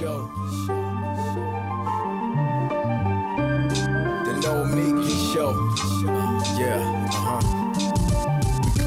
Show. 0.00 0.30
The 4.24 4.32
Nomiki 4.40 5.34
Show. 5.34 5.89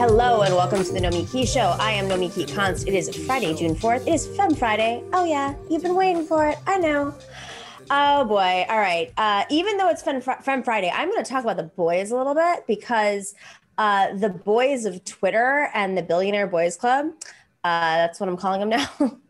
Hello 0.00 0.40
and 0.40 0.54
welcome 0.54 0.82
to 0.82 0.92
the 0.94 0.98
Nomiki 0.98 1.46
Show. 1.46 1.76
I 1.78 1.92
am 1.92 2.08
Nomiki 2.08 2.48
Konst. 2.48 2.88
It 2.88 2.94
is 2.94 3.14
Friday, 3.26 3.52
June 3.52 3.74
4th. 3.74 4.06
It 4.06 4.14
is 4.14 4.26
Fem 4.28 4.54
Friday. 4.54 5.04
Oh, 5.12 5.26
yeah, 5.26 5.54
you've 5.68 5.82
been 5.82 5.94
waiting 5.94 6.24
for 6.24 6.48
it. 6.48 6.56
I 6.66 6.78
know. 6.78 7.14
Oh, 7.90 8.24
boy. 8.24 8.64
All 8.70 8.78
right. 8.78 9.12
Uh, 9.18 9.44
even 9.50 9.76
though 9.76 9.90
it's 9.90 10.00
Fem, 10.00 10.22
Fem 10.22 10.62
Friday, 10.62 10.90
I'm 10.90 11.10
going 11.10 11.22
to 11.22 11.30
talk 11.30 11.44
about 11.44 11.58
the 11.58 11.64
boys 11.64 12.12
a 12.12 12.16
little 12.16 12.34
bit 12.34 12.66
because 12.66 13.34
uh, 13.76 14.14
the 14.14 14.30
boys 14.30 14.86
of 14.86 15.04
Twitter 15.04 15.68
and 15.74 15.98
the 15.98 16.02
Billionaire 16.02 16.46
Boys 16.46 16.78
Club, 16.78 17.08
uh, 17.64 17.96
that's 17.96 18.18
what 18.18 18.30
I'm 18.30 18.38
calling 18.38 18.60
them 18.60 18.70
now. 18.70 19.18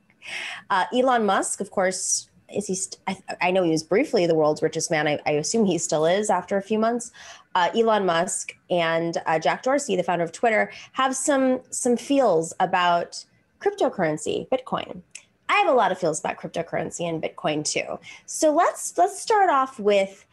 Uh, 0.69 0.85
Elon 0.95 1.25
Musk, 1.25 1.61
of 1.61 1.71
course, 1.71 2.29
is 2.55 2.67
he? 2.67 2.75
St- 2.75 2.99
I, 3.07 3.17
I, 3.41 3.51
know 3.51 3.63
he 3.63 3.71
was 3.71 3.83
briefly 3.83 4.27
the 4.27 4.35
world's 4.35 4.63
richest 4.63 4.91
man. 4.91 5.09
I, 5.09 5.19
I 5.27 5.33
assume 5.33 5.65
he 5.65 5.79
still 5.79 6.05
is 6.05 6.31
after 6.31 6.57
a 6.57 6.63
few 6.63 6.79
months. 6.79 7.11
Uh, 7.55 7.69
Elon 7.75 8.07
Musk 8.07 8.55
and 8.71 9.19
uh, 9.27 9.39
Jack 9.39 9.63
Dorsey, 9.63 9.97
the 9.97 10.03
founder 10.03 10.25
of 10.25 10.33
Twitter, 10.33 10.71
have 10.93 11.17
some 11.17 11.61
some 11.71 11.97
feels 11.97 12.55
about 12.61 13.25
cryptocurrency, 13.61 14.49
Bitcoin. 14.49 15.03
I 15.49 15.55
have 15.55 15.69
a 15.69 15.73
lot 15.73 15.91
of 15.91 15.99
feels 15.99 16.21
about 16.21 16.39
cryptocurrency 16.39 17.09
and 17.09 17.21
Bitcoin 17.21 17.65
too. 17.65 17.99
So 18.27 18.55
let's 18.55 18.97
let's 18.97 19.21
start 19.21 19.51
off 19.51 19.81
with 19.81 20.25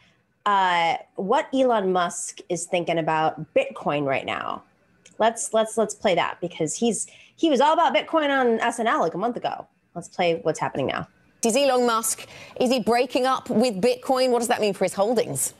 uh, 0.46 0.96
what 1.16 1.48
Elon 1.52 1.92
Musk 1.92 2.38
is 2.48 2.64
thinking 2.66 2.98
about 2.98 3.52
Bitcoin 3.52 4.06
right 4.06 4.24
now. 4.24 4.62
Let's 5.18 5.52
let's 5.52 5.76
let's 5.76 5.94
play 5.94 6.14
that 6.14 6.40
because 6.40 6.76
he's 6.76 7.08
he 7.36 7.50
was 7.50 7.60
all 7.60 7.74
about 7.74 7.94
Bitcoin 7.94 8.30
on 8.30 8.58
SNL 8.60 9.00
like 9.00 9.14
a 9.14 9.18
month 9.18 9.36
ago. 9.36 9.66
Let's 9.94 10.08
play 10.08 10.40
what's 10.42 10.60
happening 10.60 10.86
now. 10.86 11.08
Is 11.44 11.56
Elon 11.56 11.86
Musk, 11.86 12.26
is 12.60 12.70
he 12.70 12.80
breaking 12.80 13.26
up 13.26 13.50
with 13.50 13.80
Bitcoin? 13.80 14.30
What 14.30 14.38
does 14.38 14.48
that 14.48 14.60
mean 14.60 14.74
for 14.74 14.84
his 14.84 14.94
holdings? 14.94 15.54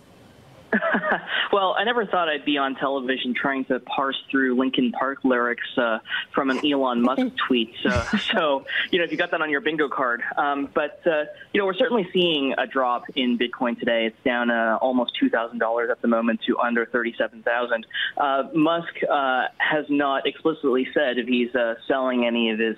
well, 1.52 1.74
I 1.78 1.84
never 1.84 2.05
thought 2.06 2.28
I'd 2.28 2.44
be 2.44 2.58
on 2.58 2.74
television 2.74 3.34
trying 3.34 3.64
to 3.66 3.80
parse 3.80 4.20
through 4.30 4.56
Linkin 4.56 4.92
Park 4.92 5.24
lyrics 5.24 5.66
uh, 5.77 5.98
from 6.33 6.50
an 6.50 6.61
Elon 6.64 7.02
Musk 7.02 7.22
tweet. 7.47 7.74
Uh, 7.84 8.02
so, 8.19 8.66
you 8.91 8.98
know, 8.98 9.05
if 9.05 9.11
you 9.11 9.16
got 9.16 9.30
that 9.30 9.41
on 9.41 9.50
your 9.50 9.61
bingo 9.61 9.89
card. 9.89 10.22
Um, 10.36 10.69
but, 10.74 11.00
uh, 11.06 11.24
you 11.52 11.61
know, 11.61 11.66
we're 11.66 11.74
certainly 11.74 12.08
seeing 12.12 12.55
a 12.58 12.66
drop 12.66 13.05
in 13.16 13.39
Bitcoin 13.39 13.78
today. 13.78 14.06
It's 14.06 14.24
down 14.24 14.50
uh, 14.50 14.78
almost 14.80 15.12
$2,000 15.22 15.91
at 15.91 16.02
the 16.02 16.08
moment 16.08 16.41
to 16.46 16.58
under 16.58 16.86
37000 16.86 17.86
uh, 18.16 18.42
Musk 18.55 18.94
uh, 19.11 19.44
has 19.58 19.86
not 19.89 20.27
explicitly 20.27 20.89
said 20.92 21.19
if 21.19 21.27
he's 21.27 21.50
selling 21.86 22.27
any 22.27 22.50
of 22.50 22.58
his 22.58 22.77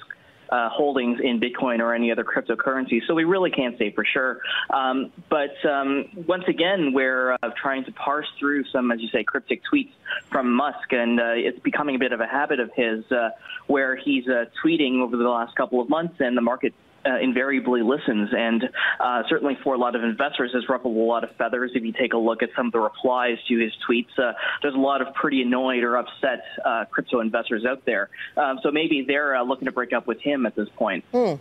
uh, 0.51 0.69
holdings 0.69 1.21
in 1.23 1.41
Bitcoin 1.41 1.81
or 1.81 1.95
any 1.95 2.11
other 2.11 2.25
cryptocurrency. 2.25 3.01
So 3.07 3.15
we 3.15 3.25
really 3.25 3.51
can't 3.51 3.79
say 3.79 3.93
for 3.93 4.05
sure. 4.05 4.41
Um, 4.73 5.13
but 5.29 5.65
um, 5.65 6.25
once 6.27 6.45
again, 6.49 6.93
we're 6.93 7.33
uh, 7.33 7.51
trying 7.61 7.85
to 7.85 7.93
parse 7.93 8.29
through 8.39 8.65
some, 8.65 8.91
as 8.91 9.01
you 9.01 9.09
say, 9.09 9.25
cryptic 9.25 9.63
tweets 9.73 9.93
from 10.31 10.53
Musk, 10.53 10.93
and 10.93 11.21
uh, 11.21 11.33
it's 11.35 11.59
becoming 11.61 11.97
a 11.97 11.99
bit 11.99 12.13
of 12.13 12.21
a 12.21 12.27
habit 12.27 12.61
of 12.61 12.71
his 12.75 13.11
uh, 13.13 13.31
where 13.67 13.97
he's 13.97 14.27
uh, 14.29 14.47
tweeting 14.65 15.01
over 15.01 15.17
the 15.17 15.29
last 15.29 15.55
couple 15.55 15.81
of 15.81 15.89
months, 15.89 16.17
and 16.21 16.37
the 16.37 16.43
market 16.43 16.75
uh, 17.07 17.19
invariably 17.21 17.83
listens, 17.83 18.31
and 18.33 18.65
uh, 18.99 19.23
certainly 19.29 19.57
for 19.63 19.75
a 19.75 19.79
lot 19.79 19.97
of 19.97 20.05
investors 20.05 20.51
has 20.55 20.69
ruffled 20.69 20.97
a 20.97 21.01
lot 21.01 21.25
of 21.25 21.31
feathers. 21.37 21.73
If 21.75 21.85
you 21.85 21.93
take 21.93 22.13
a 22.13 22.19
look 22.19 22.43
at 22.43 22.51
some 22.57 22.67
of 22.67 22.73
the 22.73 22.81
replies 22.81 23.39
to 23.49 23.59
his 23.59 23.73
tweets, 23.89 24.19
uh, 24.19 24.33
there's 24.63 24.75
a 24.75 24.79
lot 24.79 25.03
of 25.03 25.15
pretty 25.15 25.43
annoyed 25.43 25.83
or 25.83 25.97
upset 25.97 26.43
uh, 26.65 26.85
crypto 26.91 27.21
investors 27.21 27.65
out 27.65 27.85
there. 27.87 28.11
Um, 28.37 28.59
so 28.63 28.71
maybe 28.71 29.05
they're 29.07 29.37
uh, 29.37 29.43
looking 29.43 29.67
to 29.67 29.73
break 29.73 29.93
up 29.93 30.07
with 30.07 30.21
him 30.21 30.47
at 30.47 30.55
this 30.55 30.69
point. 30.77 31.05
Mm. 31.13 31.39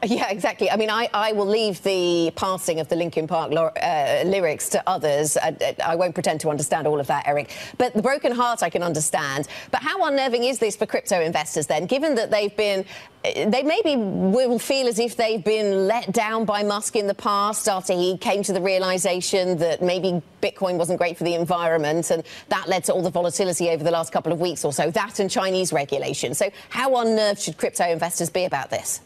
Yeah, 0.06 0.30
exactly. 0.30 0.70
I 0.70 0.76
mean, 0.76 0.88
I, 0.88 1.08
I 1.12 1.32
will 1.32 1.46
leave 1.46 1.82
the 1.82 2.32
passing 2.34 2.80
of 2.80 2.88
the 2.88 2.96
Linkin 2.96 3.26
Park 3.26 3.52
uh, 3.52 4.22
lyrics 4.24 4.70
to 4.70 4.82
others. 4.88 5.36
I, 5.36 5.76
I, 5.84 5.94
won't 5.94 6.14
pretend 6.14 6.40
to 6.40 6.48
understand 6.48 6.86
all 6.86 6.98
of 6.98 7.06
that, 7.08 7.28
Eric. 7.28 7.50
But 7.76 7.92
the 7.92 8.00
broken 8.00 8.32
heart 8.32 8.62
I 8.62 8.70
can 8.70 8.82
understand. 8.82 9.46
But 9.70 9.82
how 9.82 10.06
unnerving 10.06 10.44
is 10.44 10.58
this 10.58 10.74
for 10.74 10.86
crypto 10.86 11.20
investors 11.20 11.66
then, 11.66 11.84
given 11.84 12.14
that 12.14 12.30
they've 12.30 12.56
been, 12.56 12.86
they 13.22 13.62
maybe 13.62 13.96
will 13.96 14.58
feel 14.58 14.86
as 14.86 14.98
if 14.98 15.16
they've 15.16 15.44
been 15.44 15.86
let 15.86 16.10
down 16.12 16.46
by 16.46 16.62
Musk 16.62 16.96
in 16.96 17.06
the 17.06 17.14
past 17.14 17.68
after 17.68 17.92
he 17.92 18.16
came 18.16 18.42
to 18.44 18.54
the 18.54 18.60
realization 18.62 19.58
that 19.58 19.82
maybe 19.82 20.22
Bitcoin 20.42 20.78
wasn't 20.78 20.98
great 20.98 21.18
for 21.18 21.24
the 21.24 21.34
environment 21.34 22.10
and 22.10 22.22
that 22.48 22.68
led 22.68 22.84
to 22.84 22.94
all 22.94 23.02
the 23.02 23.10
volatility 23.10 23.68
over 23.68 23.84
the 23.84 23.90
last 23.90 24.12
couple 24.12 24.32
of 24.32 24.40
weeks 24.40 24.64
or 24.64 24.72
so, 24.72 24.90
that 24.92 25.20
and 25.20 25.30
Chinese 25.30 25.74
regulation. 25.74 26.32
So 26.32 26.50
how 26.70 26.96
unnerved 26.96 27.42
should 27.42 27.58
crypto 27.58 27.84
investors 27.84 28.30
be 28.30 28.44
about 28.44 28.70
this? 28.70 29.02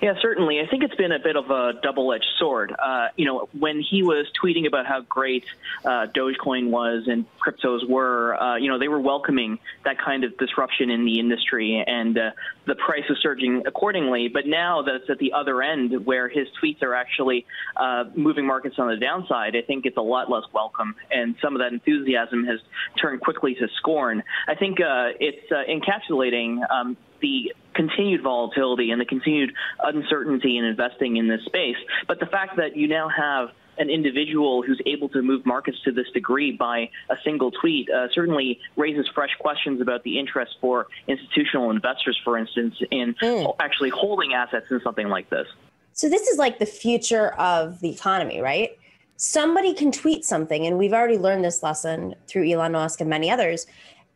Yeah, 0.00 0.14
certainly. 0.20 0.60
I 0.60 0.66
think 0.66 0.82
it's 0.82 0.94
been 0.94 1.12
a 1.12 1.18
bit 1.18 1.36
of 1.36 1.50
a 1.50 1.74
double-edged 1.82 2.26
sword. 2.38 2.74
Uh, 2.78 3.08
you 3.16 3.24
know, 3.24 3.48
when 3.58 3.80
he 3.80 4.02
was 4.02 4.26
tweeting 4.42 4.66
about 4.66 4.86
how 4.86 5.00
great 5.02 5.44
uh, 5.84 6.06
Dogecoin 6.14 6.70
was 6.70 7.04
and 7.06 7.24
cryptos 7.38 7.88
were, 7.88 8.34
uh, 8.40 8.56
you 8.56 8.68
know, 8.68 8.78
they 8.78 8.88
were 8.88 9.00
welcoming 9.00 9.58
that 9.84 9.98
kind 9.98 10.24
of 10.24 10.36
disruption 10.38 10.90
in 10.90 11.04
the 11.04 11.18
industry, 11.18 11.82
and 11.86 12.18
uh, 12.18 12.30
the 12.66 12.74
price 12.74 13.04
was 13.08 13.18
surging 13.20 13.62
accordingly. 13.66 14.28
But 14.28 14.46
now 14.46 14.82
that 14.82 14.94
it's 14.94 15.10
at 15.10 15.18
the 15.18 15.32
other 15.32 15.62
end, 15.62 16.04
where 16.06 16.28
his 16.28 16.48
tweets 16.62 16.82
are 16.82 16.94
actually 16.94 17.46
uh, 17.76 18.04
moving 18.14 18.46
markets 18.46 18.76
on 18.78 18.88
the 18.88 18.96
downside, 18.96 19.56
I 19.56 19.62
think 19.62 19.86
it's 19.86 19.96
a 19.96 20.02
lot 20.02 20.30
less 20.30 20.44
welcome, 20.52 20.94
and 21.10 21.36
some 21.40 21.54
of 21.54 21.60
that 21.60 21.72
enthusiasm 21.72 22.44
has 22.44 22.60
turned 23.00 23.20
quickly 23.20 23.54
to 23.54 23.68
scorn. 23.76 24.22
I 24.48 24.54
think 24.54 24.80
uh, 24.80 25.10
it's 25.20 25.50
encapsulating 25.50 26.58
um, 26.70 26.96
the 27.20 27.54
continued 27.74 28.22
volatility 28.22 28.90
and 28.90 29.00
the 29.00 29.04
continued 29.04 29.52
uncertainty 29.82 30.58
in 30.58 30.64
investing 30.64 31.16
in 31.16 31.28
this 31.28 31.44
space. 31.44 31.76
But 32.06 32.20
the 32.20 32.26
fact 32.26 32.56
that 32.56 32.76
you 32.76 32.88
now 32.88 33.08
have 33.08 33.50
an 33.78 33.90
individual 33.90 34.62
who's 34.62 34.80
able 34.86 35.08
to 35.08 35.22
move 35.22 35.44
markets 35.44 35.78
to 35.84 35.92
this 35.92 36.08
degree 36.14 36.52
by 36.52 36.90
a 37.10 37.16
single 37.24 37.50
tweet 37.50 37.90
uh, 37.90 38.08
certainly 38.12 38.60
raises 38.76 39.08
fresh 39.14 39.34
questions 39.40 39.80
about 39.80 40.02
the 40.04 40.18
interest 40.18 40.56
for 40.60 40.86
institutional 41.08 41.70
investors, 41.70 42.18
for 42.24 42.38
instance, 42.38 42.76
in 42.90 43.14
mm. 43.22 43.54
actually 43.58 43.90
holding 43.90 44.32
assets 44.32 44.66
in 44.70 44.80
something 44.82 45.08
like 45.08 45.28
this. 45.30 45.46
So, 45.92 46.08
this 46.08 46.28
is 46.28 46.38
like 46.38 46.58
the 46.58 46.66
future 46.66 47.30
of 47.34 47.80
the 47.80 47.90
economy, 47.90 48.40
right? 48.40 48.78
Somebody 49.16 49.74
can 49.74 49.92
tweet 49.92 50.24
something, 50.24 50.66
and 50.66 50.76
we've 50.76 50.92
already 50.92 51.18
learned 51.18 51.44
this 51.44 51.62
lesson 51.62 52.14
through 52.26 52.50
Elon 52.50 52.72
Musk 52.72 53.00
and 53.00 53.08
many 53.08 53.30
others, 53.30 53.66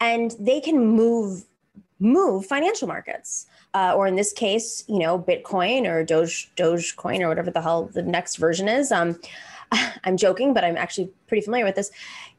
and 0.01 0.35
they 0.41 0.61
can 0.61 0.85
move 0.85 1.45
move 2.01 2.47
financial 2.47 2.89
markets. 2.89 3.47
Uh, 3.75 3.95
or 3.95 4.07
in 4.07 4.17
this 4.17 4.33
case, 4.33 4.85
you 4.89 4.99
know, 4.99 5.19
Bitcoin 5.19 5.87
or 5.87 6.03
Doge 6.05 6.51
Dogecoin 6.57 7.21
or 7.21 7.29
whatever 7.29 7.51
the 7.51 7.61
hell 7.61 7.91
the 7.93 8.03
next 8.03 8.37
version 8.37 8.69
is. 8.69 8.91
Um, 8.91 9.21
I'm 10.05 10.17
joking, 10.17 10.55
but 10.55 10.65
I'm 10.65 10.77
actually 10.77 11.11
pretty 11.27 11.45
familiar 11.45 11.65
with 11.65 11.77
this. 11.77 11.91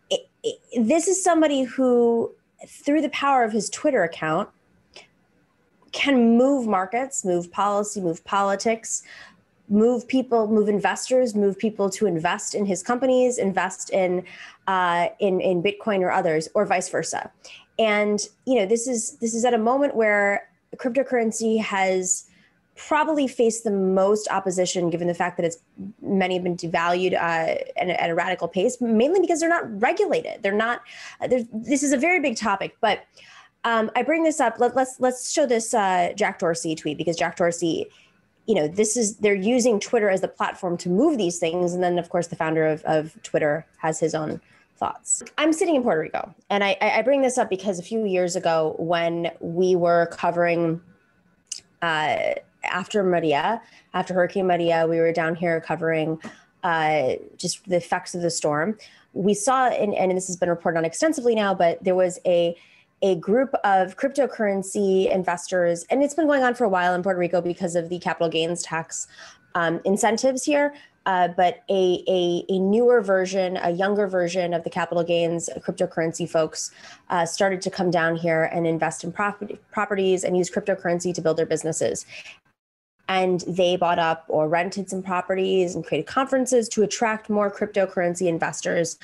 It, 0.09 0.30
it, 0.44 0.88
this 0.88 1.08
is 1.08 1.24
somebody 1.24 1.64
who, 1.64 2.34
through 2.68 3.02
the 3.02 3.09
power 3.09 3.44
of 3.44 3.52
his 3.52 3.70
Twitter 3.70 4.03
account, 4.03 4.50
can 5.91 6.38
move 6.38 6.68
markets, 6.68 7.26
move 7.26 7.52
policy, 7.52 8.00
move 8.00 8.24
politics, 8.24 9.03
move 9.70 10.08
people, 10.08 10.47
move 10.47 10.68
investors, 10.68 11.36
move 11.36 11.58
people 11.58 11.90
to 11.91 12.06
invest 12.06 12.56
in 12.56 12.66
his 12.66 12.81
companies, 12.81 13.38
invest 13.38 13.91
in 13.91 14.23
uh, 14.67 15.08
in 15.20 15.40
in 15.41 15.62
Bitcoin 15.62 16.00
or 16.02 16.12
others, 16.12 16.47
or 16.53 16.66
vice 16.66 16.90
versa 16.90 17.32
and 17.79 18.28
you 18.46 18.55
know 18.55 18.66
this 18.66 18.87
is 18.87 19.17
this 19.17 19.34
is 19.34 19.46
at 19.46 19.53
a 19.53 19.58
moment 19.58 19.96
where 19.96 20.47
cryptocurrency 20.76 21.59
has 21.59 22.26
probably 22.76 23.28
faced 23.28 23.64
the 23.64 23.72
most 23.72 24.28
opposition 24.29 24.90
given 24.90 25.08
the 25.08 25.14
fact 25.14 25.35
that 25.37 25.46
it's 25.46 25.58
many 26.02 26.35
have 26.35 26.43
been 26.43 26.55
devalued 26.55 27.14
uh, 27.14 27.58
at, 27.78 27.90
at, 27.90 28.09
a 28.09 28.16
radical 28.16 28.47
pace 28.47 28.79
mainly 28.79 29.20
because 29.20 29.40
they're 29.40 29.49
not 29.49 29.81
regulated. 29.81 30.43
They're 30.43 30.53
not 30.53 30.81
this 31.20 31.84
is 31.84 31.91
a 31.91 31.97
very 31.97 32.20
big 32.20 32.37
topic 32.37 32.78
but 32.81 33.05
um, 33.66 33.91
i 33.96 34.03
bring 34.03 34.23
this 34.23 34.40
up. 34.40 34.59
Let, 34.59 34.72
us 34.72 34.76
let's, 34.78 34.99
let's 34.99 35.31
show 35.31 35.46
this 35.46 35.73
uh, 35.73 36.14
jack 36.16 36.40
dorsey 36.40 36.76
tweet 36.76 36.97
because 36.97 37.17
jack 37.17 37.35
dorsey 37.35 37.87
you 38.46 38.55
know 38.55 38.67
this 38.67 38.96
is 38.96 39.17
they're 39.17 39.35
using 39.35 39.79
twitter 39.79 40.09
as 40.09 40.22
the 40.22 40.28
platform 40.28 40.78
to 40.78 40.90
move 40.90 41.17
these 41.17 41.40
things. 41.40 41.73
And 41.73 41.84
then 41.84 41.97
of 41.97 42.09
course 42.09 42.28
the 42.28 42.35
founder 42.35 42.66
of, 42.66 42.84
of 42.84 43.22
twitter 43.23 43.66
has 43.78 43.99
his 43.99 44.14
own 44.14 44.40
thoughts. 44.79 45.22
I'm 45.37 45.53
sitting 45.53 45.76
in 45.76 45.84
Puerto 45.84 46.02
Rico, 46.02 46.34
and 46.49 46.64
I, 46.64 46.78
I 46.81 47.02
bring 47.02 47.22
this 47.22 47.37
up 47.37 47.49
because 47.49 47.78
a 47.79 47.84
few 47.84 48.05
years 48.05 48.35
ago, 48.35 48.76
when 48.79 49.31
we 49.41 49.76
were 49.76 50.08
covering 50.08 50.81
uh, 51.81 52.34
after 52.64 53.03
Maria, 53.03 53.61
after 53.93 54.14
Hurricane 54.14 54.47
Maria, 54.47 54.87
we 54.87 54.97
were 54.99 55.11
down 55.11 55.35
here 55.35 55.61
covering 55.61 56.20
uh, 56.64 57.14
just 57.37 57.64
the 57.66 57.78
effects 57.78 58.16
of 58.16 58.22
the 58.22 58.29
storm. 58.29 58.78
we 59.14 59.34
saw, 59.34 59.67
and, 59.67 59.93
and 59.93 60.16
this 60.16 60.28
has 60.28 60.37
been 60.37 60.49
reported 60.49 60.78
on 60.78 60.85
extensively 60.85 61.35
now, 61.35 61.53
but 61.53 61.84
there 61.84 61.96
was 61.96 62.20
a 62.26 62.55
a 63.02 63.16
group 63.16 63.53
of 63.64 63.96
cryptocurrency 63.96 65.09
investors, 65.09 65.85
and 65.90 66.03
it's 66.03 66.14
been 66.14 66.28
going 66.28 66.43
on 66.43 66.53
for 66.53 66.66
a 66.66 66.70
while 66.70 66.93
in 66.93 67.02
Puerto 67.02 67.17
Rico 67.17 67.40
because 67.40 67.76
of 67.76 67.87
the 67.87 67.97
capital 67.97 68.28
gains 68.28 68.61
tax 68.61 69.08
um, 69.55 69.79
incentives 69.85 70.43
here. 70.43 70.73
Uh, 71.05 71.29
but 71.29 71.63
a, 71.69 72.03
a, 72.07 72.46
a, 72.49 72.59
newer 72.59 73.01
version, 73.01 73.57
a 73.63 73.72
younger 73.72 74.07
version 74.07 74.53
of 74.53 74.63
the 74.63 74.69
capital 74.69 75.03
gains 75.03 75.49
cryptocurrency 75.59 76.29
folks 76.29 76.72
uh, 77.09 77.25
started 77.25 77.61
to 77.61 77.69
come 77.72 77.90
down 77.90 78.16
here 78.16 78.43
and 78.53 78.67
invest 78.67 79.03
in 79.03 79.11
property, 79.11 79.57
properties 79.72 80.23
and 80.23 80.37
use 80.37 80.51
cryptocurrency 80.51 81.13
to 81.13 81.22
build 81.22 81.37
their 81.37 81.46
businesses. 81.46 82.05
And 83.07 83.41
they 83.47 83.75
bought 83.75 83.97
up 83.97 84.25
or 84.28 84.47
rented 84.47 84.90
some 84.90 85.01
properties 85.01 85.73
and 85.73 85.84
created 85.84 86.05
conferences 86.05 86.69
to 86.69 86.84
attract 86.84 87.29
more 87.29 87.49
cryptocurrency 87.49 88.28
investors 88.28 88.99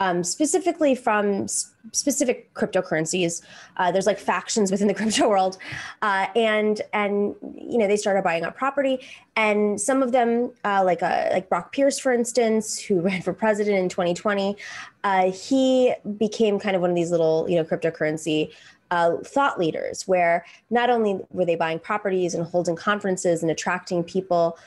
um, 0.00 0.24
specifically 0.24 0.94
from 0.94 1.44
s- 1.44 1.72
specific 1.92 2.52
cryptocurrencies. 2.54 3.42
Uh, 3.76 3.92
there's 3.92 4.06
like 4.06 4.18
factions 4.18 4.70
within 4.70 4.88
the 4.88 4.94
crypto 5.00 5.28
world, 5.28 5.58
uh, 6.02 6.26
and 6.34 6.82
and 6.92 7.34
you 7.54 7.78
know 7.78 7.86
they 7.86 7.96
started 7.96 8.24
buying 8.24 8.44
up 8.44 8.56
property, 8.56 9.00
and 9.36 9.80
some 9.80 10.02
of 10.02 10.12
them, 10.12 10.50
uh, 10.64 10.82
like 10.84 11.02
uh, 11.02 11.28
like 11.30 11.48
Brock 11.48 11.72
Pierce, 11.72 11.98
for 11.98 12.12
instance, 12.12 12.78
who 12.78 13.00
ran 13.02 13.22
for 13.22 13.32
president 13.32 13.76
in 13.78 13.88
2020, 13.88 14.56
uh, 15.04 15.30
he 15.30 15.94
became 16.16 16.58
kind 16.58 16.74
of 16.74 16.82
one 16.82 16.90
of 16.90 16.96
these 16.96 17.10
little 17.10 17.46
you 17.48 17.56
know 17.56 17.64
cryptocurrency 17.64 18.52
uh, 18.90 19.16
thought 19.18 19.58
leaders, 19.58 20.08
where 20.08 20.44
not 20.70 20.90
only 20.90 21.20
were 21.30 21.44
they 21.44 21.56
buying 21.56 21.78
properties 21.78 22.34
and 22.34 22.44
holding 22.46 22.74
conferences 22.74 23.42
and 23.42 23.50
attracting 23.50 24.02
people 24.02 24.58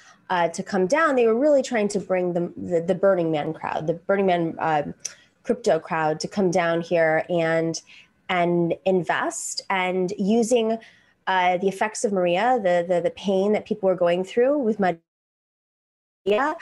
to 0.51 0.63
come 0.63 0.87
down, 0.87 1.15
they 1.15 1.27
were 1.27 1.37
really 1.37 1.61
trying 1.61 1.87
to 1.87 1.99
bring 1.99 2.33
the, 2.33 2.51
the, 2.57 2.81
the 2.81 2.95
Burning 2.95 3.31
Man 3.31 3.53
crowd, 3.53 3.85
the 3.85 3.93
Burning 3.93 4.25
Man 4.25 4.55
uh, 4.57 4.81
crypto 5.43 5.79
crowd 5.79 6.19
to 6.21 6.27
come 6.27 6.51
down 6.51 6.81
here 6.81 7.25
and 7.29 7.81
and 8.29 8.73
invest. 8.85 9.61
And 9.69 10.13
using 10.17 10.77
uh, 11.27 11.57
the 11.57 11.67
effects 11.67 12.03
of 12.05 12.11
Maria, 12.11 12.59
the, 12.61 12.85
the 12.87 13.01
the 13.01 13.11
pain 13.11 13.53
that 13.53 13.65
people 13.65 13.87
were 13.89 13.95
going 13.95 14.23
through 14.23 14.57
with 14.59 14.79
Maria, 14.79 16.55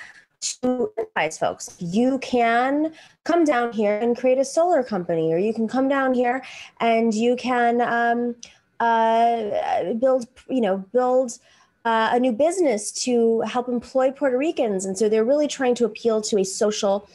to 0.63 0.91
advise 0.97 1.37
folks 1.37 1.77
you 1.79 2.17
can 2.17 2.91
come 3.25 3.43
down 3.43 3.71
here 3.71 3.99
and 3.99 4.17
create 4.17 4.39
a 4.39 4.45
solar 4.45 4.81
company 4.81 5.31
or 5.31 5.37
you 5.37 5.53
can 5.53 5.67
come 5.67 5.87
down 5.87 6.15
here 6.15 6.43
and 6.79 7.13
you 7.13 7.35
can 7.35 7.79
um, 7.79 8.35
uh, 8.79 9.93
build 9.99 10.25
you 10.49 10.61
know 10.61 10.77
build 10.91 11.37
uh, 11.85 12.09
a 12.11 12.19
new 12.19 12.31
business 12.31 12.91
to 12.91 13.41
help 13.41 13.67
employ 13.67 14.11
puerto 14.11 14.37
ricans. 14.37 14.85
And 14.85 14.97
so 14.97 15.09
they're 15.09 15.25
really 15.25 15.47
trying 15.47 15.75
to 15.75 15.85
appeal 15.85 16.21
to 16.21 16.39
a 16.39 16.43
social 16.43 17.09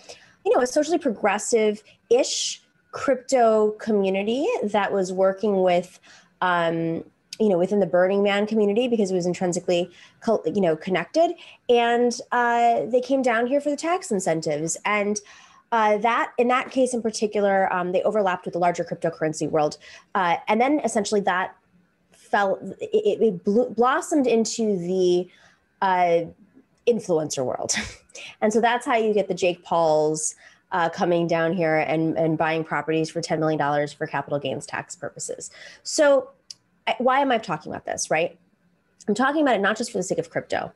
you 0.47 0.55
know 0.55 0.63
a 0.63 0.67
socially 0.67 0.99
progressive 0.99 1.83
ish 2.09 2.63
crypto 2.93 3.73
community 3.73 4.47
that 4.63 4.91
was 4.91 5.13
working 5.13 5.63
with 5.63 6.01
um, 6.41 7.05
you 7.39 7.49
know 7.49 7.59
within 7.59 7.81
the 7.81 7.87
burning 7.87 8.23
man 8.23 8.47
community 8.47 8.89
because 8.89 9.11
it 9.11 9.15
was 9.15 9.27
intrinsically 9.27 9.91
you 10.47 10.61
know 10.61 10.77
connected. 10.77 11.35
And 11.69 12.19
uh, 12.33 12.87
they 12.87 13.01
came 13.01 13.23
down 13.23 13.47
here 13.47 13.61
for 13.61 13.71
the 13.71 13.77
tax 13.77 14.11
incentives. 14.11 14.79
And 14.85 15.21
uh, 15.73 15.99
that 15.99 16.33
in 16.39 16.49
that 16.49 16.71
case 16.71 16.95
in 16.95 17.03
particular 17.03 17.71
um, 17.73 17.93
they 17.93 18.03
overlapped 18.03 18.45
with 18.45 18.55
the 18.55 18.61
larger 18.61 18.85
cryptocurrency 18.85 19.51
world. 19.51 19.77
Uh, 20.15 20.37
and 20.49 20.61
then 20.61 20.81
essentially 20.85 21.21
that 21.23 21.57
fell 22.13 22.59
it, 22.81 23.21
it 23.21 23.45
blew, 23.45 23.69
blossomed 23.71 24.27
into 24.27 24.79
the 24.79 25.29
uh, 25.83 26.31
influencer 26.87 27.45
world 27.45 27.75
and 28.41 28.53
so 28.53 28.61
that's 28.61 28.87
how 28.87 28.97
you 28.97 29.13
get 29.13 29.29
the 29.29 29.35
jake 29.35 29.63
pauls 29.65 30.35
uh, 30.73 30.89
coming 30.89 31.29
down 31.29 31.53
here 31.53 31.77
and, 31.77 32.19
and 32.19 32.37
buying 32.37 32.65
properties 32.65 33.09
for 33.09 33.21
$10 33.21 33.39
million 33.39 33.89
for 33.89 34.07
capital 34.07 34.39
gains 34.39 34.67
tax 34.67 34.97
purposes 34.97 35.51
so 35.83 36.31
why 36.99 37.21
am 37.21 37.33
I 37.33 37.39
talking 37.39 37.73
about 37.73 37.85
this, 37.85 38.11
right? 38.11 38.39
I'm 39.09 39.15
talking 39.15 39.43
about 39.43 39.57
it 39.57 39.61
not 39.61 39.77
just 39.77 39.93
for 39.93 39.99
the 39.99 40.03
sake 40.03 40.19
of 40.19 40.31
crypto, 40.31 40.73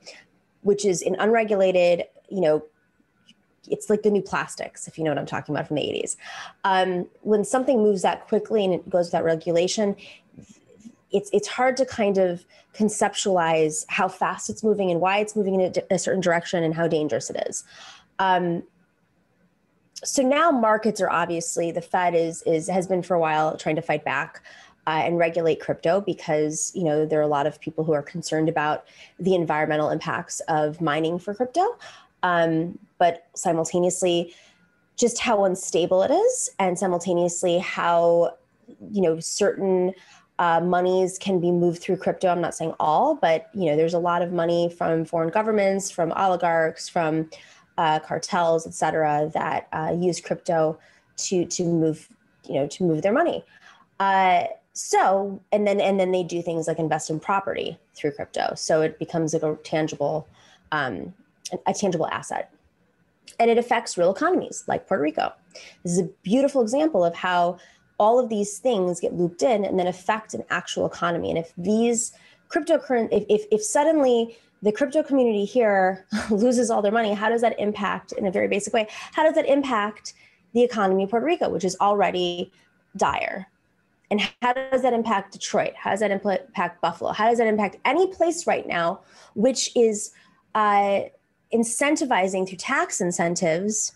which 0.63 0.85
is 0.85 1.03
an 1.03 1.17
unregulated, 1.19 2.05
you 2.29 2.41
know, 2.41 2.65
it's 3.69 3.91
like 3.91 4.03
the 4.03 4.11
new 4.11 4.23
plastics, 4.23 4.89
if 4.89 4.99
you 4.99 5.05
know 5.05 5.11
what 5.11 5.19
I'm 5.19 5.27
talking 5.27 5.55
about 5.55 5.69
from 5.69 5.77
the 5.77 5.83
80s. 5.83 6.17
Um, 6.65 7.07
when 7.23 7.45
something 7.45 7.79
moves 7.79 8.03
that 8.03 8.27
quickly 8.27 8.65
and 8.65 8.75
it 8.75 8.89
goes 8.89 9.09
without 9.09 9.23
regulation, 9.23 9.95
it's 11.13 11.31
it's 11.33 11.49
hard 11.49 11.77
to 11.77 11.85
kind 11.85 12.19
of 12.19 12.45
conceptualize 12.75 13.85
how 13.89 14.09
fast 14.09 14.49
it's 14.51 14.63
moving 14.63 14.91
and 14.91 15.01
why 15.01 15.19
it's 15.19 15.35
moving 15.35 15.61
in 15.61 15.73
a, 15.91 15.95
a 15.95 15.99
certain 15.99 16.21
direction 16.21 16.63
and 16.63 16.75
how 16.75 16.87
dangerous 16.87 17.31
it 17.31 17.43
is. 17.49 17.65
Um, 18.19 18.63
so 20.03 20.23
now 20.23 20.51
markets 20.51 21.01
are 21.01 21.11
obviously 21.11 21.71
the 21.73 21.83
Fed 21.83 22.15
is 22.15 22.43
is 22.43 22.69
has 22.69 22.87
been 22.87 23.03
for 23.03 23.15
a 23.15 23.21
while 23.21 23.57
trying 23.57 23.77
to 23.77 23.83
fight 23.83 24.05
back 24.05 24.43
uh, 24.87 25.03
and 25.05 25.19
regulate 25.19 25.61
crypto 25.61 26.01
because 26.01 26.73
you 26.75 26.85
know 26.85 27.05
there 27.05 27.19
are 27.19 27.23
a 27.23 27.29
lot 27.29 27.47
of 27.47 27.61
people 27.61 27.85
who 27.85 27.93
are 27.93 28.03
concerned 28.03 28.49
about 28.49 28.87
the 29.19 29.35
environmental 29.35 29.91
impacts 29.91 30.41
of 30.49 30.81
mining 30.81 31.19
for 31.19 31.35
crypto, 31.35 31.77
um, 32.23 32.79
but 32.99 33.27
simultaneously, 33.35 34.35
just 34.97 35.19
how 35.19 35.45
unstable 35.45 36.03
it 36.03 36.11
is, 36.11 36.51
and 36.59 36.79
simultaneously 36.79 37.59
how 37.59 38.35
you 38.91 39.03
know 39.03 39.21
certain 39.21 39.93
uh, 40.41 40.61
monies 40.61 41.19
can 41.19 41.39
be 41.39 41.53
moved 41.53 41.83
through 41.83 41.99
crypto. 41.99 42.29
I'm 42.29 42.41
not 42.41 42.55
saying 42.55 42.75
all, 42.81 43.15
but 43.15 43.51
you 43.55 43.67
know 43.67 43.77
there's 43.77 43.95
a 43.95 43.99
lot 43.99 44.23
of 44.23 44.33
money 44.33 44.71
from 44.77 45.05
foreign 45.05 45.29
governments, 45.29 45.91
from 45.91 46.13
oligarchs, 46.13 46.89
from 46.89 47.31
uh, 47.79 48.01
cartels, 48.01 48.67
et 48.67 48.75
cetera, 48.75 49.31
that 49.35 49.69
uh, 49.73 49.95
use 49.97 50.21
crypto 50.21 50.79
to 51.19 51.45
to 51.45 51.65
move 51.65 52.09
you 52.45 52.55
know 52.55 52.67
to 52.67 52.85
move 52.85 53.03
their 53.03 53.13
money. 53.13 53.45
Uh, 54.01 54.45
so 54.73 55.41
and 55.53 55.67
then 55.67 55.79
and 55.79 56.01
then 56.01 56.11
they 56.11 56.23
do 56.23 56.41
things 56.41 56.67
like 56.67 56.79
invest 56.79 57.11
in 57.11 57.21
property 57.21 57.77
through 57.95 58.13
crypto 58.13 58.55
so 58.55 58.81
it 58.81 58.99
becomes 58.99 59.35
like 59.35 59.43
a 59.43 59.57
tangible 59.65 60.29
um, 60.73 61.13
a 61.67 61.75
tangible 61.75 62.07
asset 62.07 62.53
and 63.41 63.51
it 63.51 63.59
affects 63.59 63.99
real 63.99 64.13
economies 64.13 64.63
like 64.69 64.87
puerto 64.87 65.03
rico 65.03 65.33
this 65.83 65.93
is 65.93 65.99
a 65.99 66.09
beautiful 66.23 66.63
example 66.63 67.05
of 67.05 67.15
how 67.15 67.59
all 68.01 68.19
of 68.19 68.31
these 68.31 68.59
things 68.59 68.99
get 68.99 69.13
looped 69.15 69.43
in 69.43 69.65
and 69.65 69.79
then 69.79 69.87
affect 69.87 70.33
an 70.33 70.43
actual 70.49 70.87
economy 70.87 71.29
and 71.29 71.39
if 71.39 71.53
these 71.57 72.13
cryptocurrency 72.49 73.09
if, 73.13 73.25
if, 73.29 73.47
if 73.53 73.63
suddenly 73.63 74.37
the 74.63 74.73
crypto 74.73 75.03
community 75.03 75.45
here 75.45 76.07
loses 76.31 76.71
all 76.71 76.81
their 76.83 76.91
money 76.91 77.13
how 77.13 77.29
does 77.29 77.43
that 77.43 77.55
impact 77.61 78.13
in 78.13 78.27
a 78.27 78.31
very 78.31 78.49
basic 78.49 78.73
way 78.73 78.89
how 79.13 79.23
does 79.23 79.35
that 79.35 79.47
impact 79.47 80.15
the 80.55 80.63
economy 80.63 81.05
of 81.05 81.11
puerto 81.11 81.27
rico 81.27 81.51
which 81.51 81.65
is 81.65 81.77
already 81.81 82.51
dire 82.97 83.47
and 84.11 84.21
how 84.43 84.53
does 84.53 84.83
that 84.83 84.93
impact 84.93 85.33
Detroit? 85.33 85.73
How 85.77 85.91
does 85.91 86.01
that 86.01 86.11
impact 86.11 86.81
Buffalo? 86.81 87.13
How 87.13 87.29
does 87.29 87.39
that 87.39 87.47
impact 87.47 87.77
any 87.85 88.09
place 88.09 88.45
right 88.45 88.67
now, 88.67 89.03
which 89.35 89.71
is 89.77 90.11
uh, 90.57 91.03
incentivizing 91.55 92.49
through 92.49 92.59
tax 92.59 93.01
incentives? 93.01 93.93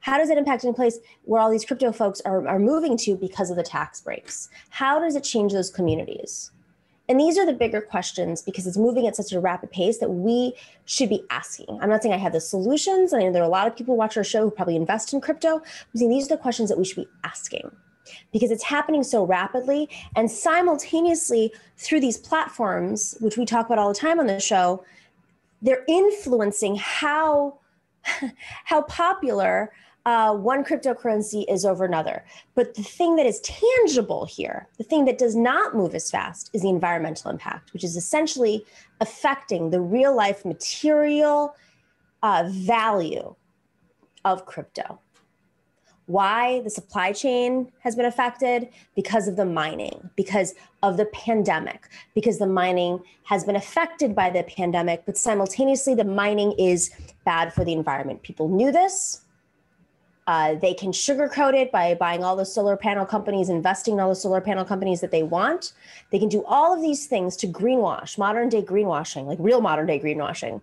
How 0.00 0.18
does 0.18 0.30
it 0.30 0.38
impact 0.38 0.64
any 0.64 0.74
place 0.74 0.98
where 1.24 1.40
all 1.40 1.50
these 1.50 1.64
crypto 1.64 1.92
folks 1.92 2.20
are, 2.22 2.46
are 2.46 2.58
moving 2.58 2.96
to 2.98 3.16
because 3.16 3.50
of 3.50 3.56
the 3.56 3.62
tax 3.62 4.00
breaks? 4.00 4.48
How 4.70 4.98
does 5.00 5.16
it 5.16 5.24
change 5.24 5.52
those 5.52 5.70
communities? 5.70 6.50
And 7.08 7.18
these 7.18 7.38
are 7.38 7.46
the 7.46 7.54
bigger 7.54 7.80
questions 7.80 8.42
because 8.42 8.66
it's 8.66 8.76
moving 8.76 9.06
at 9.06 9.16
such 9.16 9.32
a 9.32 9.40
rapid 9.40 9.70
pace 9.70 9.98
that 9.98 10.10
we 10.10 10.52
should 10.84 11.08
be 11.08 11.24
asking. 11.30 11.78
I'm 11.80 11.88
not 11.88 12.02
saying 12.02 12.14
I 12.14 12.18
have 12.18 12.34
the 12.34 12.40
solutions. 12.40 13.14
I 13.14 13.20
know 13.20 13.32
there 13.32 13.42
are 13.42 13.46
a 13.46 13.48
lot 13.48 13.66
of 13.66 13.74
people 13.74 13.94
who 13.94 13.98
watch 13.98 14.16
our 14.18 14.24
show 14.24 14.42
who 14.42 14.50
probably 14.50 14.76
invest 14.76 15.14
in 15.14 15.20
crypto. 15.20 15.56
I'm 15.56 15.62
saying 15.94 16.10
these 16.10 16.26
are 16.26 16.36
the 16.36 16.42
questions 16.42 16.68
that 16.68 16.76
we 16.76 16.84
should 16.84 16.96
be 16.96 17.08
asking 17.24 17.70
because 18.32 18.50
it's 18.50 18.62
happening 18.62 19.02
so 19.02 19.24
rapidly 19.24 19.88
and 20.16 20.30
simultaneously 20.30 21.52
through 21.76 22.00
these 22.00 22.18
platforms 22.18 23.14
which 23.20 23.36
we 23.36 23.44
talk 23.44 23.66
about 23.66 23.78
all 23.78 23.88
the 23.92 23.98
time 23.98 24.18
on 24.18 24.26
the 24.26 24.40
show 24.40 24.82
they're 25.60 25.84
influencing 25.88 26.76
how 26.76 27.58
how 28.64 28.82
popular 28.82 29.72
uh, 30.08 30.32
one 30.32 30.64
cryptocurrency 30.64 31.44
is 31.48 31.66
over 31.66 31.84
another 31.84 32.24
but 32.54 32.74
the 32.74 32.82
thing 32.82 33.16
that 33.16 33.26
is 33.26 33.40
tangible 33.40 34.24
here 34.24 34.66
the 34.78 34.84
thing 34.84 35.04
that 35.04 35.18
does 35.18 35.36
not 35.36 35.74
move 35.74 35.94
as 35.94 36.10
fast 36.10 36.48
is 36.54 36.62
the 36.62 36.68
environmental 36.68 37.30
impact 37.30 37.72
which 37.74 37.84
is 37.84 37.94
essentially 37.94 38.64
affecting 39.02 39.68
the 39.68 39.80
real 39.80 40.14
life 40.16 40.46
material 40.46 41.54
uh, 42.22 42.44
value 42.48 43.34
of 44.24 44.46
crypto 44.46 44.98
why 46.06 46.60
the 46.60 46.70
supply 46.70 47.12
chain 47.12 47.70
has 47.80 47.94
been 47.94 48.06
affected 48.06 48.70
because 48.96 49.28
of 49.28 49.36
the 49.36 49.44
mining, 49.44 50.08
because 50.16 50.54
of 50.82 50.96
the 50.96 51.04
pandemic, 51.04 51.86
because 52.14 52.38
the 52.38 52.46
mining 52.46 52.98
has 53.24 53.44
been 53.44 53.56
affected 53.56 54.14
by 54.14 54.30
the 54.30 54.42
pandemic, 54.44 55.04
but 55.04 55.18
simultaneously, 55.18 55.94
the 55.94 56.04
mining 56.04 56.52
is 56.52 56.90
bad 57.26 57.52
for 57.52 57.62
the 57.62 57.74
environment. 57.74 58.22
People 58.22 58.48
knew 58.48 58.72
this. 58.72 59.20
Uh, 60.28 60.56
they 60.56 60.74
can 60.74 60.92
sugarcoat 60.92 61.54
it 61.54 61.72
by 61.72 61.94
buying 61.94 62.22
all 62.22 62.36
the 62.36 62.44
solar 62.44 62.76
panel 62.76 63.06
companies, 63.06 63.48
investing 63.48 63.94
in 63.94 64.00
all 64.00 64.10
the 64.10 64.14
solar 64.14 64.42
panel 64.42 64.62
companies 64.62 65.00
that 65.00 65.10
they 65.10 65.22
want. 65.22 65.72
They 66.12 66.18
can 66.18 66.28
do 66.28 66.44
all 66.44 66.74
of 66.74 66.82
these 66.82 67.06
things 67.06 67.34
to 67.38 67.46
greenwash, 67.46 68.18
modern 68.18 68.50
day 68.50 68.60
greenwashing, 68.60 69.24
like 69.24 69.38
real 69.40 69.62
modern 69.62 69.86
day 69.86 69.98
greenwashing. 69.98 70.60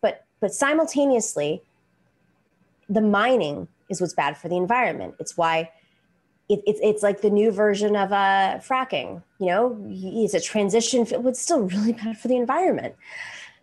But 0.00 0.24
but 0.38 0.54
simultaneously, 0.54 1.60
the 2.88 3.00
mining 3.00 3.66
is 3.90 4.00
what's 4.00 4.14
bad 4.14 4.36
for 4.36 4.48
the 4.48 4.56
environment. 4.56 5.16
It's 5.18 5.36
why 5.36 5.68
it, 6.48 6.62
it's 6.64 6.78
it's 6.84 7.02
like 7.02 7.20
the 7.20 7.30
new 7.30 7.50
version 7.50 7.96
of 7.96 8.12
uh, 8.12 8.60
fracking. 8.60 9.24
You 9.40 9.46
know, 9.46 9.76
it's 9.88 10.34
a 10.34 10.40
transition. 10.40 11.04
It's 11.10 11.42
still 11.42 11.62
really 11.62 11.94
bad 11.94 12.16
for 12.16 12.28
the 12.28 12.36
environment. 12.36 12.94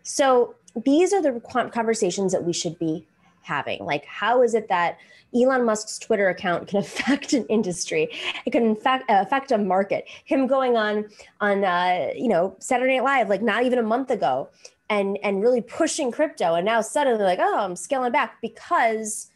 So 0.03 0.56
these 0.75 1.13
are 1.13 1.22
the 1.22 1.39
conversations 1.72 2.34
that 2.34 2.44
we 2.44 2.51
should 2.51 2.77
be 2.77 3.08
having. 3.41 3.84
Like, 3.86 4.05
how 4.05 4.41
is 4.41 4.53
it 4.53 4.67
that 4.69 4.98
Elon 5.36 5.65
Musk's 5.65 6.00
Twitter 6.00 6.29
account 6.29 6.67
can 6.67 6.79
affect 6.79 7.34
an 7.34 7.46
industry? 7.48 8.10
It 8.46 8.51
can 8.51 8.63
in 8.63 8.75
fact 8.75 9.10
uh, 9.10 9.22
affect 9.22 9.51
a 9.51 9.58
market. 9.58 10.05
Him 10.25 10.48
going 10.48 10.77
on 10.77 11.05
on 11.41 11.63
uh, 11.63 12.12
you 12.15 12.27
know 12.27 12.55
Saturday 12.60 12.98
Night 12.98 13.03
Live 13.03 13.29
like 13.29 13.41
not 13.41 13.63
even 13.63 13.79
a 13.79 13.84
month 13.84 14.12
ago, 14.12 14.50
and 14.89 15.17
and 15.24 15.41
really 15.41 15.62
pushing 15.62 16.12
crypto, 16.12 16.55
and 16.55 16.65
now 16.65 16.81
suddenly 16.81 17.24
like 17.24 17.39
oh 17.41 17.60
I'm 17.60 17.75
scaling 17.75 18.12
back 18.12 18.41
because 18.41 19.29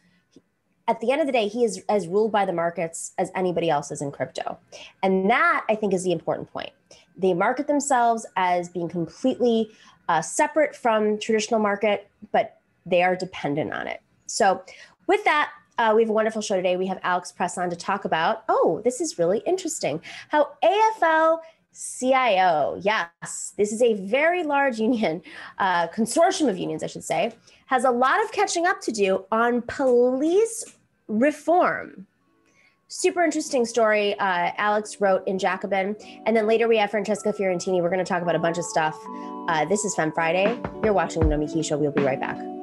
at 0.86 1.00
the 1.00 1.10
end 1.10 1.20
of 1.20 1.26
the 1.26 1.32
day, 1.32 1.48
he 1.48 1.64
is 1.64 1.82
as 1.88 2.06
ruled 2.06 2.30
by 2.30 2.44
the 2.44 2.52
markets 2.52 3.12
as 3.18 3.30
anybody 3.34 3.70
else 3.70 3.90
is 3.90 4.02
in 4.02 4.12
crypto. 4.12 4.58
And 5.02 5.30
that 5.30 5.64
I 5.68 5.74
think 5.74 5.94
is 5.94 6.04
the 6.04 6.12
important 6.12 6.52
point. 6.52 6.70
They 7.16 7.32
market 7.32 7.66
themselves 7.66 8.26
as 8.36 8.68
being 8.68 8.88
completely 8.88 9.70
uh, 10.08 10.20
separate 10.20 10.76
from 10.76 11.18
traditional 11.18 11.60
market, 11.60 12.08
but 12.32 12.58
they 12.86 13.02
are 13.02 13.16
dependent 13.16 13.72
on 13.72 13.86
it. 13.86 14.00
So, 14.26 14.62
with 15.06 15.24
that, 15.24 15.50
uh, 15.78 15.92
we 15.94 16.02
have 16.02 16.10
a 16.10 16.12
wonderful 16.12 16.40
show 16.40 16.56
today. 16.56 16.76
We 16.76 16.86
have 16.86 16.98
Alex 17.02 17.32
Press 17.32 17.58
on 17.58 17.68
to 17.70 17.76
talk 17.76 18.04
about, 18.04 18.44
oh, 18.48 18.80
this 18.84 19.00
is 19.00 19.18
really 19.18 19.40
interesting, 19.46 20.00
how 20.28 20.50
AFL 20.62 21.40
CIO, 21.74 22.80
yes, 22.80 23.52
this 23.56 23.72
is 23.72 23.82
a 23.82 23.94
very 23.94 24.44
large 24.44 24.78
union, 24.88 25.22
uh, 25.58 25.88
consortium 25.88 26.48
of 26.48 26.56
unions, 26.56 26.82
I 26.82 26.86
should 26.86 27.04
say, 27.04 27.32
has 27.66 27.84
a 27.84 27.90
lot 27.90 28.22
of 28.22 28.30
catching 28.32 28.66
up 28.66 28.80
to 28.82 28.92
do 28.92 29.24
on 29.32 29.62
police 29.62 30.64
reform. 31.08 32.06
Super 32.88 33.24
interesting 33.24 33.64
story. 33.64 34.16
Uh, 34.20 34.52
Alex 34.56 35.00
wrote 35.00 35.26
in 35.26 35.38
Jacobin. 35.38 35.96
And 36.26 36.36
then 36.36 36.46
later 36.46 36.68
we 36.68 36.76
have 36.76 36.90
Francesca 36.90 37.32
Fiorentini. 37.32 37.82
We're 37.82 37.88
going 37.88 37.98
to 37.98 38.04
talk 38.04 38.22
about 38.22 38.36
a 38.36 38.38
bunch 38.38 38.58
of 38.58 38.64
stuff. 38.64 38.96
Uh, 39.48 39.64
this 39.64 39.84
is 39.84 39.94
Fem 39.96 40.12
Friday. 40.12 40.60
You're 40.84 40.92
watching 40.92 41.28
the 41.28 41.34
Nomiki 41.34 41.64
Show. 41.64 41.76
We'll 41.76 41.90
be 41.90 42.02
right 42.02 42.20
back. 42.20 42.53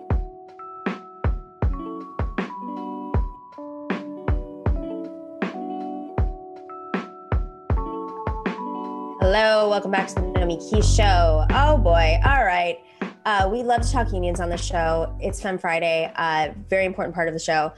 Hello, 9.34 9.70
welcome 9.70 9.92
back 9.92 10.10
to 10.10 10.16
the 10.16 10.22
Nomi 10.24 10.60
Key 10.70 10.82
Show. 10.82 11.46
Oh 11.52 11.78
boy, 11.78 12.20
all 12.26 12.44
right. 12.44 12.80
Uh, 13.24 13.48
we 13.50 13.64
love 13.64 13.82
to 13.82 13.90
talk 13.90 14.12
unions 14.12 14.42
on 14.42 14.50
the 14.50 14.58
show. 14.58 15.16
It's 15.22 15.42
Fem 15.42 15.58
Friday, 15.58 16.12
uh, 16.18 16.50
very 16.70 16.84
important 16.84 17.16
part 17.16 17.30
of 17.30 17.34
the 17.34 17.40
show. 17.40 17.72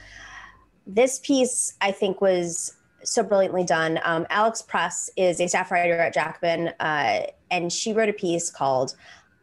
This 0.88 1.20
piece, 1.20 1.76
I 1.80 1.92
think, 1.92 2.22
was 2.22 2.74
so 3.04 3.22
brilliantly 3.22 3.66
done. 3.66 4.00
Um, 4.04 4.26
Alex 4.32 4.64
Press 4.64 5.12
is 5.16 5.40
a 5.40 5.48
staff 5.48 5.70
writer 5.70 5.96
at 6.00 6.16
Jacobin, 6.16 6.70
uh, 6.80 7.28
and 7.52 7.72
she 7.72 7.94
wrote 7.94 8.10
a 8.10 8.14
piece 8.14 8.50
called 8.50 8.96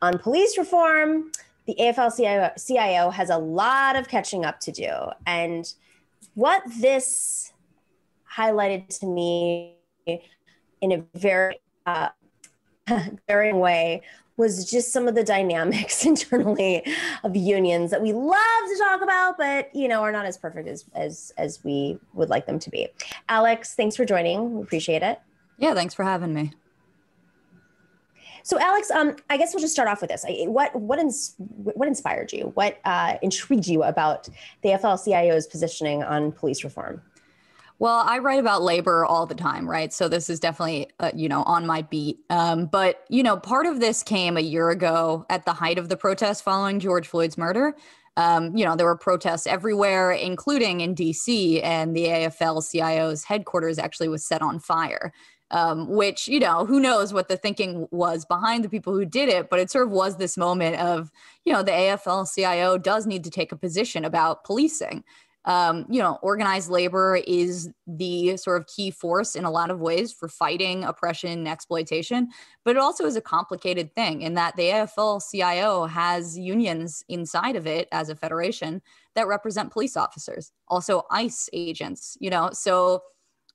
On 0.02 0.18
Police 0.18 0.58
Reform. 0.58 1.30
The 1.66 1.76
AFL 1.78 2.56
CIO 2.58 3.10
has 3.10 3.30
a 3.30 3.38
lot 3.38 3.94
of 3.94 4.08
catching 4.08 4.44
up 4.44 4.58
to 4.62 4.72
do. 4.72 4.90
And 5.26 5.72
what 6.34 6.62
this 6.80 7.52
highlighted 8.36 8.98
to 8.98 9.06
me 9.06 9.76
in 10.80 10.90
a 10.90 11.04
very 11.14 11.60
uh, 11.86 12.08
way 13.28 14.02
was 14.36 14.68
just 14.68 14.90
some 14.90 15.06
of 15.06 15.14
the 15.14 15.22
dynamics 15.22 16.04
internally 16.12 16.82
of 17.24 17.36
unions 17.36 17.90
that 17.90 18.00
we 18.00 18.12
love 18.12 18.32
to 18.32 18.78
talk 18.78 19.02
about, 19.02 19.36
but 19.36 19.74
you 19.74 19.86
know 19.86 20.02
are 20.02 20.12
not 20.12 20.24
as 20.24 20.38
perfect 20.38 20.66
as 20.66 20.86
as 20.94 21.32
as 21.36 21.62
we 21.62 21.98
would 22.14 22.30
like 22.30 22.46
them 22.46 22.58
to 22.58 22.70
be. 22.70 22.88
Alex, 23.28 23.74
thanks 23.74 23.94
for 23.94 24.04
joining. 24.04 24.56
We 24.56 24.62
appreciate 24.62 25.02
it. 25.02 25.20
Yeah, 25.58 25.74
thanks 25.74 25.94
for 25.94 26.04
having 26.04 26.32
me. 26.32 26.52
So, 28.42 28.58
Alex, 28.58 28.90
um, 28.90 29.16
I 29.28 29.36
guess 29.36 29.52
we'll 29.52 29.60
just 29.60 29.74
start 29.74 29.88
off 29.88 30.00
with 30.00 30.10
this. 30.10 30.24
What 30.26 30.74
what 30.74 30.98
ins- 30.98 31.34
what 31.38 31.86
inspired 31.86 32.32
you? 32.32 32.52
What 32.54 32.78
uh, 32.84 33.16
intrigued 33.22 33.66
you 33.66 33.82
about 33.82 34.28
the 34.62 34.70
AFL-CIO's 34.70 35.46
positioning 35.46 36.02
on 36.02 36.32
police 36.32 36.64
reform? 36.64 37.02
Well, 37.80 38.04
I 38.06 38.18
write 38.18 38.38
about 38.38 38.60
labor 38.60 39.06
all 39.06 39.24
the 39.24 39.34
time, 39.34 39.68
right? 39.68 39.90
So 39.90 40.06
this 40.06 40.28
is 40.28 40.38
definitely, 40.38 40.90
uh, 41.00 41.12
you 41.14 41.30
know, 41.30 41.42
on 41.44 41.66
my 41.66 41.80
beat. 41.80 42.18
Um, 42.28 42.66
but, 42.66 43.04
you 43.08 43.22
know, 43.22 43.38
part 43.38 43.64
of 43.64 43.80
this 43.80 44.02
came 44.02 44.36
a 44.36 44.42
year 44.42 44.68
ago 44.68 45.24
at 45.30 45.46
the 45.46 45.54
height 45.54 45.78
of 45.78 45.88
the 45.88 45.96
protests 45.96 46.42
following 46.42 46.78
George 46.78 47.08
Floyd's 47.08 47.38
murder. 47.38 47.74
Um, 48.18 48.54
you 48.54 48.66
know, 48.66 48.76
there 48.76 48.84
were 48.84 48.98
protests 48.98 49.46
everywhere, 49.46 50.12
including 50.12 50.82
in 50.82 50.94
DC, 50.94 51.64
and 51.64 51.96
the 51.96 52.04
AFL 52.04 52.62
CIO's 52.62 53.24
headquarters 53.24 53.78
actually 53.78 54.08
was 54.08 54.26
set 54.26 54.42
on 54.42 54.60
fire. 54.60 55.14
Um, 55.52 55.88
which, 55.88 56.28
you 56.28 56.38
know, 56.38 56.64
who 56.64 56.78
knows 56.78 57.12
what 57.12 57.26
the 57.26 57.36
thinking 57.36 57.88
was 57.90 58.24
behind 58.24 58.62
the 58.62 58.68
people 58.68 58.92
who 58.92 59.04
did 59.04 59.28
it, 59.28 59.50
but 59.50 59.58
it 59.58 59.68
sort 59.68 59.88
of 59.88 59.90
was 59.90 60.16
this 60.16 60.36
moment 60.36 60.76
of, 60.76 61.10
you 61.44 61.52
know, 61.52 61.64
the 61.64 61.72
AFL 61.72 62.32
CIO 62.32 62.78
does 62.78 63.04
need 63.04 63.24
to 63.24 63.30
take 63.30 63.50
a 63.50 63.56
position 63.56 64.04
about 64.04 64.44
policing 64.44 65.02
um, 65.46 65.86
you 65.88 66.00
know, 66.00 66.18
organized 66.20 66.70
labor 66.70 67.18
is 67.26 67.70
the 67.86 68.36
sort 68.36 68.60
of 68.60 68.66
key 68.66 68.90
force 68.90 69.34
in 69.34 69.44
a 69.44 69.50
lot 69.50 69.70
of 69.70 69.80
ways 69.80 70.12
for 70.12 70.28
fighting 70.28 70.84
oppression 70.84 71.30
and 71.30 71.48
exploitation, 71.48 72.28
but 72.64 72.76
it 72.76 72.78
also 72.78 73.06
is 73.06 73.16
a 73.16 73.22
complicated 73.22 73.94
thing 73.94 74.20
in 74.20 74.34
that 74.34 74.54
the 74.56 74.64
AFL 74.64 75.22
CIO 75.30 75.86
has 75.86 76.38
unions 76.38 77.02
inside 77.08 77.56
of 77.56 77.66
it 77.66 77.88
as 77.90 78.10
a 78.10 78.16
federation 78.16 78.82
that 79.14 79.28
represent 79.28 79.72
police 79.72 79.96
officers, 79.96 80.52
also 80.68 81.04
ICE 81.10 81.48
agents, 81.54 82.18
you 82.20 82.28
know, 82.28 82.50
so 82.52 83.02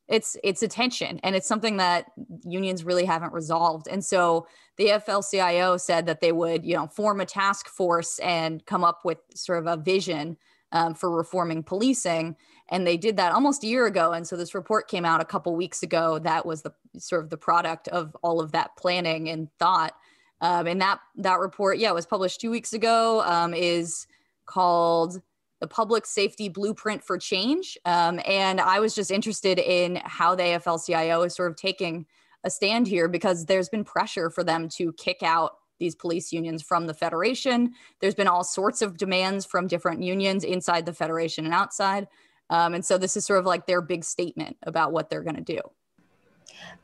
it's 0.08 0.38
it's 0.44 0.62
a 0.62 0.68
tension 0.68 1.20
and 1.24 1.36
it's 1.36 1.48
something 1.48 1.78
that 1.78 2.12
unions 2.44 2.84
really 2.84 3.06
haven't 3.06 3.34
resolved. 3.34 3.88
And 3.88 4.06
so 4.06 4.48
the 4.78 4.90
afl-cio 4.90 5.78
said 5.78 6.06
that 6.06 6.22
they 6.22 6.32
would 6.32 6.64
you 6.64 6.76
know 6.76 6.88
form 6.88 7.22
a 7.22 7.26
task 7.26 7.68
force 7.68 8.20
and 8.20 8.64
come 8.66 8.84
up 8.84 9.02
with 9.04 9.18
sort 9.34 9.60
of 9.60 9.68
a 9.68 9.82
vision 9.82 10.38
um, 10.72 10.94
for 10.94 11.10
reforming 11.12 11.64
policing. 11.64 12.36
And 12.70 12.86
they 12.86 12.98
did 12.98 13.18
that 13.18 13.32
almost 13.32 13.64
a 13.64 13.68
year 13.68 13.86
ago. 13.86 14.14
And 14.14 14.28
so 14.28 14.36
this 14.36 14.56
report 14.56 14.88
came 14.88 15.06
out 15.06 15.22
a 15.22 15.26
couple 15.26 15.56
weeks 15.56 15.84
ago 15.84 16.20
that 16.20 16.46
was 16.46 16.64
the 16.64 16.74
sort 16.98 17.24
of 17.24 17.30
the 17.30 17.38
product 17.38 17.88
of 17.90 18.16
all 18.24 18.40
of 18.40 18.52
that 18.54 18.76
planning 18.76 19.30
and 19.30 19.50
thought. 19.60 19.94
Um, 20.42 20.68
and 20.68 20.82
that 20.82 21.00
that 21.18 21.40
report, 21.40 21.78
yeah, 21.78 21.92
was 21.92 22.06
published 22.06 22.42
two 22.42 22.52
weeks 22.52 22.74
ago. 22.74 23.22
Um, 23.26 23.54
is 23.54 24.08
called 24.46 25.22
the 25.62 25.68
Public 25.68 26.06
Safety 26.06 26.50
Blueprint 26.50 27.04
for 27.04 27.18
Change. 27.18 27.78
Um, 27.86 28.20
and 28.26 28.60
I 28.60 28.80
was 28.80 28.94
just 28.94 29.12
interested 29.12 29.58
in 29.58 30.02
how 30.04 30.36
the 30.36 30.44
AFL-CIO 30.44 31.24
is 31.24 31.36
sort 31.36 31.50
of 31.50 31.58
taking 31.58 32.06
a 32.44 32.50
stand 32.50 32.88
here 32.88 33.08
because 33.08 33.46
there's 33.46 33.70
been 33.70 33.84
pressure 33.84 34.30
for 34.30 34.44
them 34.44 34.70
to 34.70 34.94
kick 34.94 35.24
out 35.24 35.54
these 35.80 35.96
police 35.96 36.32
unions 36.32 36.62
from 36.62 36.88
the 36.88 36.94
federation. 36.94 37.74
There's 38.00 38.16
been 38.16 38.28
all 38.28 38.44
sorts 38.44 38.82
of 38.82 38.98
demands 38.98 39.46
from 39.46 39.68
different 39.68 40.02
unions 40.02 40.44
inside 40.44 40.86
the 40.86 40.94
federation 40.94 41.46
and 41.46 41.54
outside. 41.54 42.08
Um, 42.50 42.74
and 42.74 42.86
so 42.86 42.98
this 42.98 43.18
is 43.18 43.26
sort 43.26 43.40
of 43.40 43.46
like 43.46 43.66
their 43.66 43.82
big 43.82 44.04
statement 44.04 44.58
about 44.64 44.92
what 44.92 45.10
they're 45.10 45.24
going 45.24 45.36
to 45.36 45.42
do. 45.42 45.62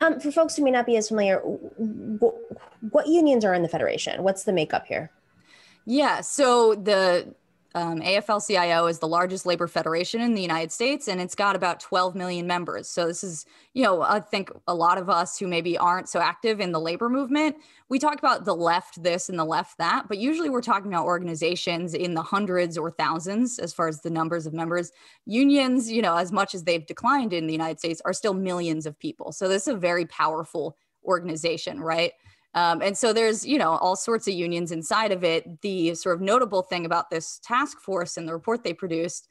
Um, 0.01 0.19
for 0.19 0.31
folks 0.31 0.55
who 0.55 0.63
may 0.63 0.71
not 0.71 0.86
be 0.86 0.98
as 0.98 1.07
familiar, 1.07 1.39
what, 1.39 2.36
what 2.89 3.07
unions 3.07 3.45
are 3.45 3.53
in 3.53 3.62
the 3.62 3.69
federation? 3.69 4.24
What's 4.24 4.43
the 4.43 4.53
makeup 4.53 4.86
here? 4.88 5.12
Yeah, 5.86 6.21
so 6.21 6.75
the 6.75 7.33
um, 7.73 8.01
AFL-CIO 8.01 8.87
is 8.87 8.99
the 8.99 9.07
largest 9.07 9.45
labor 9.45 9.67
federation 9.67 10.19
in 10.19 10.33
the 10.33 10.41
United 10.41 10.71
States, 10.71 11.07
and 11.07 11.21
it's 11.21 11.35
got 11.35 11.55
about 11.55 11.79
12 11.79 12.15
million 12.15 12.45
members. 12.45 12.89
So 12.89 13.07
this 13.07 13.23
is, 13.23 13.45
you 13.73 13.83
know, 13.83 14.01
I 14.01 14.19
think 14.19 14.51
a 14.67 14.75
lot 14.75 14.97
of 14.97 15.09
us 15.09 15.39
who 15.39 15.47
maybe 15.47 15.77
aren't 15.77 16.09
so 16.09 16.19
active 16.19 16.59
in 16.59 16.73
the 16.73 16.79
labor 16.79 17.07
movement, 17.07 17.55
we 17.87 17.97
talk 17.97 18.19
about 18.19 18.43
the 18.43 18.55
left 18.55 19.01
this 19.01 19.29
and 19.29 19.39
the 19.39 19.45
left 19.45 19.77
that, 19.77 20.07
but 20.09 20.17
usually 20.17 20.49
we're 20.49 20.61
talking 20.61 20.91
about 20.91 21.05
organizations 21.05 21.93
in 21.93 22.13
the 22.13 22.23
hundreds 22.23 22.77
or 22.77 22.91
thousands 22.91 23.57
as 23.57 23.73
far 23.73 23.87
as 23.87 24.01
the 24.01 24.09
numbers 24.09 24.45
of 24.45 24.53
members. 24.53 24.91
Unions, 25.25 25.89
you 25.89 26.01
know, 26.01 26.17
as 26.17 26.31
much 26.31 26.53
as 26.53 26.63
they've 26.63 26.85
declined 26.85 27.31
in 27.31 27.47
the 27.47 27.53
United 27.53 27.79
States, 27.79 28.01
are 28.03 28.13
still 28.13 28.33
millions 28.33 28.85
of 28.85 28.99
people. 28.99 29.31
So 29.31 29.47
this 29.47 29.63
is 29.63 29.75
a 29.75 29.77
very 29.77 30.05
powerful 30.05 30.77
organization, 31.05 31.79
right? 31.79 32.11
Um, 32.53 32.81
and 32.81 32.98
so 32.98 33.13
there's, 33.13 33.46
you 33.46 33.58
know, 33.58 33.72
all 33.77 33.96
sorts 33.96 34.27
of 34.27 34.34
unions 34.34 34.72
inside 34.72 35.12
of 35.12 35.24
it. 35.24 35.62
The 35.62 35.96
sort 35.96 36.15
of 36.15 36.22
notable 36.22 36.62
thing 36.62 36.86
about 36.86 37.10
this 37.10 37.39
task 37.39 37.79
force 37.79 38.17
and 38.17 38.27
the 38.27 38.34
report 38.34 38.63
they 38.63 38.74
produced 38.74 39.27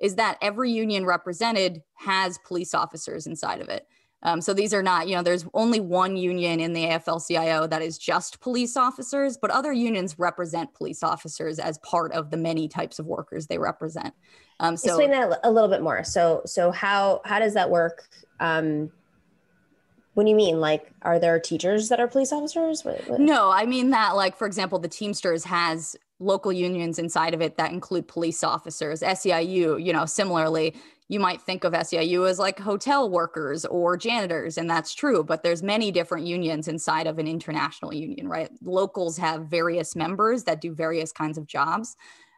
is 0.00 0.16
that 0.16 0.38
every 0.42 0.70
union 0.70 1.06
represented 1.06 1.82
has 1.94 2.38
police 2.46 2.74
officers 2.74 3.26
inside 3.26 3.60
of 3.60 3.68
it. 3.68 3.86
Um, 4.24 4.40
so 4.40 4.54
these 4.54 4.72
are 4.72 4.82
not, 4.82 5.06
you 5.06 5.14
know, 5.14 5.22
there's 5.22 5.44
only 5.52 5.80
one 5.80 6.16
union 6.16 6.58
in 6.58 6.72
the 6.72 6.84
AFL-CIO 6.86 7.66
that 7.66 7.82
is 7.82 7.98
just 7.98 8.40
police 8.40 8.74
officers, 8.74 9.36
but 9.36 9.50
other 9.50 9.72
unions 9.72 10.18
represent 10.18 10.72
police 10.72 11.02
officers 11.02 11.58
as 11.58 11.76
part 11.78 12.10
of 12.12 12.30
the 12.30 12.38
many 12.38 12.66
types 12.66 12.98
of 12.98 13.04
workers 13.04 13.46
they 13.46 13.58
represent. 13.58 14.14
Um, 14.60 14.78
so 14.78 14.88
explain 14.88 15.10
that 15.10 15.40
a 15.44 15.50
little 15.50 15.68
bit 15.68 15.82
more. 15.82 16.02
So, 16.04 16.40
so 16.46 16.70
how 16.70 17.20
how 17.24 17.38
does 17.38 17.52
that 17.54 17.68
work? 17.68 18.08
Um, 18.40 18.90
What 20.14 20.24
do 20.24 20.30
you 20.30 20.36
mean? 20.36 20.60
Like, 20.60 20.92
are 21.02 21.18
there 21.18 21.38
teachers 21.40 21.88
that 21.88 22.00
are 22.00 22.08
police 22.08 22.32
officers? 22.32 22.84
What, 22.84 23.08
what? 23.08 23.20
No, 23.20 23.50
I 23.50 23.66
mean 23.66 23.90
that, 23.90 24.16
like, 24.16 24.36
for 24.36 24.46
example, 24.46 24.78
the 24.78 24.88
Teamsters 24.88 25.44
has 25.44 25.96
local 26.20 26.52
unions 26.52 26.98
inside 26.98 27.34
of 27.34 27.42
it 27.42 27.56
that 27.56 27.72
include 27.72 28.06
police 28.06 28.44
officers. 28.44 29.00
SEIU, 29.00 29.84
you 29.84 29.92
know, 29.92 30.06
similarly, 30.06 30.74
you 31.08 31.20
might 31.20 31.42
think 31.42 31.64
of 31.64 31.72
SEIU 31.72 32.28
as 32.28 32.38
like 32.38 32.58
hotel 32.58 33.10
workers 33.10 33.64
or 33.66 33.96
janitors, 33.96 34.56
and 34.56 34.70
that's 34.70 34.94
true, 34.94 35.22
but 35.22 35.42
there's 35.42 35.62
many 35.62 35.90
different 35.90 36.26
unions 36.26 36.68
inside 36.68 37.06
of 37.06 37.18
an 37.18 37.26
international 37.26 37.92
union, 37.92 38.28
right? 38.28 38.50
Locals 38.62 39.18
have 39.18 39.46
various 39.46 39.94
members 39.94 40.44
that 40.44 40.60
do 40.60 40.74
various 40.74 41.12
kinds 41.12 41.36
of 41.36 41.46
jobs. 41.46 41.96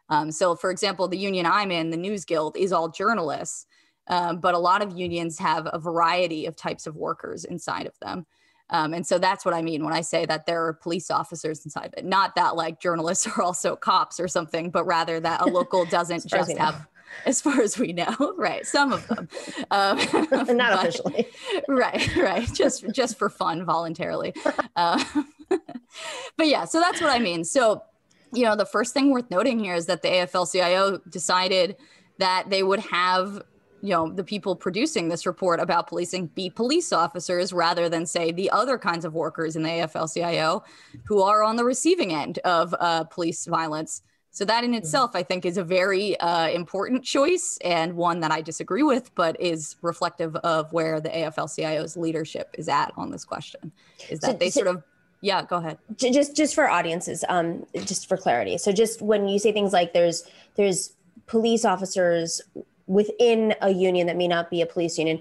Um, 0.09 0.31
so, 0.31 0.55
for 0.55 0.71
example, 0.71 1.07
the 1.07 1.17
union 1.17 1.45
I'm 1.45 1.71
in, 1.71 1.91
the 1.91 1.97
News 1.97 2.25
Guild, 2.25 2.57
is 2.57 2.73
all 2.73 2.89
journalists. 2.89 3.67
Um, 4.09 4.39
but 4.39 4.53
a 4.53 4.59
lot 4.59 4.81
of 4.81 4.97
unions 4.97 5.37
have 5.39 5.67
a 5.71 5.79
variety 5.79 6.45
of 6.45 6.55
types 6.55 6.87
of 6.87 6.95
workers 6.95 7.43
inside 7.43 7.87
of 7.87 7.99
them. 7.99 8.25
Um, 8.69 8.93
and 8.93 9.05
so 9.05 9.17
that's 9.17 9.45
what 9.45 9.53
I 9.53 9.61
mean 9.61 9.83
when 9.83 9.93
I 9.93 10.01
say 10.01 10.25
that 10.25 10.45
there 10.45 10.65
are 10.65 10.73
police 10.73 11.09
officers 11.09 11.63
inside 11.63 11.85
of 11.85 11.93
it. 11.97 12.05
Not 12.05 12.35
that 12.35 12.55
like 12.55 12.81
journalists 12.81 13.27
are 13.37 13.41
also 13.41 13.75
cops 13.75 14.19
or 14.19 14.27
something, 14.27 14.69
but 14.69 14.85
rather 14.85 15.19
that 15.19 15.41
a 15.41 15.45
local 15.49 15.85
doesn't 15.85 16.27
just 16.27 16.57
have, 16.57 16.87
as 17.25 17.41
far 17.41 17.61
as 17.61 17.79
we 17.79 17.93
know, 17.93 18.33
right? 18.37 18.65
Some 18.65 18.91
of 18.91 19.07
them, 19.07 19.29
um, 19.71 19.97
not 20.31 20.73
but, 20.73 20.87
officially, 20.87 21.27
right? 21.67 22.15
Right, 22.17 22.53
just 22.53 22.89
just 22.91 23.17
for 23.17 23.29
fun, 23.29 23.65
voluntarily. 23.65 24.33
Uh, 24.75 25.03
but 26.35 26.47
yeah, 26.47 26.65
so 26.65 26.79
that's 26.79 27.01
what 27.01 27.09
I 27.09 27.19
mean. 27.19 27.45
So, 27.45 27.83
you 28.33 28.43
know, 28.43 28.55
the 28.57 28.65
first 28.65 28.93
thing 28.93 29.11
worth 29.11 29.31
noting 29.31 29.59
here 29.59 29.75
is 29.75 29.85
that 29.85 30.01
the 30.01 30.09
AFL-CIO 30.09 30.99
decided 31.09 31.77
that 32.19 32.49
they 32.49 32.63
would 32.63 32.79
have 32.79 33.41
you 33.81 33.89
know 33.89 34.09
the 34.09 34.23
people 34.23 34.55
producing 34.55 35.09
this 35.09 35.25
report 35.25 35.59
about 35.59 35.87
policing 35.87 36.27
be 36.27 36.49
police 36.49 36.91
officers 36.91 37.53
rather 37.53 37.89
than 37.89 38.05
say 38.05 38.31
the 38.31 38.49
other 38.49 38.77
kinds 38.77 39.05
of 39.05 39.13
workers 39.13 39.55
in 39.55 39.63
the 39.63 39.69
AFL-CIO 39.69 40.63
who 41.05 41.21
are 41.21 41.43
on 41.43 41.55
the 41.55 41.63
receiving 41.63 42.13
end 42.13 42.39
of 42.39 42.73
uh, 42.79 43.03
police 43.05 43.45
violence. 43.45 44.01
So 44.31 44.45
that 44.45 44.63
in 44.63 44.75
itself, 44.75 45.11
I 45.15 45.23
think, 45.23 45.45
is 45.45 45.57
a 45.57 45.63
very 45.63 46.19
uh, 46.19 46.49
important 46.49 47.03
choice 47.03 47.57
and 47.63 47.95
one 47.95 48.19
that 48.19 48.31
I 48.31 48.41
disagree 48.41 48.83
with, 48.83 49.13
but 49.15 49.39
is 49.41 49.77
reflective 49.81 50.35
of 50.37 50.71
where 50.71 51.01
the 51.01 51.09
AFL-CIO's 51.09 51.97
leadership 51.97 52.53
is 52.55 52.69
at 52.69 52.91
on 52.97 53.09
this 53.09 53.25
question. 53.25 53.71
Is 54.09 54.19
that 54.19 54.31
so, 54.31 54.37
they 54.37 54.51
so, 54.51 54.59
sort 54.61 54.75
of 54.75 54.83
yeah, 55.21 55.43
go 55.43 55.57
ahead. 55.57 55.79
Just 55.95 56.35
just 56.35 56.53
for 56.53 56.69
audiences, 56.69 57.25
um, 57.27 57.65
just 57.73 58.07
for 58.07 58.17
clarity. 58.17 58.57
So 58.57 58.71
just 58.71 59.01
when 59.01 59.27
you 59.27 59.39
say 59.39 59.51
things 59.51 59.73
like 59.73 59.93
there's 59.93 60.23
there's 60.55 60.93
police 61.25 61.65
officers 61.65 62.41
within 62.87 63.53
a 63.61 63.69
union 63.69 64.07
that 64.07 64.17
may 64.17 64.27
not 64.27 64.49
be 64.49 64.61
a 64.61 64.65
police 64.65 64.97
union. 64.97 65.19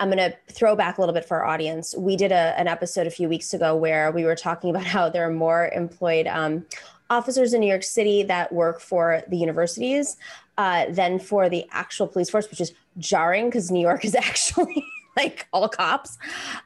I'm 0.00 0.10
going 0.10 0.18
to 0.18 0.36
throw 0.52 0.74
back 0.74 0.98
a 0.98 1.00
little 1.00 1.14
bit 1.14 1.24
for 1.24 1.38
our 1.38 1.44
audience. 1.46 1.94
We 1.96 2.16
did 2.16 2.32
a, 2.32 2.58
an 2.58 2.66
episode 2.66 3.06
a 3.06 3.10
few 3.10 3.28
weeks 3.28 3.54
ago 3.54 3.76
where 3.76 4.10
we 4.10 4.24
were 4.24 4.34
talking 4.34 4.70
about 4.70 4.84
how 4.94 5.08
there 5.08 5.26
are 5.26 5.32
more 5.32 5.68
employed 5.68 6.26
um, 6.26 6.66
officers 7.10 7.54
in 7.54 7.60
New 7.60 7.68
York 7.68 7.84
City 7.84 8.22
that 8.24 8.52
work 8.52 8.80
for 8.80 9.22
the 9.28 9.36
universities 9.36 10.16
uh, 10.58 10.86
than 10.90 11.18
for 11.18 11.48
the 11.48 11.64
actual 11.70 12.06
police 12.06 12.30
force, 12.30 12.50
which 12.50 12.60
is 12.60 12.72
jarring 12.98 13.46
because 13.46 13.70
New 13.70 13.80
York 13.80 14.04
is 14.04 14.14
actually 14.14 14.84
like 15.16 15.46
all 15.52 15.68
cops. 15.68 16.18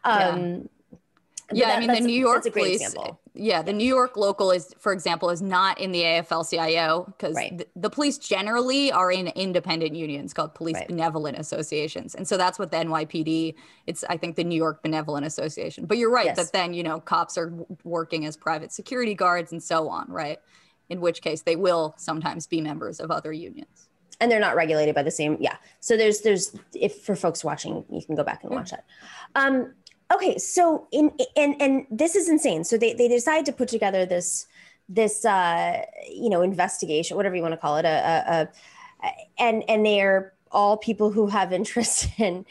Um, 0.05 0.49
yeah 0.49 0.59
yeah, 1.53 1.69
that, 1.69 1.77
I 1.77 1.81
mean 1.81 1.93
the 1.93 2.01
New 2.01 2.19
York 2.19 2.45
police. 2.53 2.83
Example. 2.83 3.21
Yeah, 3.35 3.63
the 3.63 3.73
New 3.73 3.87
York 3.87 4.17
local 4.17 4.51
is, 4.51 4.75
for 4.79 4.93
example, 4.93 5.31
is 5.31 5.41
not 5.41 5.81
in 5.81 5.93
the 5.93 6.03
AFL-CIO 6.03 7.05
because 7.07 7.37
right. 7.37 7.57
the, 7.57 7.67
the, 7.77 7.91
police 7.91 8.19
generally 8.19 8.91
are 8.91 9.13
in 9.13 9.29
independent 9.29 9.95
unions 9.95 10.35
called 10.35 10.55
police 10.55 10.75
right. 10.75 10.89
benevolent 10.89 11.39
associations, 11.39 12.15
and 12.15 12.27
so 12.27 12.37
that's 12.37 12.59
what 12.59 12.71
the 12.71 12.77
NYPD. 12.79 13.55
It's 13.87 14.05
I 14.09 14.17
think 14.17 14.37
the 14.37 14.45
New 14.45 14.57
York 14.57 14.83
Benevolent 14.83 15.25
Association. 15.25 15.87
But 15.87 15.99
you're 15.99 16.11
right 16.11 16.27
yes. 16.27 16.37
that 16.37 16.53
then 16.53 16.75
you 16.75 16.83
know 16.83 17.01
cops 17.01 17.39
are 17.39 17.53
working 17.85 18.27
as 18.27 18.37
private 18.37 18.73
security 18.73 19.15
guards 19.15 19.53
and 19.53 19.63
so 19.63 19.89
on, 19.89 20.07
right? 20.09 20.39
In 20.91 21.01
which 21.01 21.23
case 21.23 21.43
they 21.43 21.57
will 21.57 21.95
sometimes 21.97 22.47
be 22.47 22.61
members 22.61 23.01
of 23.01 23.11
other 23.11 23.33
unions 23.33 23.89
and 24.21 24.31
they're 24.31 24.41
not 24.41 24.57
regulated 24.57 24.95
by 24.95 25.03
the 25.03 25.11
same 25.11 25.37
yeah 25.41 25.57
so 25.81 25.97
there's 25.97 26.21
there's 26.21 26.57
if 26.75 27.03
for 27.03 27.15
folks 27.15 27.45
watching 27.45 27.85
you 27.91 28.03
can 28.05 28.15
go 28.15 28.25
back 28.25 28.43
and 28.43 28.53
watch 28.53 28.71
that 28.71 28.85
um 29.35 29.73
okay 30.13 30.39
so 30.39 30.87
in 30.93 31.11
and 31.37 31.61
and 31.61 31.87
this 31.91 32.15
is 32.15 32.29
insane. 32.29 32.65
So 32.65 32.77
they 32.79 32.95
they 32.95 33.09
decide 33.09 33.47
to 33.47 33.53
put 33.53 33.69
together 33.69 34.07
this 34.07 34.47
this 34.89 35.25
uh 35.25 35.85
you 36.11 36.31
know 36.31 36.43
investigation 36.43 37.17
whatever 37.17 37.37
you 37.37 37.43
want 37.43 37.53
to 37.53 37.59
call 37.59 37.77
it 37.77 37.85
a, 37.85 37.89
a, 37.89 38.49
a 39.05 39.11
and 39.39 39.63
and 39.69 39.85
they're 39.85 40.33
all 40.51 40.77
people 40.77 41.11
who 41.11 41.27
have 41.27 41.53
interest 41.61 42.09
in 42.19 42.45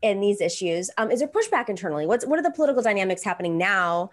in 0.00 0.20
these 0.20 0.40
issues. 0.40 0.90
Um 0.98 1.10
is 1.10 1.20
there 1.20 1.28
pushback 1.28 1.68
internally? 1.68 2.06
What's 2.06 2.26
what 2.26 2.38
are 2.38 2.42
the 2.42 2.50
political 2.50 2.82
dynamics 2.82 3.24
happening 3.24 3.58
now 3.58 4.10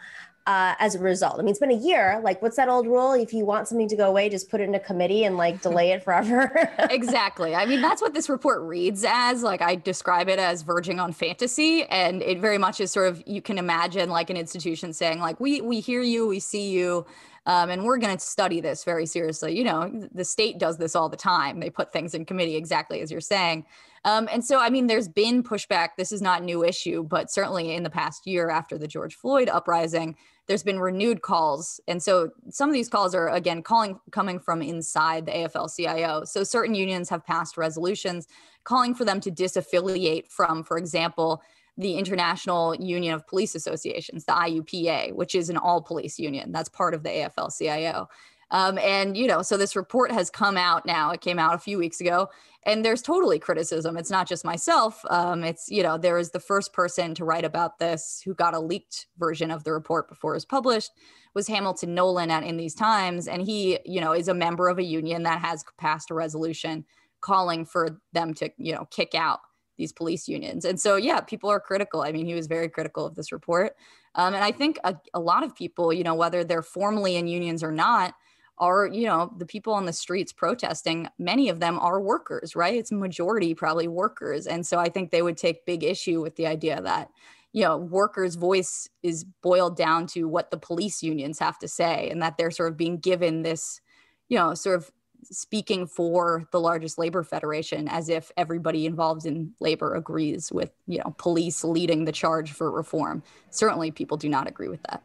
uh, 0.48 0.76
as 0.80 0.94
a 0.94 1.00
result. 1.00 1.36
I 1.36 1.38
mean, 1.40 1.50
it's 1.50 1.60
been 1.60 1.72
a 1.72 1.74
year. 1.74 2.20
Like, 2.24 2.42
what's 2.42 2.56
that 2.58 2.70
old 2.70 2.86
rule? 2.86 3.14
If 3.14 3.34
you 3.34 3.46
want 3.46 3.68
something 3.68 3.88
to 3.88 3.96
go 3.96 4.08
away, 4.08 4.30
just 4.30 4.50
put 4.50 4.62
it 4.62 4.66
in 4.66 4.76
a 4.76 4.80
committee 4.80 5.24
and 5.24 5.38
like 5.38 5.62
delay 5.62 5.92
it 5.92 6.04
forever. 6.04 6.70
exactly. 6.92 7.56
I 7.56 7.66
mean, 7.66 7.82
that's 7.82 8.02
what 8.02 8.14
this 8.14 8.30
report 8.30 8.62
reads 8.62 9.04
as. 9.08 9.42
Like, 9.42 9.62
I 9.62 9.76
describe 9.76 10.30
it 10.30 10.38
as 10.38 10.62
verging 10.62 11.00
on 11.00 11.14
fantasy, 11.14 11.84
and 11.86 12.22
it 12.22 12.40
very 12.40 12.60
much 12.60 12.80
is 12.80 12.92
sort 12.92 13.08
of 13.08 13.24
you 13.26 13.42
can 13.42 13.58
imagine 13.58 14.10
like 14.10 14.30
an 14.30 14.38
institution 14.38 14.94
saying 14.94 15.20
like, 15.20 15.40
"We 15.40 15.62
we 15.62 15.80
hear 15.80 16.02
you, 16.02 16.28
we 16.28 16.40
see 16.40 16.70
you." 16.70 17.06
Um, 17.48 17.70
and 17.70 17.84
we're 17.84 18.00
going 18.00 18.18
to 18.18 18.24
study 18.24 18.60
this 18.60 18.84
very 18.84 19.06
seriously. 19.06 19.56
You 19.56 19.66
know, 19.66 20.10
the 20.12 20.26
state 20.26 20.58
does 20.58 20.78
this 20.78 20.96
all 20.96 21.10
the 21.10 21.18
time. 21.18 21.60
They 21.60 21.70
put 21.70 21.94
things 21.94 22.16
in 22.16 22.26
committee 22.26 22.56
exactly 22.56 23.02
as 23.02 23.12
you're 23.12 23.22
saying. 23.22 23.66
Um, 24.04 24.28
and 24.32 24.44
so, 24.44 24.60
I 24.60 24.70
mean, 24.70 24.88
there's 24.88 25.08
been 25.08 25.44
pushback. 25.44 25.90
This 25.98 26.12
is 26.12 26.22
not 26.22 26.42
a 26.42 26.46
new 26.46 26.64
issue, 26.64 27.04
but 27.04 27.32
certainly 27.32 27.76
in 27.76 27.84
the 27.84 27.90
past 27.90 28.26
year 28.26 28.50
after 28.50 28.78
the 28.78 28.88
George 28.88 29.16
Floyd 29.16 29.50
uprising, 29.50 30.16
there's 30.48 30.64
been 30.64 30.80
renewed 30.80 31.22
calls. 31.22 31.80
And 31.88 32.02
so 32.02 32.30
some 32.50 32.70
of 32.70 32.74
these 32.74 32.90
calls 32.90 33.16
are 33.16 33.30
again 33.30 33.62
calling 33.62 34.00
coming 34.12 34.40
from 34.40 34.62
inside 34.62 35.26
the 35.26 35.32
AFL-CIO. 35.32 36.26
So 36.26 36.44
certain 36.44 36.76
unions 36.76 37.10
have 37.10 37.26
passed 37.26 37.58
resolutions 37.58 38.28
calling 38.64 38.96
for 38.96 39.06
them 39.06 39.20
to 39.22 39.32
disaffiliate 39.32 40.30
from, 40.30 40.64
for 40.64 40.78
example, 40.78 41.42
the 41.78 41.96
International 41.96 42.74
Union 42.76 43.14
of 43.14 43.28
Police 43.28 43.54
Associations, 43.54 44.24
the 44.26 44.32
IUPA, 44.32 45.14
which 45.14 45.36
is 45.36 45.50
an 45.50 45.58
all 45.58 45.82
police 45.82 46.18
union. 46.18 46.52
That's 46.52 46.70
part 46.70 46.94
of 46.94 47.04
the 47.04 47.10
AFL-CIO. 47.10 48.08
Um, 48.52 48.78
and, 48.78 49.18
you 49.18 49.28
know, 49.28 49.42
so 49.42 49.58
this 49.58 49.76
report 49.76 50.12
has 50.12 50.30
come 50.30 50.56
out 50.56 50.86
now. 50.86 51.12
It 51.12 51.22
came 51.22 51.40
out 51.40 51.56
a 51.56 51.60
few 51.60 51.78
weeks 51.78 52.00
ago, 52.00 52.30
and 52.64 52.86
there's 52.86 53.02
totally 53.02 53.40
criticism. 53.40 53.98
It's 53.98 54.12
not 54.12 54.28
just 54.28 54.46
myself. 54.46 55.04
Um, 55.10 55.44
it's, 55.44 55.70
you 55.70 55.84
know, 55.84 55.98
there 55.98 56.18
is 56.18 56.32
the 56.32 56.40
first 56.40 56.72
person 56.74 57.16
to 57.16 57.26
write 57.26 57.46
about 57.46 57.80
this 57.80 58.22
who 58.24 58.34
got 58.34 58.54
a 58.54 58.60
leaked 58.60 59.08
version 59.18 59.52
of 59.52 59.64
the 59.64 59.74
report 59.74 60.08
before 60.08 60.34
it 60.34 60.38
was 60.38 60.46
published 60.46 60.92
was 61.34 61.48
Hamilton 61.48 61.94
Nolan 61.94 62.32
at 62.32 62.44
In 62.44 62.58
These 62.58 62.76
Times. 62.76 63.28
And 63.28 63.42
he, 63.42 63.80
you 63.86 64.00
know, 64.00 64.14
is 64.14 64.28
a 64.28 64.34
member 64.34 64.70
of 64.70 64.80
a 64.80 64.84
union 64.84 65.24
that 65.24 65.42
has 65.42 65.66
passed 65.78 66.10
a 66.10 66.14
resolution 66.14 66.86
calling 67.22 67.66
for 67.66 68.00
them 68.14 68.34
to, 68.36 68.50
you 68.58 68.74
know, 68.74 68.86
kick 68.90 69.14
out 69.16 69.40
these 69.78 69.92
police 69.92 70.28
unions. 70.28 70.64
And 70.64 70.80
so, 70.80 70.96
yeah, 70.96 71.20
people 71.20 71.50
are 71.50 71.60
critical. 71.60 72.02
I 72.02 72.12
mean, 72.14 72.26
he 72.26 72.34
was 72.34 72.48
very 72.48 72.70
critical 72.70 73.06
of 73.06 73.16
this 73.16 73.32
report. 73.32 73.76
Um, 74.16 74.34
and 74.34 74.44
I 74.44 74.52
think 74.52 74.80
a, 74.86 74.96
a 75.14 75.20
lot 75.20 75.44
of 75.44 75.54
people, 75.56 75.92
you 75.92 76.04
know, 76.04 76.16
whether 76.16 76.44
they're 76.46 76.62
formally 76.62 77.18
in 77.18 77.28
unions 77.28 77.62
or 77.62 77.72
not, 77.72 78.14
are 78.58 78.88
you 78.88 79.06
know 79.06 79.34
the 79.38 79.46
people 79.46 79.74
on 79.74 79.86
the 79.86 79.94
streets 79.94 80.32
protesting 80.32 81.08
many 81.18 81.50
of 81.50 81.60
them 81.60 81.78
are 81.80 82.00
workers 82.00 82.56
right? 82.56 82.76
It's 82.76 82.92
majority 82.92 83.54
probably 83.54 83.88
workers 83.88 84.48
and 84.48 84.66
so 84.66 84.78
i 84.80 84.90
think 84.90 85.12
they 85.12 85.22
would 85.22 85.38
take 85.38 85.66
big 85.66 85.84
issue 85.84 86.22
with 86.22 86.36
the 86.36 86.48
idea 86.48 86.82
that 86.82 87.10
you 87.52 87.64
know 87.64 87.78
workers 87.78 88.36
voice 88.36 88.90
is 89.04 89.24
boiled 89.42 89.78
down 89.78 90.08
to 90.08 90.26
what 90.26 90.52
the 90.52 90.58
police 90.58 91.04
unions 91.04 91.40
have 91.40 91.60
to 91.60 91.68
say 91.68 92.10
and 92.10 92.22
that 92.22 92.38
they're 92.38 92.52
sort 92.52 92.72
of 92.72 92.78
being 92.78 92.98
given 92.98 93.42
this 93.42 93.82
you 94.30 94.38
know 94.38 94.54
sort 94.54 94.78
of 94.78 94.92
speaking 95.32 95.88
for 95.88 96.48
the 96.52 96.60
largest 96.60 96.98
labor 96.98 97.24
federation 97.24 97.88
as 97.88 98.10
if 98.10 98.32
everybody 98.38 98.86
involved 98.86 99.26
in 99.26 99.54
labor 99.60 99.96
agrees 99.96 100.52
with 100.52 100.72
you 100.88 101.00
know 101.00 101.16
police 101.18 101.64
leading 101.64 102.06
the 102.06 102.12
charge 102.12 102.52
for 102.52 102.72
reform. 102.72 103.24
Certainly 103.50 103.92
people 103.92 104.18
do 104.18 104.30
not 104.30 104.48
agree 104.48 104.68
with 104.68 104.82
that. 104.84 105.04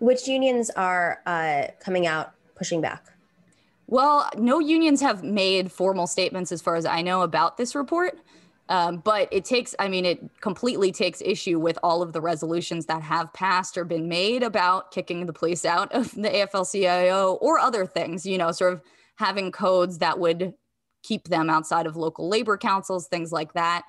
Which 0.00 0.26
unions 0.26 0.70
are 0.70 1.20
uh, 1.26 1.68
coming 1.80 2.06
out 2.06 2.32
pushing 2.58 2.80
back? 2.80 3.06
Well, 3.86 4.28
no 4.36 4.58
unions 4.58 5.00
have 5.00 5.22
made 5.22 5.72
formal 5.72 6.06
statements, 6.06 6.52
as 6.52 6.60
far 6.60 6.76
as 6.76 6.84
I 6.84 7.00
know, 7.00 7.22
about 7.22 7.56
this 7.56 7.74
report. 7.74 8.18
Um, 8.68 8.98
but 8.98 9.28
it 9.32 9.46
takes, 9.46 9.74
I 9.78 9.88
mean, 9.88 10.04
it 10.04 10.20
completely 10.42 10.92
takes 10.92 11.22
issue 11.22 11.58
with 11.58 11.78
all 11.82 12.02
of 12.02 12.12
the 12.12 12.20
resolutions 12.20 12.84
that 12.86 13.00
have 13.00 13.32
passed 13.32 13.78
or 13.78 13.84
been 13.84 14.08
made 14.08 14.42
about 14.42 14.90
kicking 14.90 15.24
the 15.24 15.32
police 15.32 15.64
out 15.64 15.90
of 15.92 16.10
the 16.14 16.28
AFL 16.28 16.70
CIO 16.70 17.38
or 17.40 17.58
other 17.58 17.86
things, 17.86 18.26
you 18.26 18.36
know, 18.36 18.52
sort 18.52 18.74
of 18.74 18.82
having 19.16 19.50
codes 19.50 19.98
that 19.98 20.18
would 20.18 20.52
keep 21.02 21.28
them 21.28 21.48
outside 21.48 21.86
of 21.86 21.96
local 21.96 22.28
labor 22.28 22.58
councils, 22.58 23.08
things 23.08 23.32
like 23.32 23.54
that. 23.54 23.84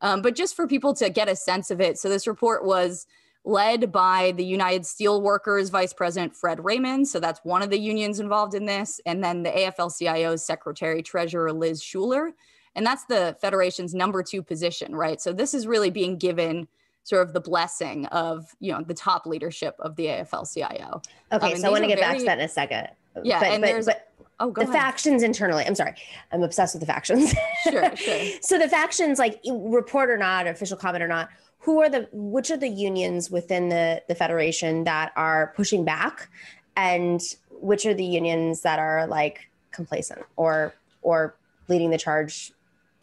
Um, 0.00 0.20
but 0.20 0.34
just 0.34 0.56
for 0.56 0.66
people 0.66 0.94
to 0.94 1.08
get 1.10 1.28
a 1.28 1.36
sense 1.36 1.70
of 1.70 1.80
it. 1.80 1.96
So 1.98 2.08
this 2.08 2.26
report 2.26 2.64
was 2.64 3.06
led 3.44 3.92
by 3.92 4.32
the 4.36 4.44
United 4.44 4.82
Steelworkers 4.82 5.70
Vice 5.70 5.92
President 5.92 6.34
Fred 6.34 6.64
Redmond. 6.64 7.06
So 7.08 7.20
that's 7.20 7.40
one 7.44 7.62
of 7.62 7.70
the 7.70 7.78
unions 7.78 8.18
involved 8.18 8.54
in 8.54 8.64
this. 8.64 9.00
And 9.04 9.22
then 9.22 9.42
the 9.42 9.50
AFL 9.50 9.94
CIO's 9.96 10.44
Secretary 10.44 11.02
Treasurer 11.02 11.52
Liz 11.52 11.82
Shuler. 11.82 12.30
And 12.74 12.84
that's 12.84 13.04
the 13.04 13.36
Federation's 13.40 13.94
number 13.94 14.22
two 14.22 14.42
position, 14.42 14.96
right? 14.96 15.20
So 15.20 15.32
this 15.32 15.54
is 15.54 15.66
really 15.66 15.90
being 15.90 16.16
given 16.16 16.66
sort 17.04 17.26
of 17.26 17.34
the 17.34 17.40
blessing 17.40 18.06
of 18.06 18.54
you 18.60 18.72
know 18.72 18.82
the 18.82 18.94
top 18.94 19.26
leadership 19.26 19.76
of 19.78 19.94
the 19.96 20.06
AFL-CIO. 20.06 21.02
Okay, 21.32 21.52
um, 21.52 21.58
so 21.58 21.68
I 21.68 21.70
want 21.70 21.84
to 21.84 21.88
get 21.88 21.98
very, 21.98 22.12
back 22.12 22.18
to 22.18 22.24
that 22.24 22.38
in 22.38 22.44
a 22.44 22.48
second. 22.48 22.88
Yeah, 23.22 23.38
but, 23.40 23.48
and 23.48 23.60
but, 23.60 23.66
there's 23.66 23.86
but 23.86 24.12
oh, 24.40 24.50
the 24.50 24.62
ahead. 24.62 24.72
factions 24.72 25.22
internally. 25.22 25.64
I'm 25.64 25.74
sorry, 25.74 25.94
I'm 26.32 26.42
obsessed 26.42 26.74
with 26.74 26.80
the 26.80 26.86
factions. 26.86 27.34
Sure, 27.62 27.94
sure. 27.96 28.20
so 28.40 28.58
the 28.58 28.68
factions, 28.68 29.18
like 29.18 29.40
report 29.46 30.10
or 30.10 30.16
not, 30.16 30.46
official 30.46 30.76
comment 30.76 31.04
or 31.04 31.08
not, 31.08 31.28
who 31.64 31.80
are 31.80 31.88
the 31.88 32.06
which 32.12 32.50
are 32.50 32.56
the 32.58 32.68
unions 32.68 33.30
within 33.30 33.70
the 33.70 34.02
the 34.06 34.14
federation 34.14 34.84
that 34.84 35.12
are 35.16 35.52
pushing 35.56 35.84
back, 35.84 36.28
and 36.76 37.20
which 37.50 37.86
are 37.86 37.94
the 37.94 38.04
unions 38.04 38.60
that 38.60 38.78
are 38.78 39.06
like 39.06 39.48
complacent 39.70 40.22
or 40.36 40.74
or 41.02 41.34
leading 41.68 41.90
the 41.90 41.98
charge 41.98 42.52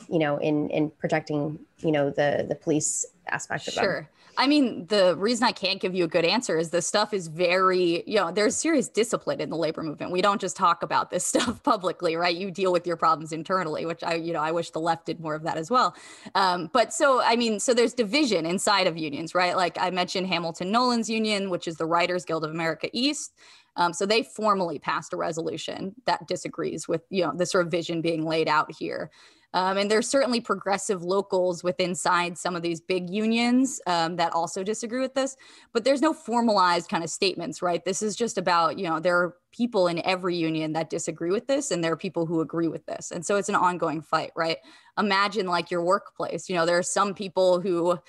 you 0.09 0.19
know 0.19 0.37
in 0.37 0.69
in 0.69 0.91
protecting 0.91 1.59
you 1.79 1.91
know 1.91 2.11
the 2.11 2.45
the 2.47 2.55
police 2.55 3.05
aspect 3.27 3.67
of 3.67 3.73
sure. 3.73 3.95
them 4.01 4.07
I 4.41 4.47
mean, 4.47 4.87
the 4.87 5.15
reason 5.17 5.45
I 5.45 5.51
can't 5.51 5.79
give 5.79 5.93
you 5.93 6.03
a 6.03 6.07
good 6.07 6.25
answer 6.25 6.57
is 6.57 6.71
this 6.71 6.87
stuff 6.87 7.13
is 7.13 7.27
very, 7.27 8.03
you 8.07 8.15
know, 8.15 8.31
there's 8.31 8.55
serious 8.55 8.89
discipline 8.89 9.39
in 9.39 9.51
the 9.51 9.55
labor 9.55 9.83
movement. 9.83 10.11
We 10.11 10.23
don't 10.23 10.41
just 10.41 10.57
talk 10.57 10.81
about 10.81 11.11
this 11.11 11.23
stuff 11.27 11.61
publicly, 11.61 12.15
right? 12.15 12.35
You 12.35 12.49
deal 12.49 12.71
with 12.71 12.87
your 12.87 12.97
problems 12.97 13.33
internally, 13.33 13.85
which 13.85 14.03
I, 14.03 14.15
you 14.15 14.33
know, 14.33 14.39
I 14.39 14.51
wish 14.51 14.71
the 14.71 14.79
left 14.79 15.05
did 15.05 15.19
more 15.19 15.35
of 15.35 15.43
that 15.43 15.57
as 15.57 15.69
well. 15.69 15.95
Um, 16.33 16.71
but 16.73 16.91
so, 16.91 17.21
I 17.21 17.35
mean, 17.35 17.59
so 17.59 17.75
there's 17.75 17.93
division 17.93 18.47
inside 18.47 18.87
of 18.87 18.97
unions, 18.97 19.35
right? 19.35 19.55
Like 19.55 19.77
I 19.79 19.91
mentioned 19.91 20.25
Hamilton 20.25 20.71
Nolan's 20.71 21.07
union, 21.07 21.51
which 21.51 21.67
is 21.67 21.75
the 21.75 21.85
Writers 21.85 22.25
Guild 22.25 22.43
of 22.43 22.49
America 22.49 22.89
East. 22.93 23.35
Um, 23.75 23.93
so 23.93 24.07
they 24.07 24.23
formally 24.23 24.79
passed 24.79 25.13
a 25.13 25.17
resolution 25.17 25.93
that 26.05 26.27
disagrees 26.27 26.87
with, 26.87 27.03
you 27.11 27.23
know, 27.23 27.31
the 27.35 27.45
sort 27.45 27.67
of 27.67 27.71
vision 27.71 28.01
being 28.01 28.25
laid 28.25 28.47
out 28.47 28.71
here. 28.73 29.11
Um, 29.53 29.77
and 29.77 29.91
there's 29.91 30.07
certainly 30.07 30.41
progressive 30.41 31.03
locals 31.03 31.63
within 31.63 31.91
inside 31.91 32.37
some 32.37 32.55
of 32.55 32.61
these 32.61 32.79
big 32.79 33.09
unions 33.09 33.81
um, 33.85 34.15
that 34.15 34.31
also 34.31 34.63
disagree 34.63 35.01
with 35.01 35.13
this, 35.13 35.35
but 35.73 35.83
there's 35.83 36.01
no 36.01 36.13
formalized 36.13 36.89
kind 36.89 37.03
of 37.03 37.09
statements, 37.09 37.61
right? 37.61 37.83
This 37.83 38.01
is 38.01 38.15
just 38.15 38.37
about, 38.37 38.79
you 38.79 38.85
know, 38.85 38.99
there 38.99 39.17
are 39.17 39.35
people 39.51 39.87
in 39.87 40.03
every 40.05 40.37
union 40.37 40.71
that 40.71 40.89
disagree 40.89 41.31
with 41.31 41.47
this, 41.47 41.69
and 41.69 41.83
there 41.83 41.91
are 41.91 41.97
people 41.97 42.25
who 42.25 42.39
agree 42.39 42.69
with 42.69 42.85
this. 42.85 43.11
And 43.11 43.25
so 43.25 43.35
it's 43.35 43.49
an 43.49 43.55
ongoing 43.55 44.01
fight, 44.01 44.31
right? 44.37 44.57
Imagine 44.97 45.47
like 45.47 45.69
your 45.69 45.83
workplace, 45.83 46.49
you 46.49 46.55
know, 46.55 46.65
there 46.65 46.77
are 46.77 46.83
some 46.83 47.13
people 47.13 47.59
who 47.59 47.99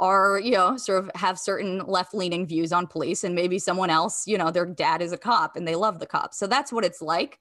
are 0.00 0.40
you 0.40 0.52
know 0.52 0.76
sort 0.76 1.04
of 1.04 1.10
have 1.14 1.38
certain 1.38 1.78
left 1.86 2.14
leaning 2.14 2.46
views 2.46 2.72
on 2.72 2.86
police 2.86 3.22
and 3.24 3.34
maybe 3.34 3.58
someone 3.58 3.90
else 3.90 4.26
you 4.26 4.38
know 4.38 4.50
their 4.50 4.64
dad 4.64 5.02
is 5.02 5.12
a 5.12 5.18
cop 5.18 5.54
and 5.54 5.68
they 5.68 5.76
love 5.76 5.98
the 6.00 6.06
cops 6.06 6.38
so 6.38 6.46
that's 6.46 6.72
what 6.72 6.82
it's 6.82 7.02
like 7.02 7.38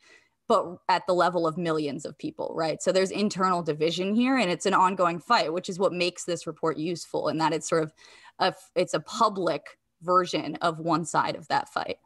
but 0.52 0.80
at 0.90 1.08
the 1.08 1.14
level 1.14 1.48
of 1.48 1.58
millions 1.58 2.04
of 2.04 2.18
people, 2.18 2.52
right? 2.54 2.84
So 2.84 2.92
there's 2.92 3.10
internal 3.10 3.64
division 3.64 4.14
here, 4.14 4.36
and 4.36 4.52
it's 4.52 4.66
an 4.66 4.74
ongoing 4.74 5.18
fight, 5.18 5.54
which 5.54 5.70
is 5.70 5.80
what 5.80 5.94
makes 5.94 6.26
this 6.26 6.46
report 6.46 6.76
useful, 6.76 7.30
and 7.30 7.40
that 7.40 7.54
it's 7.54 7.70
sort 7.70 7.84
of 7.84 7.94
a, 8.38 8.54
it's 8.76 8.94
a 8.94 9.00
public 9.00 9.62
version 10.02 10.58
of 10.58 10.80
one 10.80 11.06
side 11.06 11.38
of 11.38 11.48
that 11.48 11.70
fight. 11.70 12.00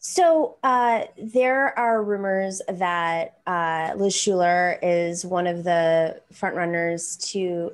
So 0.00 0.56
uh, 0.64 1.04
there 1.16 1.78
are 1.78 2.02
rumors 2.02 2.60
that 2.68 3.38
uh, 3.46 3.92
Liz 3.96 4.14
Shuler 4.14 4.76
is 4.82 5.24
one 5.24 5.46
of 5.46 5.62
the 5.62 6.20
frontrunners 6.34 7.30
to. 7.30 7.70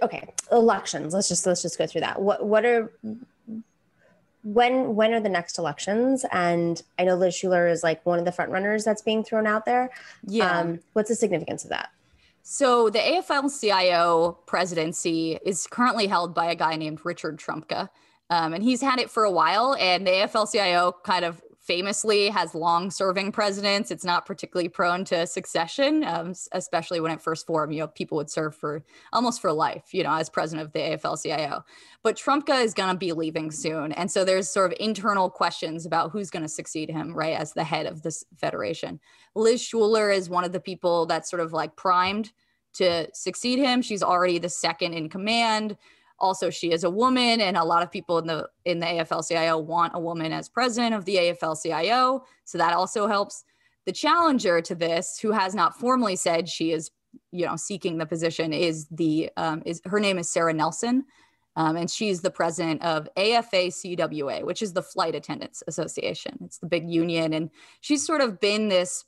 Okay, 0.00 0.32
elections. 0.52 1.12
Let's 1.12 1.28
just 1.28 1.44
let's 1.44 1.62
just 1.62 1.76
go 1.76 1.88
through 1.88 2.02
that. 2.02 2.22
What 2.22 2.46
what 2.46 2.64
are 2.64 2.92
when 4.44 4.94
when 4.94 5.12
are 5.12 5.20
the 5.20 5.28
next 5.28 5.58
elections? 5.58 6.24
And 6.30 6.80
I 6.98 7.04
know 7.04 7.16
Liz 7.16 7.34
Shuler 7.34 7.70
is 7.70 7.82
like 7.82 8.04
one 8.06 8.18
of 8.18 8.24
the 8.24 8.32
front 8.32 8.50
runners 8.50 8.84
that's 8.84 9.02
being 9.02 9.24
thrown 9.24 9.46
out 9.46 9.64
there. 9.64 9.90
Yeah. 10.26 10.60
Um, 10.60 10.80
what's 10.92 11.08
the 11.08 11.16
significance 11.16 11.64
of 11.64 11.70
that? 11.70 11.90
So 12.46 12.90
the 12.90 12.98
AFL-CIO 12.98 14.38
presidency 14.44 15.38
is 15.46 15.66
currently 15.66 16.06
held 16.06 16.34
by 16.34 16.50
a 16.50 16.54
guy 16.54 16.76
named 16.76 17.00
Richard 17.02 17.38
Trumka. 17.38 17.88
Um, 18.28 18.52
and 18.52 18.62
he's 18.62 18.82
had 18.82 18.98
it 18.98 19.10
for 19.10 19.24
a 19.24 19.30
while. 19.30 19.74
And 19.80 20.06
the 20.06 20.10
AFL-CIO 20.10 20.96
kind 21.04 21.24
of 21.24 21.40
famously 21.64 22.28
has 22.28 22.54
long 22.54 22.90
serving 22.90 23.32
presidents. 23.32 23.90
It's 23.90 24.04
not 24.04 24.26
particularly 24.26 24.68
prone 24.68 25.04
to 25.06 25.26
succession, 25.26 26.04
um, 26.04 26.34
especially 26.52 27.00
when 27.00 27.10
it 27.10 27.22
first 27.22 27.46
formed. 27.46 27.72
You 27.72 27.80
know, 27.80 27.86
people 27.88 28.16
would 28.16 28.30
serve 28.30 28.54
for 28.54 28.84
almost 29.12 29.40
for 29.40 29.50
life, 29.50 29.94
you 29.94 30.02
know, 30.02 30.12
as 30.12 30.28
president 30.28 30.66
of 30.66 30.72
the 30.72 30.80
AFL 30.80 31.22
CIO. 31.22 31.64
But 32.02 32.16
Trumka 32.16 32.62
is 32.62 32.74
going 32.74 32.90
to 32.90 32.98
be 32.98 33.12
leaving 33.12 33.50
soon. 33.50 33.92
And 33.92 34.10
so 34.10 34.24
there's 34.24 34.50
sort 34.50 34.72
of 34.72 34.78
internal 34.78 35.30
questions 35.30 35.86
about 35.86 36.10
who's 36.10 36.30
going 36.30 36.42
to 36.42 36.48
succeed 36.48 36.90
him, 36.90 37.14
right, 37.14 37.36
as 37.36 37.54
the 37.54 37.64
head 37.64 37.86
of 37.86 38.02
this 38.02 38.24
federation. 38.36 39.00
Liz 39.34 39.62
Shuler 39.62 40.14
is 40.14 40.28
one 40.28 40.44
of 40.44 40.52
the 40.52 40.60
people 40.60 41.06
that's 41.06 41.30
sort 41.30 41.40
of 41.40 41.54
like 41.54 41.76
primed 41.76 42.30
to 42.74 43.08
succeed 43.14 43.58
him. 43.58 43.80
She's 43.80 44.02
already 44.02 44.38
the 44.38 44.48
second 44.50 44.92
in 44.92 45.08
command 45.08 45.78
also 46.18 46.50
she 46.50 46.72
is 46.72 46.84
a 46.84 46.90
woman 46.90 47.40
and 47.40 47.56
a 47.56 47.64
lot 47.64 47.82
of 47.82 47.90
people 47.90 48.18
in 48.18 48.26
the 48.26 48.48
in 48.64 48.78
the 48.78 48.86
AFL-CIO 48.86 49.58
want 49.58 49.92
a 49.94 50.00
woman 50.00 50.32
as 50.32 50.48
president 50.48 50.94
of 50.94 51.04
the 51.04 51.16
AFL-CIO 51.16 52.24
so 52.44 52.58
that 52.58 52.72
also 52.72 53.06
helps. 53.06 53.44
The 53.86 53.92
challenger 53.92 54.62
to 54.62 54.74
this 54.74 55.18
who 55.20 55.32
has 55.32 55.54
not 55.54 55.78
formally 55.78 56.16
said 56.16 56.48
she 56.48 56.72
is 56.72 56.90
you 57.32 57.46
know 57.46 57.56
seeking 57.56 57.98
the 57.98 58.06
position 58.06 58.52
is 58.52 58.86
the 58.90 59.30
um, 59.36 59.62
is 59.66 59.80
her 59.84 60.00
name 60.00 60.18
is 60.18 60.30
Sara 60.30 60.52
Nelson 60.52 61.04
um, 61.56 61.76
and 61.76 61.90
she's 61.90 62.20
the 62.20 62.30
president 62.30 62.82
of 62.82 63.08
AFA-CWA 63.16 64.44
which 64.44 64.62
is 64.62 64.72
the 64.72 64.82
Flight 64.82 65.14
Attendants 65.14 65.62
Association. 65.66 66.38
It's 66.44 66.58
the 66.58 66.66
big 66.66 66.88
union 66.88 67.34
and 67.34 67.50
she's 67.80 68.06
sort 68.06 68.20
of 68.20 68.40
been 68.40 68.68
this 68.68 69.04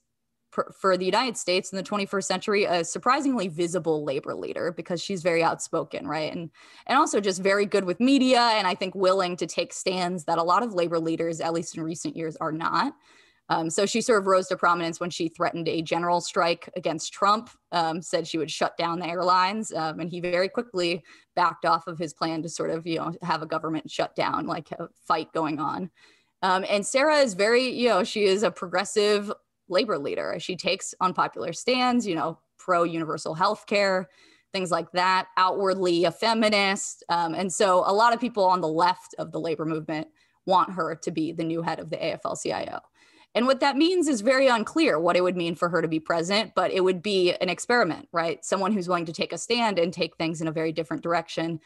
for 0.78 0.96
the 0.96 1.04
United 1.04 1.36
States 1.36 1.72
in 1.72 1.76
the 1.76 1.82
21st 1.82 2.24
century 2.24 2.64
a 2.64 2.84
surprisingly 2.84 3.48
visible 3.48 4.04
labor 4.04 4.34
leader 4.34 4.72
because 4.72 5.02
she's 5.02 5.22
very 5.22 5.42
outspoken, 5.42 6.06
right? 6.06 6.32
And 6.32 6.50
and 6.86 6.98
also 6.98 7.20
just 7.20 7.42
very 7.42 7.66
good 7.66 7.84
with 7.84 8.00
media 8.00 8.40
and 8.40 8.66
I 8.66 8.74
think 8.74 8.94
willing 8.94 9.36
to 9.36 9.46
take 9.46 9.72
stands 9.72 10.24
that 10.24 10.38
a 10.38 10.42
lot 10.42 10.62
of 10.62 10.74
labor 10.74 10.98
leaders, 10.98 11.40
at 11.40 11.52
least 11.52 11.76
in 11.76 11.82
recent 11.82 12.16
years, 12.16 12.36
are 12.40 12.52
not. 12.52 12.94
Um, 13.48 13.70
so 13.70 13.86
she 13.86 14.00
sort 14.00 14.20
of 14.20 14.26
rose 14.26 14.48
to 14.48 14.56
prominence 14.56 14.98
when 14.98 15.10
she 15.10 15.28
threatened 15.28 15.68
a 15.68 15.80
general 15.80 16.20
strike 16.20 16.68
against 16.76 17.12
Trump, 17.12 17.50
um, 17.70 18.02
said 18.02 18.26
she 18.26 18.38
would 18.38 18.50
shut 18.50 18.76
down 18.76 18.98
the 18.98 19.06
airlines, 19.06 19.72
um, 19.72 20.00
and 20.00 20.10
he 20.10 20.20
very 20.20 20.48
quickly 20.48 21.04
backed 21.36 21.64
off 21.64 21.86
of 21.86 21.98
his 21.98 22.12
plan 22.12 22.42
to 22.42 22.48
sort 22.48 22.70
of, 22.70 22.86
you 22.86 22.98
know, 22.98 23.12
have 23.22 23.42
a 23.42 23.46
government 23.46 23.88
shutdown, 23.88 24.46
like 24.46 24.72
a 24.72 24.88
fight 25.06 25.32
going 25.32 25.60
on. 25.60 25.90
Um, 26.42 26.64
and 26.68 26.84
Sara 26.84 27.18
is 27.18 27.34
very, 27.34 27.68
you 27.68 27.88
know, 27.88 28.04
she 28.04 28.24
is 28.24 28.42
a 28.42 28.50
progressive 28.50 29.32
labor 29.68 29.98
leader. 29.98 30.36
She 30.38 30.56
takes 30.56 30.94
unpopular 31.00 31.52
stands, 31.52 32.06
you 32.06 32.14
know, 32.14 32.38
pro 32.58 32.84
universal 32.84 33.34
health 33.34 33.66
care, 33.66 34.08
things 34.52 34.70
like 34.70 34.90
that, 34.92 35.28
outwardly 35.36 36.04
a 36.04 36.10
feminist. 36.10 37.04
Um, 37.08 37.34
and 37.34 37.52
so 37.52 37.84
a 37.86 37.92
lot 37.92 38.14
of 38.14 38.20
people 38.20 38.44
on 38.44 38.60
the 38.60 38.68
left 38.68 39.14
of 39.18 39.32
the 39.32 39.40
labor 39.40 39.64
movement 39.64 40.08
want 40.46 40.72
her 40.72 40.94
to 40.94 41.10
be 41.10 41.32
the 41.32 41.44
new 41.44 41.62
head 41.62 41.78
of 41.78 41.90
the 41.90 41.96
AFL 41.96 42.40
CIO. 42.40 42.80
And 43.34 43.46
what 43.46 43.60
that 43.60 43.76
means 43.76 44.08
is 44.08 44.22
very 44.22 44.46
unclear 44.46 44.98
what 44.98 45.16
it 45.16 45.22
would 45.22 45.36
mean 45.36 45.56
for 45.56 45.68
her 45.68 45.82
to 45.82 45.88
be 45.88 46.00
president, 46.00 46.52
but 46.54 46.70
it 46.70 46.82
would 46.82 47.02
be 47.02 47.34
an 47.34 47.50
experiment, 47.50 48.08
right? 48.10 48.42
Someone 48.42 48.72
who's 48.72 48.88
willing 48.88 49.04
to 49.04 49.12
take 49.12 49.32
a 49.32 49.38
stand 49.38 49.78
and 49.78 49.92
take 49.92 50.16
things 50.16 50.40
in 50.40 50.48
a 50.48 50.52
very 50.52 50.72
different 50.72 51.02
direction. 51.02 51.60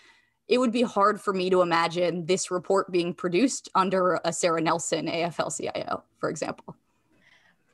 It 0.49 0.59
would 0.59 0.73
be 0.73 0.83
hard 0.83 1.21
for 1.21 1.33
me 1.33 1.49
to 1.51 1.63
imagine 1.63 2.27
this 2.27 2.51
report 2.51 2.91
being 2.91 3.15
produced 3.15 3.69
under 3.77 4.21
a 4.25 4.33
Sara 4.33 4.61
Nelson 4.61 5.07
AFL 5.07 5.57
CIO, 5.57 6.03
for 6.19 6.29
example 6.29 6.75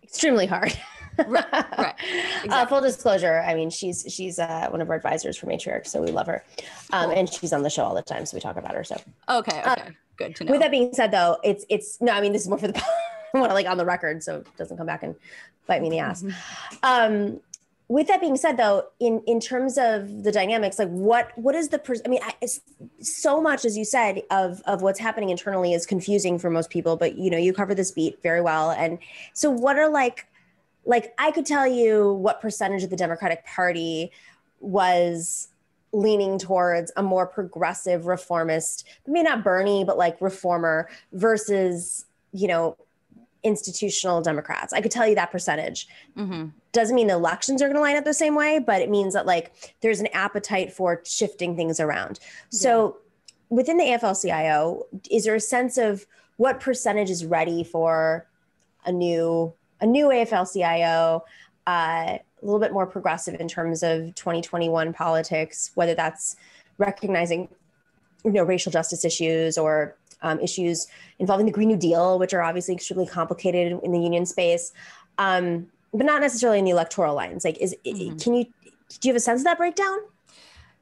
extremely 0.07 0.47
hard. 0.47 0.77
right, 1.27 1.53
right. 1.53 1.95
Exactly. 2.45 2.51
Uh, 2.51 2.67
full 2.67 2.81
disclosure, 2.81 3.41
I 3.41 3.55
mean, 3.55 3.71
she's 3.71 4.05
she's 4.09 4.39
uh, 4.39 4.69
one 4.71 4.81
of 4.81 4.89
our 4.91 4.97
advisors 4.97 5.37
for 5.37 5.47
Matriarch, 5.47 5.87
so 5.87 6.01
we 6.03 6.11
love 6.11 6.27
her, 6.27 6.45
um, 6.93 7.11
and 7.11 7.29
she's 7.29 7.53
on 7.53 7.63
the 7.63 7.71
show 7.71 7.83
all 7.83 7.95
the 7.95 8.03
time, 8.03 8.25
so 8.27 8.37
we 8.37 8.41
talk 8.41 8.57
about 8.57 8.75
her. 8.75 8.85
So 8.85 8.97
okay, 9.29 9.63
uh, 9.63 9.73
okay, 9.73 9.83
uh, 9.83 9.91
good 10.17 10.37
to 10.37 10.45
know. 10.45 10.53
With 10.53 10.61
that 10.61 10.71
being 10.71 10.93
said, 10.93 11.11
though, 11.11 11.39
it's 11.43 11.65
it's 11.69 12.01
no, 12.01 12.13
I 12.13 12.21
mean, 12.21 12.33
this 12.33 12.43
is 12.43 12.49
more 12.49 12.59
for 12.59 12.69
the 12.69 12.83
more 13.35 13.49
like 13.49 13.67
on 13.67 13.79
the 13.79 13.87
record, 13.87 14.23
so 14.23 14.37
it 14.37 14.57
doesn't 14.57 14.77
come 14.77 14.87
back 14.87 15.03
and 15.03 15.17
bite 15.67 15.81
me 15.81 15.89
in 15.89 15.93
the 15.93 15.99
ass. 15.99 16.23
Mm-hmm. 16.23 16.77
Um, 16.83 17.41
with 17.89 18.09
that 18.09 18.21
being 18.21 18.37
said 18.37 18.57
though 18.57 18.85
in 18.99 19.23
in 19.27 19.39
terms 19.41 19.79
of 19.79 20.25
the 20.25 20.33
dynamics 20.33 20.79
like 20.79 20.89
what 20.89 21.31
what 21.37 21.55
is 21.55 21.69
the 21.69 21.79
pers- 21.79 22.03
i 22.05 22.09
mean 22.09 22.21
I, 22.23 22.35
so 23.01 23.41
much 23.41 23.65
as 23.65 23.77
you 23.77 23.85
said 23.85 24.23
of 24.31 24.61
of 24.67 24.83
what's 24.83 24.99
happening 24.99 25.31
internally 25.31 25.73
is 25.73 25.87
confusing 25.87 26.39
for 26.39 26.51
most 26.51 26.71
people 26.71 26.97
but 26.97 27.17
you 27.17 27.31
know 27.31 27.39
you 27.39 27.53
cover 27.53 27.75
this 27.75 27.91
beat 27.91 28.21
very 28.23 28.41
well 28.41 28.73
and 28.73 28.99
so 29.35 29.51
what 29.51 29.79
are 29.79 29.89
like 29.89 30.27
like 30.85 31.15
i 31.19 31.31
could 31.31 31.47
tell 31.47 31.67
you 31.67 32.13
what 32.15 32.41
percentage 32.41 32.83
of 32.83 32.91
the 32.91 32.97
democratic 32.97 33.45
party 33.47 34.11
was 34.61 35.49
leaning 35.93 36.39
towards 36.39 36.93
a 36.97 37.03
more 37.03 37.27
progressive 37.27 38.07
reformist 38.07 38.85
maybe 39.07 39.23
not 39.23 39.45
bernie 39.45 39.85
but 39.85 39.97
like 39.97 40.21
reformer 40.21 40.89
versus 41.13 42.05
you 42.33 42.49
know 42.49 42.77
institutional 43.47 44.21
Democrats. 44.21 44.73
I 44.73 44.81
could 44.81 44.91
tell 44.91 45.07
you 45.07 45.15
that 45.15 45.31
percentage. 45.31 45.87
Mm-hmm. 46.19 46.49
Doesn't 46.77 46.95
mean 46.95 47.07
the 47.07 47.15
elections 47.15 47.63
are 47.63 47.69
going 47.69 47.77
to 47.77 47.81
line 47.81 47.97
up 47.97 48.05
the 48.05 48.13
same 48.13 48.35
way, 48.35 48.59
but 48.59 48.83
it 48.83 48.91
means 48.91 49.15
that 49.15 49.25
like 49.25 49.75
there's 49.81 49.99
an 49.99 50.09
appetite 50.09 50.75
for 50.75 51.01
shifting 51.07 51.57
things 51.57 51.81
around. 51.81 52.21
Yeah. 52.21 52.59
So 52.59 52.97
within 53.49 53.79
the 53.79 53.85
AFL-CIO, 53.85 54.85
is 55.11 55.25
there 55.25 55.35
a 55.35 55.41
sense 55.41 55.79
of 55.79 56.05
what 56.37 56.61
percentage 56.61 57.09
is 57.09 57.25
ready 57.25 57.65
for 57.65 58.27
a 58.85 58.93
new 58.93 59.55
a 59.81 59.87
new 59.87 60.09
AFL-CIO? 60.09 61.25
Uh, 61.67 61.71
a 61.71 62.21
little 62.43 62.61
bit 62.61 62.75
more 62.75 62.87
progressive 62.87 63.41
in 63.41 63.49
terms 63.49 63.83
of 63.83 64.15
2021 64.15 64.93
politics, 64.93 65.71
whether 65.77 65.95
that's 65.95 66.37
recognizing 66.77 67.49
you 68.23 68.33
know 68.33 68.45
racial 68.45 68.71
justice 68.71 69.03
issues 69.03 69.57
or 69.57 69.97
um, 70.21 70.39
issues 70.41 70.89
involving 71.21 71.47
the 71.47 71.53
Green 71.53 71.69
New 71.69 71.79
Deal, 71.79 72.19
which 72.19 72.35
are 72.35 72.43
obviously 72.43 72.75
extremely 72.75 73.07
complicated 73.07 73.81
in 73.83 73.93
the 73.93 73.99
union 73.99 74.27
space, 74.27 74.75
um, 75.17 75.69
but 75.97 76.07
not 76.07 76.21
necessarily 76.21 76.59
in 76.59 76.65
the 76.65 76.71
electoral 76.71 77.15
lines. 77.15 77.45
Like, 77.45 77.59
is 77.59 77.75
mm-hmm. 77.87 78.17
can 78.19 78.35
you 78.35 78.45
do 78.45 79.09
you 79.09 79.13
have 79.13 79.17
a 79.17 79.21
sense 79.21 79.41
of 79.41 79.45
that 79.45 79.59
breakdown? 79.59 79.99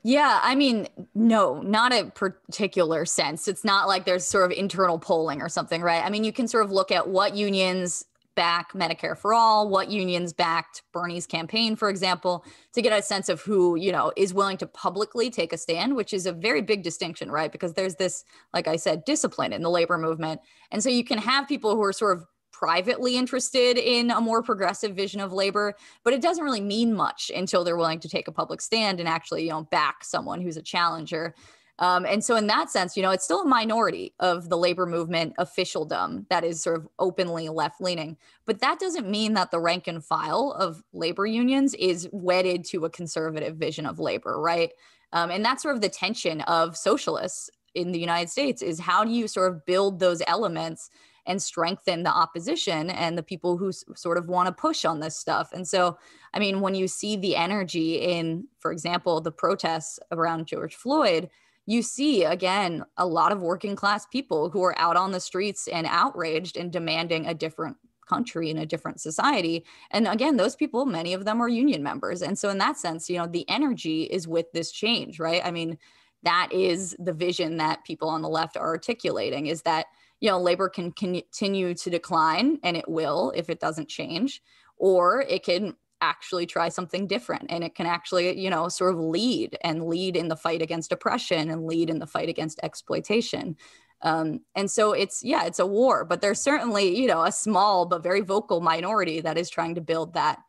Yeah, 0.06 0.40
I 0.42 0.54
mean, 0.54 0.88
no, 1.14 1.62
not 1.62 1.92
a 1.92 2.10
particular 2.10 3.06
sense. 3.06 3.48
It's 3.48 3.64
not 3.64 3.88
like 3.88 4.04
there's 4.04 4.24
sort 4.24 4.50
of 4.50 4.56
internal 4.56 4.98
polling 4.98 5.40
or 5.40 5.48
something, 5.48 5.80
right? 5.80 6.04
I 6.04 6.10
mean, 6.10 6.24
you 6.24 6.32
can 6.32 6.46
sort 6.46 6.66
of 6.66 6.70
look 6.70 6.92
at 6.92 7.08
what 7.08 7.34
unions 7.34 8.04
back 8.34 8.72
Medicare 8.72 9.16
for 9.16 9.32
all, 9.32 9.68
what 9.68 9.90
unions 9.90 10.32
backed 10.32 10.82
Bernie's 10.92 11.26
campaign, 11.26 11.74
for 11.74 11.88
example, 11.88 12.44
to 12.74 12.82
get 12.82 12.92
a 12.92 13.02
sense 13.02 13.30
of 13.30 13.40
who, 13.40 13.76
you 13.76 13.92
know, 13.92 14.12
is 14.16 14.34
willing 14.34 14.56
to 14.58 14.66
publicly 14.66 15.30
take 15.30 15.52
a 15.52 15.56
stand, 15.56 15.96
which 15.96 16.12
is 16.12 16.26
a 16.26 16.32
very 16.32 16.60
big 16.60 16.82
distinction, 16.82 17.30
right? 17.30 17.50
Because 17.50 17.72
there's 17.72 17.94
this, 17.94 18.24
like 18.52 18.68
I 18.68 18.76
said, 18.76 19.04
discipline 19.04 19.52
in 19.52 19.62
the 19.62 19.70
labor 19.70 19.96
movement. 19.96 20.40
And 20.70 20.82
so 20.82 20.90
you 20.90 21.04
can 21.04 21.18
have 21.18 21.48
people 21.48 21.74
who 21.76 21.82
are 21.82 21.92
sort 21.92 22.18
of 22.18 22.26
privately 22.54 23.16
interested 23.16 23.76
in 23.76 24.10
a 24.10 24.20
more 24.20 24.42
progressive 24.42 24.94
vision 24.94 25.20
of 25.20 25.32
labor, 25.32 25.74
but 26.04 26.12
it 26.12 26.22
doesn't 26.22 26.44
really 26.44 26.60
mean 26.60 26.94
much 26.94 27.30
until 27.34 27.64
they're 27.64 27.76
willing 27.76 28.00
to 28.00 28.08
take 28.08 28.28
a 28.28 28.32
public 28.32 28.60
stand 28.60 29.00
and 29.00 29.08
actually, 29.08 29.42
you 29.42 29.50
know, 29.50 29.64
back 29.64 30.04
someone 30.04 30.40
who's 30.40 30.56
a 30.56 30.62
challenger. 30.62 31.34
Um, 31.80 32.06
and 32.06 32.24
so, 32.24 32.36
in 32.36 32.46
that 32.46 32.70
sense, 32.70 32.96
you 32.96 33.02
know, 33.02 33.10
it's 33.10 33.24
still 33.24 33.42
a 33.42 33.48
minority 33.48 34.14
of 34.20 34.48
the 34.48 34.56
labor 34.56 34.86
movement 34.86 35.34
officialdom 35.38 36.26
that 36.30 36.44
is 36.44 36.62
sort 36.62 36.76
of 36.76 36.86
openly 37.00 37.48
left 37.48 37.80
leaning. 37.80 38.16
But 38.46 38.60
that 38.60 38.78
doesn't 38.78 39.10
mean 39.10 39.34
that 39.34 39.50
the 39.50 39.58
rank 39.58 39.88
and 39.88 40.04
file 40.04 40.54
of 40.56 40.84
labor 40.92 41.26
unions 41.26 41.74
is 41.74 42.08
wedded 42.12 42.64
to 42.66 42.84
a 42.84 42.90
conservative 42.90 43.56
vision 43.56 43.86
of 43.86 43.98
labor, 43.98 44.40
right? 44.40 44.70
Um, 45.12 45.30
and 45.30 45.44
that's 45.44 45.62
sort 45.64 45.74
of 45.74 45.80
the 45.80 45.88
tension 45.88 46.42
of 46.42 46.76
socialists 46.76 47.50
in 47.74 47.90
the 47.90 47.98
United 47.98 48.30
States 48.30 48.62
is 48.62 48.78
how 48.78 49.04
do 49.04 49.10
you 49.10 49.26
sort 49.26 49.52
of 49.52 49.66
build 49.66 49.98
those 49.98 50.22
elements 50.28 50.90
and 51.26 51.40
strengthen 51.40 52.02
the 52.02 52.10
opposition 52.10 52.90
and 52.90 53.16
the 53.16 53.22
people 53.22 53.56
who 53.56 53.68
s- 53.68 53.84
sort 53.94 54.18
of 54.18 54.28
want 54.28 54.46
to 54.46 54.52
push 54.52 54.84
on 54.84 55.00
this 55.00 55.16
stuff. 55.16 55.52
And 55.52 55.66
so, 55.66 55.98
I 56.32 56.38
mean, 56.38 56.60
when 56.60 56.74
you 56.74 56.88
see 56.88 57.16
the 57.16 57.36
energy 57.36 57.96
in, 57.96 58.46
for 58.58 58.72
example, 58.72 59.20
the 59.20 59.32
protests 59.32 59.98
around 60.12 60.46
George 60.46 60.74
Floyd, 60.74 61.30
you 61.66 61.82
see 61.82 62.24
again 62.24 62.84
a 62.96 63.06
lot 63.06 63.32
of 63.32 63.40
working 63.40 63.76
class 63.76 64.06
people 64.06 64.50
who 64.50 64.62
are 64.62 64.78
out 64.78 64.96
on 64.96 65.12
the 65.12 65.20
streets 65.20 65.66
and 65.68 65.86
outraged 65.88 66.56
and 66.56 66.70
demanding 66.70 67.26
a 67.26 67.34
different 67.34 67.76
country 68.06 68.50
and 68.50 68.60
a 68.60 68.66
different 68.66 69.00
society. 69.00 69.64
And 69.90 70.06
again 70.06 70.36
those 70.36 70.54
people 70.56 70.84
many 70.84 71.14
of 71.14 71.24
them 71.24 71.40
are 71.40 71.48
union 71.48 71.82
members. 71.82 72.20
And 72.20 72.38
so 72.38 72.50
in 72.50 72.58
that 72.58 72.76
sense 72.76 73.08
you 73.08 73.16
know 73.16 73.26
the 73.26 73.48
energy 73.48 74.02
is 74.04 74.28
with 74.28 74.52
this 74.52 74.70
change 74.70 75.18
right? 75.18 75.40
I 75.42 75.50
mean 75.50 75.78
that 76.22 76.48
is 76.52 76.96
the 76.98 77.12
vision 77.12 77.58
that 77.58 77.84
people 77.84 78.08
on 78.08 78.22
the 78.22 78.28
left 78.28 78.56
are 78.56 78.66
articulating 78.66 79.46
is 79.46 79.62
that 79.62 79.86
you 80.20 80.30
know 80.30 80.40
labor 80.40 80.68
can 80.68 80.92
continue 80.92 81.74
to 81.74 81.90
decline 81.90 82.58
and 82.62 82.76
it 82.76 82.88
will 82.88 83.32
if 83.36 83.50
it 83.50 83.60
doesn't 83.60 83.88
change 83.88 84.42
or 84.76 85.22
it 85.22 85.44
can 85.44 85.76
actually 86.00 86.44
try 86.44 86.68
something 86.68 87.06
different 87.06 87.46
and 87.48 87.64
it 87.64 87.74
can 87.74 87.86
actually 87.86 88.38
you 88.38 88.50
know 88.50 88.68
sort 88.68 88.94
of 88.94 89.00
lead 89.00 89.56
and 89.62 89.86
lead 89.86 90.16
in 90.16 90.28
the 90.28 90.36
fight 90.36 90.60
against 90.60 90.92
oppression 90.92 91.50
and 91.50 91.66
lead 91.66 91.88
in 91.88 91.98
the 91.98 92.06
fight 92.06 92.28
against 92.28 92.60
exploitation. 92.62 93.56
Um, 94.02 94.40
and 94.54 94.70
so 94.70 94.92
it's 94.92 95.24
yeah 95.24 95.44
it's 95.44 95.60
a 95.60 95.66
war 95.66 96.04
but 96.04 96.20
there's 96.20 96.40
certainly 96.40 96.94
you 97.00 97.06
know 97.06 97.24
a 97.24 97.32
small 97.32 97.86
but 97.86 98.02
very 98.02 98.20
vocal 98.20 98.60
minority 98.60 99.20
that 99.22 99.38
is 99.38 99.48
trying 99.48 99.74
to 99.76 99.80
build 99.80 100.12
that 100.12 100.40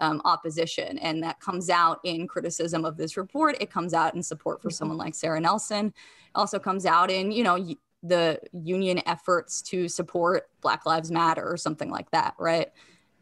um, 0.00 0.20
opposition 0.24 0.98
and 0.98 1.22
that 1.22 1.38
comes 1.38 1.70
out 1.70 2.00
in 2.02 2.26
criticism 2.26 2.84
of 2.84 2.96
this 2.96 3.16
report. 3.16 3.56
It 3.60 3.70
comes 3.70 3.94
out 3.94 4.14
in 4.14 4.22
support 4.22 4.60
for 4.60 4.68
mm-hmm. 4.68 4.74
someone 4.74 4.98
like 4.98 5.14
sara 5.14 5.40
nelson. 5.40 5.86
It 5.86 5.92
also 6.34 6.58
comes 6.58 6.86
out 6.86 7.10
in 7.10 7.30
you 7.30 7.44
know 7.44 7.56
the 8.04 8.38
union 8.52 9.00
efforts 9.06 9.62
to 9.62 9.88
support 9.88 10.48
black 10.60 10.86
lives 10.86 11.10
matter 11.10 11.44
or 11.44 11.56
something 11.56 11.90
like 11.90 12.10
that 12.10 12.34
right 12.38 12.72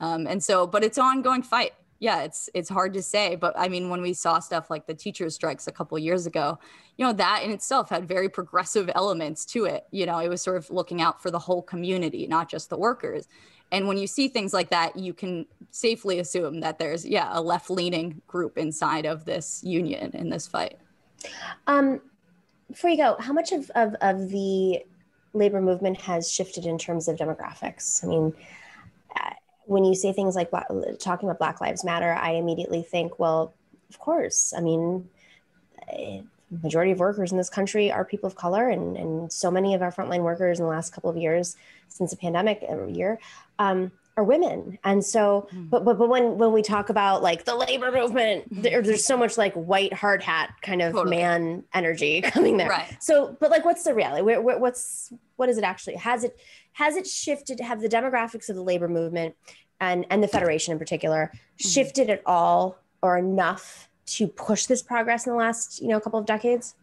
um, 0.00 0.26
and 0.26 0.42
so 0.42 0.66
but 0.66 0.84
it's 0.84 0.98
an 0.98 1.04
ongoing 1.04 1.42
fight 1.42 1.72
yeah, 2.02 2.22
it's 2.24 2.50
it's 2.52 2.68
hard 2.68 2.94
to 2.94 3.02
say, 3.02 3.36
but 3.36 3.54
I 3.56 3.68
mean, 3.68 3.88
when 3.88 4.02
we 4.02 4.12
saw 4.12 4.40
stuff 4.40 4.70
like 4.70 4.88
the 4.88 4.94
teachers' 4.94 5.36
strikes 5.36 5.68
a 5.68 5.72
couple 5.72 5.96
years 6.00 6.26
ago, 6.26 6.58
you 6.96 7.06
know, 7.06 7.12
that 7.12 7.44
in 7.44 7.52
itself 7.52 7.90
had 7.90 8.08
very 8.08 8.28
progressive 8.28 8.90
elements 8.96 9.44
to 9.46 9.66
it. 9.66 9.86
You 9.92 10.06
know, 10.06 10.18
it 10.18 10.28
was 10.28 10.42
sort 10.42 10.56
of 10.56 10.68
looking 10.68 11.00
out 11.00 11.22
for 11.22 11.30
the 11.30 11.38
whole 11.38 11.62
community, 11.62 12.26
not 12.26 12.50
just 12.50 12.70
the 12.70 12.76
workers. 12.76 13.28
And 13.70 13.86
when 13.86 13.98
you 13.98 14.08
see 14.08 14.26
things 14.26 14.52
like 14.52 14.70
that, 14.70 14.96
you 14.96 15.14
can 15.14 15.46
safely 15.70 16.18
assume 16.18 16.58
that 16.58 16.76
there's 16.80 17.06
yeah 17.06 17.28
a 17.30 17.40
left-leaning 17.40 18.20
group 18.26 18.58
inside 18.58 19.06
of 19.06 19.24
this 19.24 19.62
union 19.62 20.10
in 20.14 20.28
this 20.28 20.48
fight. 20.48 20.78
Um, 21.68 22.00
before 22.72 22.90
you 22.90 22.96
go, 22.96 23.16
how 23.18 23.32
much 23.32 23.52
of, 23.52 23.70
of, 23.74 23.94
of 24.00 24.28
the 24.30 24.84
labor 25.32 25.60
movement 25.60 26.00
has 26.00 26.30
shifted 26.30 26.66
in 26.66 26.78
terms 26.78 27.08
of 27.08 27.16
demographics? 27.16 28.02
I 28.02 28.08
mean, 28.08 28.34
when 29.66 29.84
you 29.84 29.94
say 29.94 30.12
things 30.12 30.34
like 30.34 30.50
talking 30.98 31.28
about 31.28 31.38
Black 31.38 31.60
Lives 31.60 31.84
Matter, 31.84 32.12
I 32.12 32.32
immediately 32.32 32.82
think, 32.82 33.18
well, 33.18 33.52
of 33.88 33.98
course. 33.98 34.52
I 34.56 34.60
mean, 34.60 35.08
eh, 35.88 36.20
majority 36.62 36.92
of 36.92 36.98
workers 36.98 37.30
in 37.30 37.38
this 37.38 37.48
country 37.48 37.90
are 37.90 38.04
people 38.04 38.26
of 38.26 38.34
color, 38.34 38.68
and, 38.68 38.96
and 38.96 39.32
so 39.32 39.50
many 39.50 39.74
of 39.74 39.82
our 39.82 39.92
frontline 39.92 40.22
workers 40.22 40.58
in 40.58 40.64
the 40.64 40.70
last 40.70 40.92
couple 40.92 41.08
of 41.08 41.16
years 41.16 41.56
since 41.88 42.10
the 42.10 42.16
pandemic 42.16 42.62
every 42.68 42.92
year 42.92 43.18
um, 43.58 43.92
are 44.16 44.24
women. 44.24 44.78
And 44.84 45.04
so, 45.04 45.48
mm. 45.52 45.70
but, 45.70 45.84
but 45.84 45.98
but 45.98 46.08
when 46.08 46.36
when 46.36 46.52
we 46.52 46.62
talk 46.62 46.90
about 46.90 47.22
like 47.22 47.44
the 47.44 47.54
labor 47.54 47.90
movement, 47.90 48.44
there, 48.50 48.82
there's 48.82 49.04
so 49.04 49.16
much 49.16 49.38
like 49.38 49.54
white 49.54 49.92
hard 49.92 50.22
hat 50.22 50.54
kind 50.62 50.82
of 50.82 50.92
totally. 50.92 51.16
man 51.16 51.64
energy 51.72 52.20
coming 52.22 52.56
there. 52.56 52.68
Right. 52.68 52.96
So, 53.00 53.36
but 53.40 53.50
like, 53.50 53.64
what's 53.64 53.84
the 53.84 53.94
reality? 53.94 54.22
Where, 54.22 54.40
where, 54.40 54.58
what's 54.58 55.12
what 55.36 55.48
is 55.48 55.58
it 55.58 55.64
actually? 55.64 55.96
Has 55.96 56.24
it 56.24 56.38
has 56.72 56.96
it 56.96 57.06
shifted? 57.06 57.60
Have 57.60 57.80
the 57.80 57.88
demographics 57.88 58.48
of 58.48 58.56
the 58.56 58.62
labor 58.62 58.88
movement 58.88 59.34
and 59.80 60.04
and 60.10 60.22
the 60.22 60.28
federation 60.28 60.72
in 60.72 60.78
particular 60.78 61.30
mm-hmm. 61.32 61.68
shifted 61.68 62.10
at 62.10 62.22
all 62.26 62.78
or 63.02 63.16
enough 63.16 63.88
to 64.04 64.28
push 64.28 64.66
this 64.66 64.82
progress 64.82 65.26
in 65.26 65.32
the 65.32 65.38
last 65.38 65.80
you 65.80 65.88
know 65.88 65.98
couple 66.00 66.20
of 66.20 66.26
decades? 66.26 66.74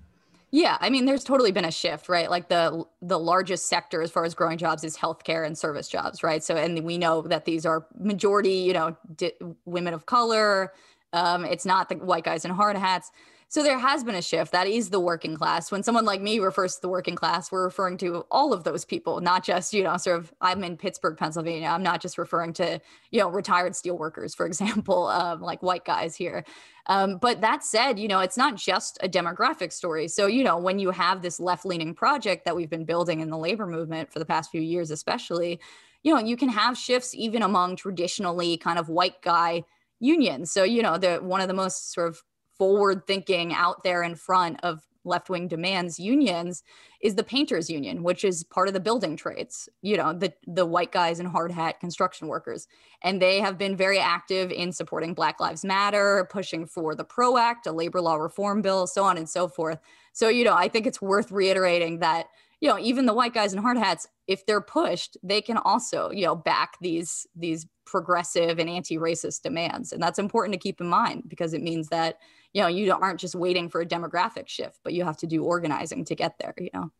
Yeah, 0.51 0.77
I 0.81 0.89
mean, 0.89 1.05
there's 1.05 1.23
totally 1.23 1.51
been 1.51 1.65
a 1.65 1.71
shift, 1.71 2.09
right? 2.09 2.29
Like 2.29 2.49
the 2.49 2.83
the 3.01 3.19
largest 3.19 3.67
sector 3.67 4.01
as 4.01 4.09
far 4.09 4.25
as 4.25 4.33
growing 4.33 4.57
jobs 4.57 4.83
is 4.83 4.97
healthcare 4.97 5.45
and 5.45 5.57
service 5.57 5.88
jobs, 5.88 6.23
right? 6.23 6.43
So, 6.43 6.55
and 6.55 6.83
we 6.83 6.97
know 6.97 7.21
that 7.23 7.45
these 7.45 7.65
are 7.65 7.85
majority, 7.99 8.53
you 8.53 8.73
know, 8.73 8.97
di- 9.15 9.33
women 9.65 9.93
of 9.93 10.05
color. 10.07 10.73
Um, 11.13 11.45
it's 11.45 11.65
not 11.65 11.89
the 11.89 11.95
white 11.95 12.23
guys 12.23 12.45
in 12.45 12.51
hard 12.51 12.77
hats. 12.77 13.12
So 13.51 13.63
there 13.63 13.79
has 13.79 14.03
been 14.03 14.13
a 14.13 14.21
shift. 14.21 14.51
That 14.51 14.67
is 14.67 14.91
the 14.91 14.99
working 14.99 15.35
class. 15.35 15.71
When 15.71 15.81
someone 15.81 16.05
like 16.05 16.21
me 16.21 16.38
refers 16.38 16.75
to 16.75 16.81
the 16.81 16.88
working 16.88 17.15
class, 17.15 17.51
we're 17.51 17.63
referring 17.63 17.97
to 17.97 18.23
all 18.29 18.53
of 18.53 18.63
those 18.63 18.85
people, 18.85 19.21
not 19.21 19.43
just, 19.43 19.73
you 19.73 19.83
know, 19.83 19.97
sort 19.97 20.19
of, 20.19 20.31
I'm 20.39 20.63
in 20.63 20.77
Pittsburgh, 20.77 21.17
Pennsylvania. 21.17 21.67
I'm 21.67 21.81
not 21.81 21.99
just 21.99 22.19
referring 22.19 22.53
to, 22.53 22.79
you 23.09 23.19
know, 23.19 23.27
retired 23.27 23.75
steel 23.75 23.97
workers, 23.97 24.35
for 24.35 24.45
example, 24.47 25.07
um, 25.07 25.41
like 25.41 25.63
white 25.63 25.83
guys 25.83 26.15
here. 26.15 26.45
Um, 26.85 27.17
but 27.17 27.41
that 27.41 27.63
said, 27.63 27.97
you 27.97 28.07
know, 28.07 28.19
it's 28.19 28.38
not 28.38 28.55
just 28.55 28.99
a 29.01 29.09
demographic 29.09 29.73
story. 29.73 30.07
So, 30.07 30.27
you 30.27 30.43
know, 30.43 30.59
when 30.59 30.77
you 30.77 30.91
have 30.91 31.23
this 31.23 31.39
left 31.39 31.65
leaning 31.65 31.95
project 31.95 32.45
that 32.45 32.55
we've 32.55 32.69
been 32.69 32.85
building 32.85 33.19
in 33.19 33.31
the 33.31 33.38
labor 33.38 33.65
movement 33.65 34.13
for 34.13 34.19
the 34.19 34.25
past 34.25 34.51
few 34.51 34.62
years, 34.62 34.91
especially, 34.91 35.59
you 36.03 36.13
know, 36.13 36.19
you 36.19 36.38
can 36.38 36.49
have 36.49 36.77
shifts 36.77 37.15
even 37.15 37.41
among 37.41 37.77
traditionally 37.77 38.57
kind 38.57 38.77
of 38.77 38.89
white 38.89 39.23
guy 39.23 39.63
unions. 39.99 40.51
So, 40.51 40.63
you 40.63 40.83
know, 40.83 40.99
the 40.99 41.17
one 41.17 41.41
of 41.41 41.47
the 41.47 41.53
most 41.55 41.91
sort 41.91 42.09
of 42.09 42.21
forward 42.59 43.07
thinking 43.07 43.53
out 43.53 43.83
there 43.83 44.03
in 44.03 44.13
front 44.13 44.59
of 44.63 44.85
left 45.05 45.29
wing 45.29 45.47
demands 45.47 45.97
unions 45.97 46.61
is 47.01 47.15
the 47.15 47.23
painters 47.23 47.69
union 47.69 48.03
which 48.03 48.25
is 48.25 48.43
part 48.43 48.67
of 48.67 48.73
the 48.73 48.79
building 48.79 49.15
trades 49.15 49.69
you 49.81 49.95
know 49.95 50.11
the 50.13 50.31
the 50.45 50.65
white 50.65 50.91
guys 50.91 51.19
and 51.19 51.29
hard 51.29 51.51
hat 51.51 51.79
construction 51.79 52.27
workers. 52.27 52.67
And 53.01 53.21
they 53.21 53.39
have 53.39 53.57
been 53.57 53.77
very 53.77 53.97
active 53.97 54.51
in 54.51 54.73
supporting 54.73 55.13
black 55.13 55.39
lives 55.39 55.63
matter 55.63 56.27
pushing 56.29 56.65
for 56.65 56.95
the 56.95 57.05
pro 57.05 57.37
act 57.37 57.65
a 57.65 57.71
labor 57.71 58.01
law 58.01 58.15
reform 58.15 58.61
bill 58.61 58.87
so 58.87 59.03
on 59.03 59.17
and 59.17 59.29
so 59.29 59.47
forth. 59.47 59.79
So 60.11 60.27
you 60.27 60.43
know 60.43 60.53
i 60.53 60.67
think 60.67 60.85
it's 60.85 61.01
worth 61.01 61.31
reiterating 61.31 61.99
that 61.99 62.27
you 62.61 62.69
know 62.69 62.77
even 62.79 63.05
the 63.05 63.13
white 63.13 63.33
guys 63.33 63.53
and 63.53 63.61
hard 63.61 63.77
hats 63.77 64.07
if 64.27 64.45
they're 64.45 64.61
pushed 64.61 65.17
they 65.23 65.41
can 65.41 65.57
also 65.57 66.11
you 66.11 66.25
know 66.25 66.35
back 66.35 66.73
these 66.81 67.25
these 67.35 67.67
progressive 67.85 68.59
and 68.59 68.69
anti-racist 68.69 69.41
demands. 69.41 69.91
And 69.91 70.01
that's 70.01 70.19
important 70.19 70.53
to 70.53 70.59
keep 70.59 70.79
in 70.79 70.87
mind 70.87 71.23
because 71.27 71.53
it 71.55 71.63
means 71.63 71.87
that 71.87 72.19
you 72.53 72.61
know 72.61 72.67
you 72.67 72.93
aren't 72.93 73.19
just 73.19 73.35
waiting 73.35 73.69
for 73.69 73.81
a 73.81 73.85
demographic 73.85 74.47
shift 74.47 74.79
but 74.83 74.93
you 74.93 75.03
have 75.03 75.17
to 75.17 75.27
do 75.27 75.43
organizing 75.43 76.05
to 76.05 76.15
get 76.15 76.37
there 76.39 76.53
you 76.59 76.69
know? 76.73 76.91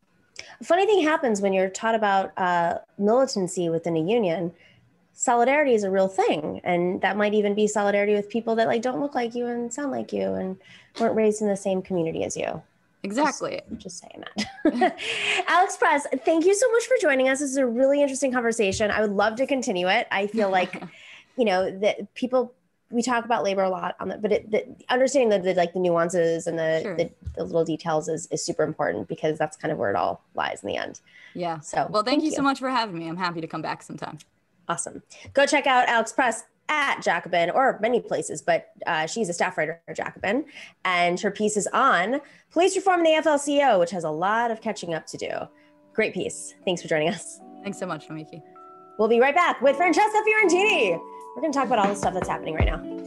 Funny 0.64 0.86
thing 0.86 1.04
happens 1.04 1.42
when 1.42 1.54
you're 1.54 1.70
taught 1.70 1.96
about 1.96 2.32
uh, 2.38 2.80
militancy 2.98 3.70
within 3.70 3.96
a 3.98 4.02
union 4.02 4.54
solidarity 5.20 5.74
is 5.74 5.84
a 5.84 5.92
real 5.92 6.08
thing. 6.08 6.62
And 6.64 7.02
that 7.02 7.18
might 7.18 7.34
even 7.34 7.54
be 7.54 7.68
solidarity 7.68 8.14
with 8.14 8.30
people 8.30 8.56
that 8.56 8.68
like 8.68 8.82
don't 8.82 9.02
look 9.02 9.16
like 9.16 9.36
you 9.36 9.48
and 9.48 9.72
sound 9.72 9.92
like 9.92 10.14
you 10.14 10.34
and 10.34 10.56
weren't 10.98 11.14
raised 11.14 11.42
in 11.42 11.50
the 11.50 11.58
same 11.58 11.82
community 11.82 12.24
as 12.24 12.38
you 12.38 12.62
exactly 13.04 13.62
just, 13.70 13.82
just 13.82 14.00
saying 14.00 14.24
that 14.36 14.98
alex 15.48 15.78
press 15.78 16.06
thank 16.26 16.46
you 16.46 16.54
so 16.54 16.70
much 16.72 16.86
for 16.86 16.96
joining 17.02 17.30
us 17.30 17.40
this 17.40 17.50
is 17.50 17.58
a 17.58 17.66
really 17.66 18.02
interesting 18.02 18.32
conversation 18.32 18.92
i 18.92 19.02
would 19.02 19.12
love 19.12 19.36
to 19.36 19.48
continue 19.48 19.88
it 19.88 20.08
i 20.12 20.28
feel 20.28 20.50
like 20.50 20.82
you 21.38 21.46
know 21.46 21.72
that 21.80 22.14
people 22.14 22.54
we 22.92 23.02
talk 23.04 23.26
about 23.26 23.44
labor 23.44 23.64
a 23.64 23.70
lot 23.70 23.96
on 24.00 24.08
that, 24.10 24.22
but 24.22 24.32
it, 24.32 24.50
the, 24.50 24.66
understanding 24.90 25.30
the, 25.30 25.40
the 25.40 25.54
like 25.54 25.74
the 25.74 25.80
nuances 25.80 26.48
and 26.48 26.58
the, 26.58 26.80
Sure. 26.82 26.98
the 26.98 27.10
the 27.36 27.44
little 27.44 27.64
details 27.64 28.08
is 28.08 28.28
is 28.32 28.44
super 28.44 28.64
important 28.64 29.08
because 29.08 29.38
that's 29.38 29.56
kind 29.56 29.72
of 29.72 29.78
where 29.78 29.90
it 29.90 29.96
all 29.96 30.24
lies 30.34 30.64
in 30.64 30.68
the 30.68 30.76
end. 30.76 31.00
Yeah. 31.36 31.60
So, 31.60 31.88
well, 31.90 32.04
thank, 32.04 32.16
thank 32.16 32.24
you 32.24 32.30
you. 32.32 32.36
so 32.36 32.42
much 32.42 32.60
for 32.60 32.70
having 32.70 32.98
me. 32.98 33.08
I'm 33.08 33.18
happy 33.18 33.42
to 33.42 33.48
come 33.48 33.62
back 33.62 33.84
sometime. 33.84 34.18
Awesome. 34.68 35.04
Go 35.34 35.46
check 35.46 35.68
out 35.68 35.88
Alex 35.88 36.12
Press 36.12 36.46
at 36.70 37.02
Jacobin 37.02 37.50
or 37.50 37.78
many 37.82 38.00
places, 38.00 38.42
but 38.42 38.70
uh, 38.88 39.06
she's 39.06 39.28
a 39.28 39.34
staff 39.34 39.58
writer 39.58 39.82
at 39.88 39.98
Jacobin, 39.98 40.46
and 40.86 41.20
her 41.20 41.32
piece 41.32 41.58
is 41.58 41.68
on 41.74 42.22
police 42.52 42.76
reform 42.76 43.00
in 43.00 43.04
the 43.06 43.22
AFL-CIO, 43.22 43.80
which 43.80 43.92
has 43.92 44.04
a 44.04 44.10
lot 44.10 44.52
of 44.52 44.62
catching 44.62 44.94
up 44.94 45.06
to 45.08 45.18
do. 45.18 45.30
Great 45.94 46.14
piece. 46.14 46.54
Thanks 46.64 46.82
for 46.82 46.88
joining 46.88 47.10
us. 47.10 47.42
Thanks 47.64 47.78
so 47.78 47.86
much, 47.86 48.08
Nomiki. 48.08 48.42
We'll 48.98 49.10
be 49.10 49.20
right 49.20 49.36
back 49.36 49.62
with 49.62 49.76
Francesca 49.76 50.18
Fiorentini. 50.26 51.00
We're 51.36 51.42
going 51.42 51.52
to 51.52 51.58
talk 51.58 51.68
about 51.68 51.80
all 51.80 51.88
the 51.88 51.96
stuff 51.96 52.14
that's 52.14 52.28
happening 52.28 52.56
right 52.56 52.66
now. 52.66 52.99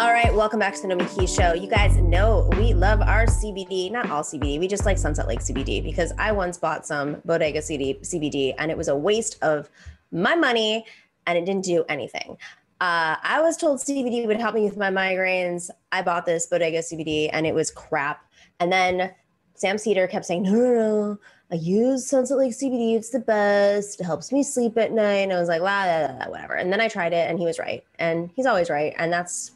All 0.00 0.14
right, 0.14 0.34
welcome 0.34 0.58
back 0.58 0.74
to 0.76 0.80
the 0.80 0.88
Nomiki 0.88 1.28
Show. 1.28 1.52
You 1.52 1.68
guys 1.68 1.94
know 1.98 2.48
we 2.56 2.72
love 2.72 3.02
our 3.02 3.26
CBD, 3.26 3.92
not 3.92 4.08
all 4.08 4.22
CBD. 4.22 4.58
We 4.58 4.66
just 4.66 4.86
like 4.86 4.96
Sunset 4.96 5.28
Lake 5.28 5.40
CBD 5.40 5.82
because 5.82 6.14
I 6.18 6.32
once 6.32 6.56
bought 6.56 6.86
some 6.86 7.20
Bodega 7.26 7.60
CD, 7.60 7.98
CBD 8.00 8.54
and 8.56 8.70
it 8.70 8.78
was 8.78 8.88
a 8.88 8.96
waste 8.96 9.36
of 9.42 9.68
my 10.10 10.34
money 10.34 10.86
and 11.26 11.36
it 11.36 11.44
didn't 11.44 11.66
do 11.66 11.84
anything. 11.90 12.38
Uh, 12.80 13.16
I 13.22 13.42
was 13.42 13.58
told 13.58 13.80
CBD 13.80 14.26
would 14.26 14.40
help 14.40 14.54
me 14.54 14.62
with 14.62 14.78
my 14.78 14.90
migraines. 14.90 15.68
I 15.92 16.00
bought 16.00 16.24
this 16.24 16.46
Bodega 16.46 16.78
CBD 16.78 17.28
and 17.30 17.46
it 17.46 17.54
was 17.54 17.70
crap. 17.70 18.24
And 18.58 18.72
then 18.72 19.14
Sam 19.52 19.76
Seder 19.76 20.06
kept 20.06 20.24
saying, 20.24 20.44
no, 20.44 20.52
no, 20.52 20.72
no. 20.72 21.18
I 21.52 21.56
use 21.56 22.06
Sunset 22.06 22.38
Lake 22.38 22.52
CBD. 22.52 22.96
It's 22.96 23.10
the 23.10 23.18
best. 23.18 24.00
It 24.00 24.04
helps 24.04 24.32
me 24.32 24.44
sleep 24.44 24.78
at 24.78 24.92
night. 24.92 25.24
And 25.24 25.32
I 25.34 25.38
was 25.38 25.50
like, 25.50 25.60
whatever. 25.60 26.54
And 26.54 26.72
then 26.72 26.80
I 26.80 26.88
tried 26.88 27.12
it 27.12 27.28
and 27.28 27.38
he 27.38 27.44
was 27.44 27.58
right. 27.58 27.84
And 27.98 28.30
he's 28.34 28.46
always 28.46 28.70
right. 28.70 28.94
And 28.96 29.12
that's 29.12 29.50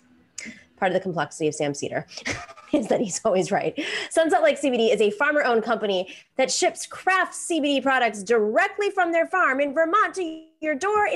part 0.77 0.91
of 0.91 0.95
the 0.95 1.01
complexity 1.01 1.49
of 1.49 1.55
Sam 1.55 1.75
Seder 1.75 2.07
is 2.73 2.89
that 2.89 3.01
he's 3.01 3.21
always 3.25 3.51
right. 3.51 3.79
Sunset 4.11 4.43
Lake 4.43 4.61
CBD 4.61 4.93
is 4.93 5.01
a 5.01 5.11
farmer 5.11 5.43
owned 5.43 5.63
company 5.63 6.15
that 6.37 6.51
ships 6.51 6.87
craft 6.87 7.35
CBD 7.35 7.83
products 7.83 8.23
directly 8.23 8.91
from 8.91 9.13
their 9.13 9.27
farm 9.27 9.61
in 9.61 9.75
Vermont 9.75 10.15
to 10.15 10.45
your 10.61 10.75
door. 10.75 11.09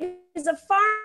It 0.00 0.18
is 0.34 0.46
a 0.46 0.56
farm 0.56 0.96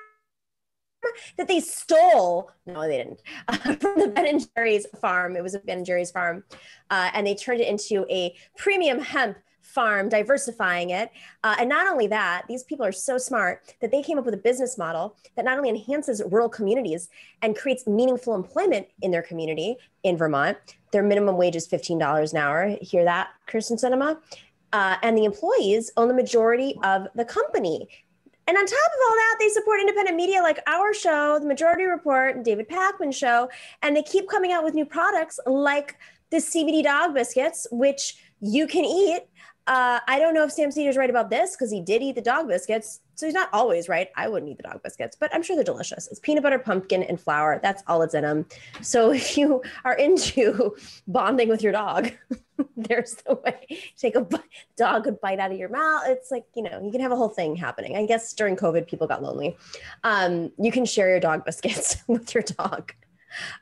that 1.38 1.47
they 1.47 1.59
stole. 1.59 2.51
No, 2.65 2.81
they 2.81 2.97
didn't. 2.97 3.21
from 3.81 3.99
the 3.99 4.12
Ben 4.13 4.27
and 4.27 4.47
Jerry's 4.55 4.85
farm. 4.99 5.35
It 5.35 5.43
was 5.43 5.55
a 5.55 5.59
Ben 5.59 5.77
and 5.77 5.85
Jerry's 5.85 6.12
farm. 6.12 6.43
Uh, 6.89 7.09
and 7.13 7.25
they 7.25 7.35
turned 7.35 7.62
it 7.62 7.67
into 7.67 8.05
a 8.09 8.35
premium 8.57 8.99
hemp 8.99 9.38
farm, 9.69 10.10
diversifying 10.10 10.89
it. 10.89 11.12
Uh, 11.43 11.55
and 11.60 11.69
not 11.69 11.88
only 11.88 12.08
that, 12.08 12.43
these 12.47 12.63
people 12.63 12.86
are 12.86 12.91
so 12.91 13.17
smart 13.17 13.62
that 13.82 13.91
they 13.91 14.01
came 14.01 14.17
up 14.17 14.25
with 14.25 14.34
a 14.34 14.38
business 14.38 14.77
model 14.77 15.15
that 15.36 15.45
not 15.45 15.58
only 15.58 15.69
enhances 15.69 16.21
rural 16.29 16.49
communities 16.49 17.10
and 17.41 17.55
creates 17.55 17.88
meaningful 17.88 18.36
employment 18.36 18.88
in 19.01 19.12
their 19.12 19.21
community 19.21 19.77
in 20.03 20.17
Vermont. 20.17 20.58
Their 20.91 21.03
minimum 21.03 21.38
wage 21.38 21.55
is 21.55 21.67
$15 21.67 22.32
an 22.32 22.38
hour. 22.38 22.75
Hear 22.82 23.03
that, 23.03 23.29
Kyrsten 23.47 23.82
Sinema? 23.82 24.17
Uh, 24.71 24.95
and 25.01 25.17
the 25.17 25.25
employees 25.25 25.91
own 25.97 26.08
the 26.08 26.13
majority 26.13 26.77
of 26.84 27.08
the 27.15 27.25
company. 27.25 27.88
And 28.47 28.58
on 28.58 28.65
top 28.65 28.73
of 28.73 28.99
all 29.08 29.15
that, 29.15 29.36
they 29.39 29.49
support 29.49 29.79
independent 29.79 30.17
media 30.17 30.41
like 30.41 30.60
our 30.65 30.91
show, 30.91 31.38
The 31.38 31.45
Majority 31.45 31.84
Report, 31.84 32.36
and 32.36 32.43
David 32.43 32.67
Pakman 32.67 33.13
show. 33.13 33.47
And 33.84 33.95
they 33.95 34.01
keep 34.01 34.27
coming 34.27 34.51
out 34.51 34.63
with 34.63 34.73
new 34.73 34.86
products 34.86 35.39
like 35.45 35.97
the 36.32 36.38
CBD 36.38 36.84
dog 36.84 37.13
biscuits, 37.13 37.67
which 37.71 38.15
you 38.41 38.65
can 38.65 38.86
eat. 38.86 39.21
Uh, 39.69 39.99
I 40.08 40.17
don't 40.17 40.34
know 40.34 40.43
if 40.43 40.51
Sam 40.51 40.71
Seder's 40.71 40.97
right 40.97 41.12
about 41.12 41.29
this 41.29 41.55
because 41.55 41.69
he 41.69 41.79
did 41.79 42.01
eat 42.01 42.15
the 42.15 42.23
dog 42.23 42.47
biscuits. 42.47 43.01
So 43.13 43.27
he's 43.27 43.36
not 43.36 43.49
always 43.53 43.88
right. 43.88 44.08
I 44.15 44.27
wouldn't 44.27 44.51
eat 44.51 44.58
the 44.58 44.63
dog 44.63 44.82
biscuits, 44.82 45.15
but 45.15 45.29
I'm 45.32 45.43
sure 45.43 45.55
they're 45.55 45.63
delicious. 45.63 46.08
It's 46.08 46.19
peanut 46.19 46.41
butter, 46.41 46.58
pumpkin, 46.58 47.03
and 47.03 47.21
flour. 47.21 47.60
That's 47.62 47.84
all 47.86 48.01
it's 48.01 48.15
in 48.15 48.23
them. 48.23 48.47
So 48.82 49.12
if 49.13 49.38
you 49.38 49.62
are 49.86 49.93
into 49.93 50.75
bonding 51.08 51.49
with 51.49 51.62
your 51.62 51.71
dog, 51.71 52.10
there's 52.77 53.13
the 53.27 53.36
way. 53.36 53.79
Take 53.95 54.15
a 54.15 54.25
dog 54.75 55.03
could 55.03 55.21
bite 55.21 55.38
out 55.38 55.51
of 55.51 55.60
your 55.60 55.69
mouth. 55.69 56.01
It's 56.08 56.32
like, 56.32 56.45
you 56.55 56.63
know, 56.63 56.82
you 56.84 56.91
can 56.91 57.01
have 57.01 57.12
a 57.12 57.15
whole 57.15 57.29
thing 57.29 57.55
happening. 57.55 57.95
I 57.95 58.08
guess 58.08 58.34
during 58.34 58.55
COVID, 58.55 58.88
people 58.88 59.05
got 59.05 59.21
lonely. 59.21 59.55
Um, 60.03 60.51
you 60.58 60.71
can 60.71 60.84
share 60.84 61.10
your 61.10 61.19
dog 61.19 61.45
biscuits 61.45 61.97
with 62.08 62.34
your 62.34 62.41
dog. 62.41 62.91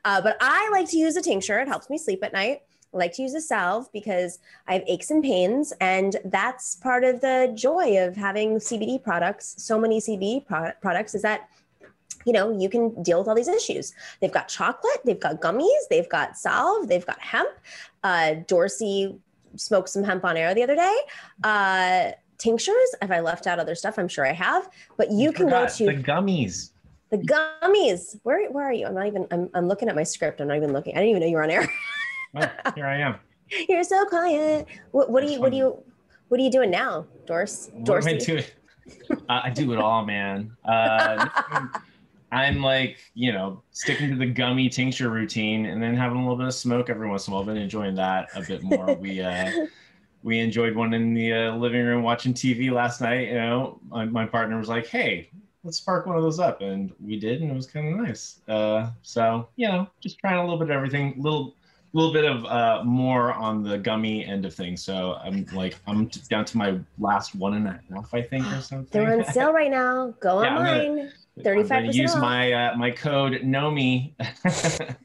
Uh, 0.06 0.22
but 0.22 0.38
I 0.39 0.70
like 0.72 0.89
to 0.91 0.98
use 0.98 1.17
a 1.17 1.22
tincture. 1.22 1.60
It 1.60 1.67
helps 1.67 1.89
me 1.89 1.98
sleep 1.98 2.24
at 2.24 2.32
night. 2.32 2.62
I 2.93 2.97
like 2.97 3.13
to 3.13 3.21
use 3.21 3.34
a 3.34 3.41
salve 3.41 3.91
because 3.91 4.39
I 4.67 4.73
have 4.73 4.84
aches 4.88 5.12
and 5.12 5.23
pains, 5.23 5.73
and 5.82 6.15
that's 6.26 6.76
part 6.76 7.04
of 7.04 7.21
the 7.21 7.52
joy 7.56 7.97
of 8.06 8.15
having 8.15 8.56
CBD 8.56 9.04
products. 9.04 9.56
So 9.58 9.80
many 9.80 10.00
CBD 10.00 10.45
pro- 10.45 10.71
products 10.82 11.13
is 11.15 11.21
that 11.21 11.50
you 12.26 12.34
know 12.34 12.58
you 12.58 12.69
can 12.69 13.02
deal 13.04 13.19
with 13.19 13.28
all 13.28 13.36
these 13.36 13.47
issues. 13.47 13.93
They've 14.21 14.32
got 14.32 14.47
chocolate, 14.47 15.02
they've 15.06 15.19
got 15.19 15.41
gummies, 15.41 15.88
they've 15.89 16.10
got 16.10 16.38
salve, 16.38 16.88
they've 16.88 17.06
got 17.06 17.19
hemp. 17.19 17.52
Uh, 18.04 18.36
Dorsey 18.47 19.17
smoked 19.56 19.89
some 19.89 20.04
hemp 20.04 20.23
on 20.23 20.38
air 20.38 20.54
the 20.54 20.63
other 20.63 20.76
day. 20.76 20.97
Uh, 21.43 22.12
tinctures. 22.38 22.95
If 23.02 23.12
I 23.12 23.19
left 23.19 23.47
out 23.47 23.60
other 23.60 23.76
stuff, 23.76 23.97
I'm 23.97 24.08
sure 24.08 24.26
I 24.26 24.34
have. 24.34 24.69
But 24.95 25.12
you 25.12 25.32
can 25.32 25.50
go 25.50 25.67
to 25.67 25.86
the 25.86 25.93
gummies. 25.93 26.71
the 27.10 27.17
gummies. 27.17 28.17
Where 28.23 28.50
where 28.52 28.65
are 28.65 28.73
you? 28.73 28.86
I'm 28.86 28.95
not 28.95 29.08
even. 29.08 29.28
I'm, 29.32 29.50
I'm 29.54 29.67
looking 29.67 29.89
at 29.89 29.95
my 29.95 30.04
script. 30.04 30.39
I'm 30.41 30.47
not 30.47 30.58
even 30.58 30.73
looking. 30.73 30.93
I 30.93 31.00
didn't 31.00 31.10
even 31.10 31.21
know 31.21 31.28
you 31.28 31.36
were 31.36 31.43
on 31.43 31.50
air. 31.52 31.67
Oh, 32.36 32.50
here 32.76 32.86
I 32.86 33.00
am. 33.00 33.16
You're 33.70 33.84
so 33.84 34.06
quiet. 34.06 34.68
What, 34.92 35.10
what 35.10 35.26
do 35.26 35.32
you 35.32 35.40
what 35.40 35.52
do 35.52 35.58
funny. 35.58 35.58
you 35.58 35.84
what 36.28 36.40
are 36.40 36.44
you 36.44 36.52
doing 36.52 36.72
now, 36.72 37.06
Dors? 37.26 37.70
What 37.74 38.04
am 38.04 38.08
I 38.08 38.18
doing? 38.18 38.44
Uh, 39.28 39.42
I 39.44 39.50
do 39.50 39.74
it 39.74 39.80
all, 39.80 40.06
man. 40.06 40.56
Uh, 40.63 41.28
I'm 42.32 42.62
like, 42.62 43.00
you 43.16 43.34
know, 43.34 43.62
sticking 43.72 44.10
to 44.12 44.16
the 44.16 44.26
gummy 44.26 44.70
tincture 44.70 45.10
routine 45.10 45.66
and 45.66 45.84
then 45.84 45.94
having 45.94 46.18
a 46.18 46.22
little 46.22 46.38
bit 46.38 46.48
of 46.48 46.54
smoke 46.54 46.90
every 46.90 47.10
once 47.10 47.28
in 47.28 47.34
a 47.34 47.36
while. 47.36 47.42
I've 47.42 47.48
been 47.48 47.58
enjoying 47.58 47.96
that 47.96 48.30
a 48.36 48.42
bit 48.42 48.63
more. 48.63 48.96
we 48.96 49.22
uh, 49.22 49.52
we 50.24 50.40
enjoyed 50.40 50.76
one 50.76 50.94
in 50.94 51.13
the 51.13 51.34
uh, 51.34 51.56
living 51.56 51.84
room 51.86 52.04
watching 52.04 52.34
TV 52.34 52.72
last 52.72 53.02
night. 53.02 53.28
You 53.28 53.36
know, 53.36 53.80
my, 53.90 54.06
my 54.06 54.26
partner 54.26 54.58
was 54.58 54.70
like, 54.70 54.88
"Hey, 54.88 55.30
let's 55.63 55.78
spark 55.78 56.06
one 56.06 56.16
of 56.16 56.24
those 56.24 56.40
up," 56.40 56.62
and 56.62 56.94
we 57.00 57.20
did, 57.20 57.42
and 57.42 57.52
it 57.52 57.56
was 57.56 57.68
kind 57.68 57.94
of 57.94 58.08
nice. 58.08 58.40
Uh, 58.48 58.92
so 59.04 59.48
you 59.56 59.68
know, 59.68 59.88
just 60.02 60.20
trying 60.20 60.38
a 60.38 60.42
little 60.42 60.60
bit 60.60 60.70
of 60.70 60.76
everything, 60.76 61.13
little 61.18 61.56
little 61.93 62.12
bit 62.13 62.26
of 62.26 62.45
uh, 62.45 62.84
more 62.84 63.34
on 63.34 63.63
the 63.63 63.78
gummy 63.78 64.26
end 64.26 64.45
of 64.45 64.54
things. 64.54 64.84
So 64.84 65.15
I'm 65.23 65.45
like, 65.54 65.76
I'm 65.88 66.08
down 66.30 66.45
to 66.45 66.58
my 66.58 66.80
last 67.00 67.36
one 67.36 67.54
and 67.56 67.67
a 67.67 67.80
half, 67.93 68.13
I 68.13 68.21
think, 68.21 68.45
or 68.52 68.62
something. 68.62 68.88
They're 68.91 69.17
on 69.19 69.26
sale 69.34 69.54
right 69.54 69.71
now. 69.71 70.13
Go 70.19 70.43
Yeah, 70.43 70.58
online. 70.58 71.12
35% 71.39 71.93
Use 71.93 72.15
off. 72.15 72.21
my 72.21 72.52
uh, 72.52 72.76
my 72.78 72.89
code 72.91 73.41
NOMI. 73.43 74.13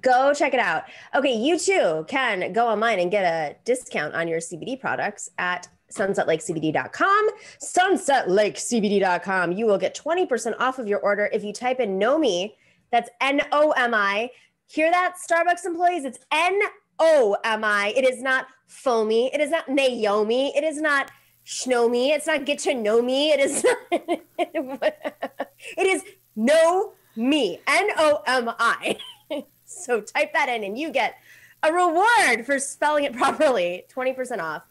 Go 0.00 0.34
check 0.34 0.54
it 0.54 0.60
out. 0.60 0.84
Okay, 1.14 1.34
you 1.36 1.56
too 1.58 2.04
can 2.08 2.52
go 2.52 2.66
online 2.66 2.98
and 2.98 3.10
get 3.12 3.22
a 3.24 3.54
discount 3.64 4.14
on 4.14 4.26
your 4.26 4.40
CBD 4.40 4.80
products 4.80 5.30
at 5.38 5.68
sunsetlakecbd.com. 5.92 7.28
Sunsetlakecbd.com. 7.60 9.52
You 9.52 9.66
will 9.66 9.78
get 9.78 9.94
20% 9.94 10.54
off 10.58 10.78
of 10.78 10.88
your 10.88 10.98
order 11.00 11.28
if 11.32 11.44
you 11.44 11.52
type 11.52 11.78
in 11.80 11.98
NOMI. 11.98 12.54
That's 12.90 13.10
N 13.20 13.40
O 13.52 13.70
M 13.72 13.94
I. 13.94 14.30
Hear 14.72 14.90
that, 14.90 15.16
Starbucks 15.18 15.66
employees? 15.66 16.06
It's 16.06 16.18
N 16.32 16.58
O 16.98 17.36
M 17.44 17.62
I. 17.62 17.92
It 17.94 18.08
is 18.08 18.22
not 18.22 18.46
foamy. 18.66 19.30
It 19.34 19.38
is 19.38 19.50
not 19.50 19.68
Naomi. 19.68 20.56
It 20.56 20.64
is 20.64 20.80
not 20.80 21.10
Shnomi. 21.44 22.08
It's 22.08 22.26
not 22.26 22.46
get 22.46 22.58
to 22.60 22.72
know 22.72 23.02
me. 23.02 23.32
It 23.32 23.40
is 23.40 23.66
it 23.90 25.86
is 25.86 26.02
know 26.34 26.94
me. 27.16 27.60
N 27.66 27.88
O 27.98 28.22
M 28.26 28.50
I. 28.58 28.96
So 29.64 30.02
type 30.02 30.34
that 30.34 30.50
in 30.50 30.64
and 30.64 30.78
you 30.78 30.90
get 30.90 31.14
a 31.62 31.72
reward 31.72 32.44
for 32.44 32.58
spelling 32.58 33.04
it 33.04 33.14
properly. 33.14 33.84
20% 33.94 34.38
off. 34.38 34.64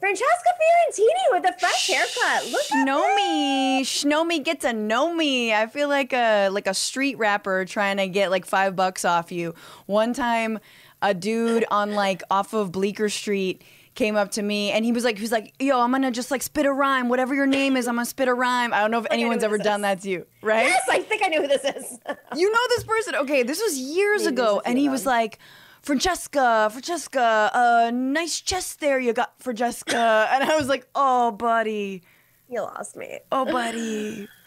Francesca 0.00 0.48
Fiorentini 0.58 1.32
with 1.32 1.44
a 1.48 1.58
fresh 1.58 1.88
haircut. 1.88 2.50
Look 2.50 2.72
at 2.72 3.16
me, 3.16 3.84
know 4.04 4.24
me, 4.24 4.38
get 4.38 4.60
to 4.60 4.72
know 4.72 5.14
me. 5.14 5.52
I 5.52 5.66
feel 5.66 5.88
like 5.88 6.14
a 6.14 6.48
like 6.48 6.66
a 6.66 6.72
street 6.72 7.18
rapper 7.18 7.66
trying 7.66 7.98
to 7.98 8.08
get 8.08 8.30
like 8.30 8.46
five 8.46 8.74
bucks 8.74 9.04
off 9.04 9.30
you. 9.30 9.54
One 9.84 10.14
time, 10.14 10.58
a 11.02 11.12
dude 11.12 11.66
on 11.70 11.92
like 11.92 12.22
off 12.30 12.54
of 12.54 12.72
Bleecker 12.72 13.10
Street 13.10 13.62
came 13.94 14.16
up 14.16 14.30
to 14.30 14.42
me 14.42 14.70
and 14.70 14.84
he 14.84 14.92
was 14.92 15.04
like, 15.04 15.16
he 15.16 15.22
was 15.22 15.32
like, 15.32 15.52
yo, 15.58 15.78
I'm 15.80 15.90
gonna 15.90 16.10
just 16.10 16.30
like 16.30 16.42
spit 16.42 16.64
a 16.64 16.72
rhyme. 16.72 17.10
Whatever 17.10 17.34
your 17.34 17.46
name 17.46 17.76
is, 17.76 17.86
I'm 17.86 17.96
gonna 17.96 18.06
spit 18.06 18.28
a 18.28 18.34
rhyme. 18.34 18.72
I 18.72 18.80
don't 18.80 18.90
know 18.90 19.00
if 19.00 19.06
anyone's 19.10 19.44
ever 19.44 19.58
done 19.58 19.80
is. 19.80 19.82
that 19.82 20.00
to 20.02 20.08
you, 20.10 20.26
right? 20.40 20.66
Yes, 20.66 20.82
I 20.88 21.00
think 21.02 21.22
I 21.22 21.28
know 21.28 21.42
who 21.42 21.48
this 21.48 21.64
is. 21.64 21.98
you 22.36 22.50
know 22.50 22.58
this 22.70 22.84
person. 22.84 23.16
Okay, 23.16 23.42
this 23.42 23.60
was 23.60 23.76
years 23.76 24.22
Maybe 24.22 24.34
ago, 24.34 24.62
and 24.64 24.78
he 24.78 24.88
was 24.88 25.04
like, 25.04 25.38
Francesca, 25.82 26.68
Francesca, 26.70 27.50
uh, 27.54 27.90
nice 27.92 28.40
chest 28.40 28.80
there 28.80 28.98
you 28.98 29.12
got, 29.12 29.32
Francesca. 29.40 30.28
and 30.32 30.44
I 30.44 30.56
was 30.56 30.68
like, 30.68 30.86
oh, 30.94 31.32
buddy, 31.32 32.02
you 32.48 32.60
lost 32.60 32.96
me. 32.96 33.20
oh, 33.32 33.44
buddy. 33.44 34.28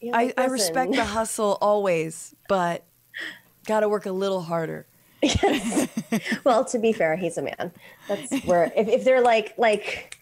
You're 0.00 0.16
I, 0.16 0.32
I 0.36 0.46
respect 0.46 0.92
the 0.92 1.04
hustle 1.04 1.58
always, 1.60 2.34
but 2.48 2.84
gotta 3.66 3.86
work 3.86 4.06
a 4.06 4.12
little 4.12 4.40
harder. 4.40 4.86
Yes. 5.22 5.88
well, 6.44 6.64
to 6.64 6.78
be 6.78 6.94
fair, 6.94 7.16
he's 7.16 7.36
a 7.36 7.42
man. 7.42 7.70
That's 8.08 8.44
where 8.44 8.72
if, 8.74 8.88
if 8.88 9.04
they're 9.04 9.20
like 9.20 9.52
like 9.58 10.16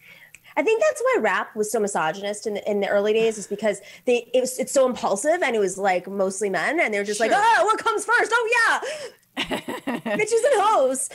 I 0.57 0.61
think 0.61 0.81
that's 0.81 1.01
why 1.01 1.17
rap 1.21 1.55
was 1.55 1.71
so 1.71 1.79
misogynist 1.79 2.45
in 2.45 2.55
the, 2.55 2.69
in 2.69 2.81
the 2.81 2.89
early 2.89 3.13
days 3.13 3.37
is 3.37 3.47
because 3.47 3.79
they 4.03 4.29
it 4.33 4.41
was 4.41 4.59
it's 4.59 4.73
so 4.73 4.85
impulsive 4.85 5.41
and 5.41 5.55
it 5.55 5.59
was 5.59 5.77
like 5.77 6.09
mostly 6.09 6.49
men 6.49 6.81
and 6.81 6.93
they're 6.93 7.05
just 7.05 7.21
like, 7.21 7.31
oh, 7.33 7.61
what 7.63 7.79
comes 7.79 8.03
first? 8.03 8.31
Oh 8.33 8.49
yeah, 8.67 9.09
bitches 9.47 10.43
and 10.51 10.61
hoes. 10.61 11.09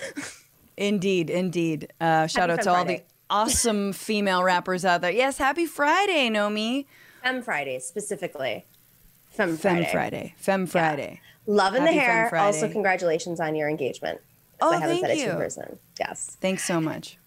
Indeed, 0.76 1.30
indeed. 1.30 1.92
Uh, 2.00 2.26
shout 2.26 2.50
out 2.50 2.62
to 2.62 2.70
all 2.72 2.84
the 2.84 3.02
awesome 3.30 3.92
female 3.92 4.42
rappers 4.42 4.84
out 4.84 5.00
there. 5.00 5.10
Yes, 5.10 5.38
happy 5.38 5.66
Friday, 5.66 6.28
Nomi. 6.28 6.86
Fem 7.22 7.42
Friday 7.42 7.78
specifically. 7.78 8.64
Fem 9.30 9.56
Femme 9.56 9.76
Friday. 9.84 9.90
Friday. 9.92 10.34
Femme 10.36 10.66
Friday. 10.66 11.20
Love 11.46 11.74
in 11.74 11.84
the 11.84 11.92
Happy 11.92 12.06
Femme 12.06 12.28
hair. 12.30 12.36
Also, 12.36 12.68
congratulations 12.68 13.40
on 13.40 13.54
your 13.54 13.68
engagement. 13.68 14.20
Oh, 14.60 14.70
I 14.70 14.74
haven't 14.74 14.88
thank 14.88 15.00
said 15.06 15.10
it 15.10 15.14
to 15.16 15.20
you. 15.20 15.30
in 15.30 15.36
person. 15.36 15.78
Yes. 15.98 16.36
Thanks 16.40 16.64
so 16.64 16.80
much. 16.80 17.18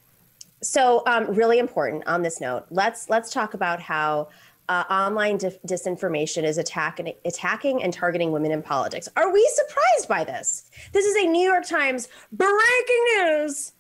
So, 0.61 1.03
um, 1.05 1.27
really 1.27 1.59
important 1.59 2.07
on 2.07 2.23
this 2.23 2.41
note. 2.41 2.65
Let's 2.71 3.09
let's 3.09 3.31
talk 3.31 3.53
about 3.53 3.79
how 3.79 4.29
uh, 4.69 4.83
online 4.89 5.37
dis- 5.37 5.57
disinformation 5.65 6.43
is 6.43 6.57
attacking 6.57 7.13
attacking 7.25 7.83
and 7.83 7.93
targeting 7.93 8.31
women 8.31 8.51
in 8.51 8.61
politics. 8.61 9.07
Are 9.15 9.31
we 9.31 9.47
surprised 9.53 10.07
by 10.09 10.23
this? 10.23 10.69
This 10.91 11.05
is 11.05 11.15
a 11.15 11.27
New 11.27 11.41
York 11.47 11.65
Times 11.65 12.09
breaking 12.31 13.03
news. 13.15 13.73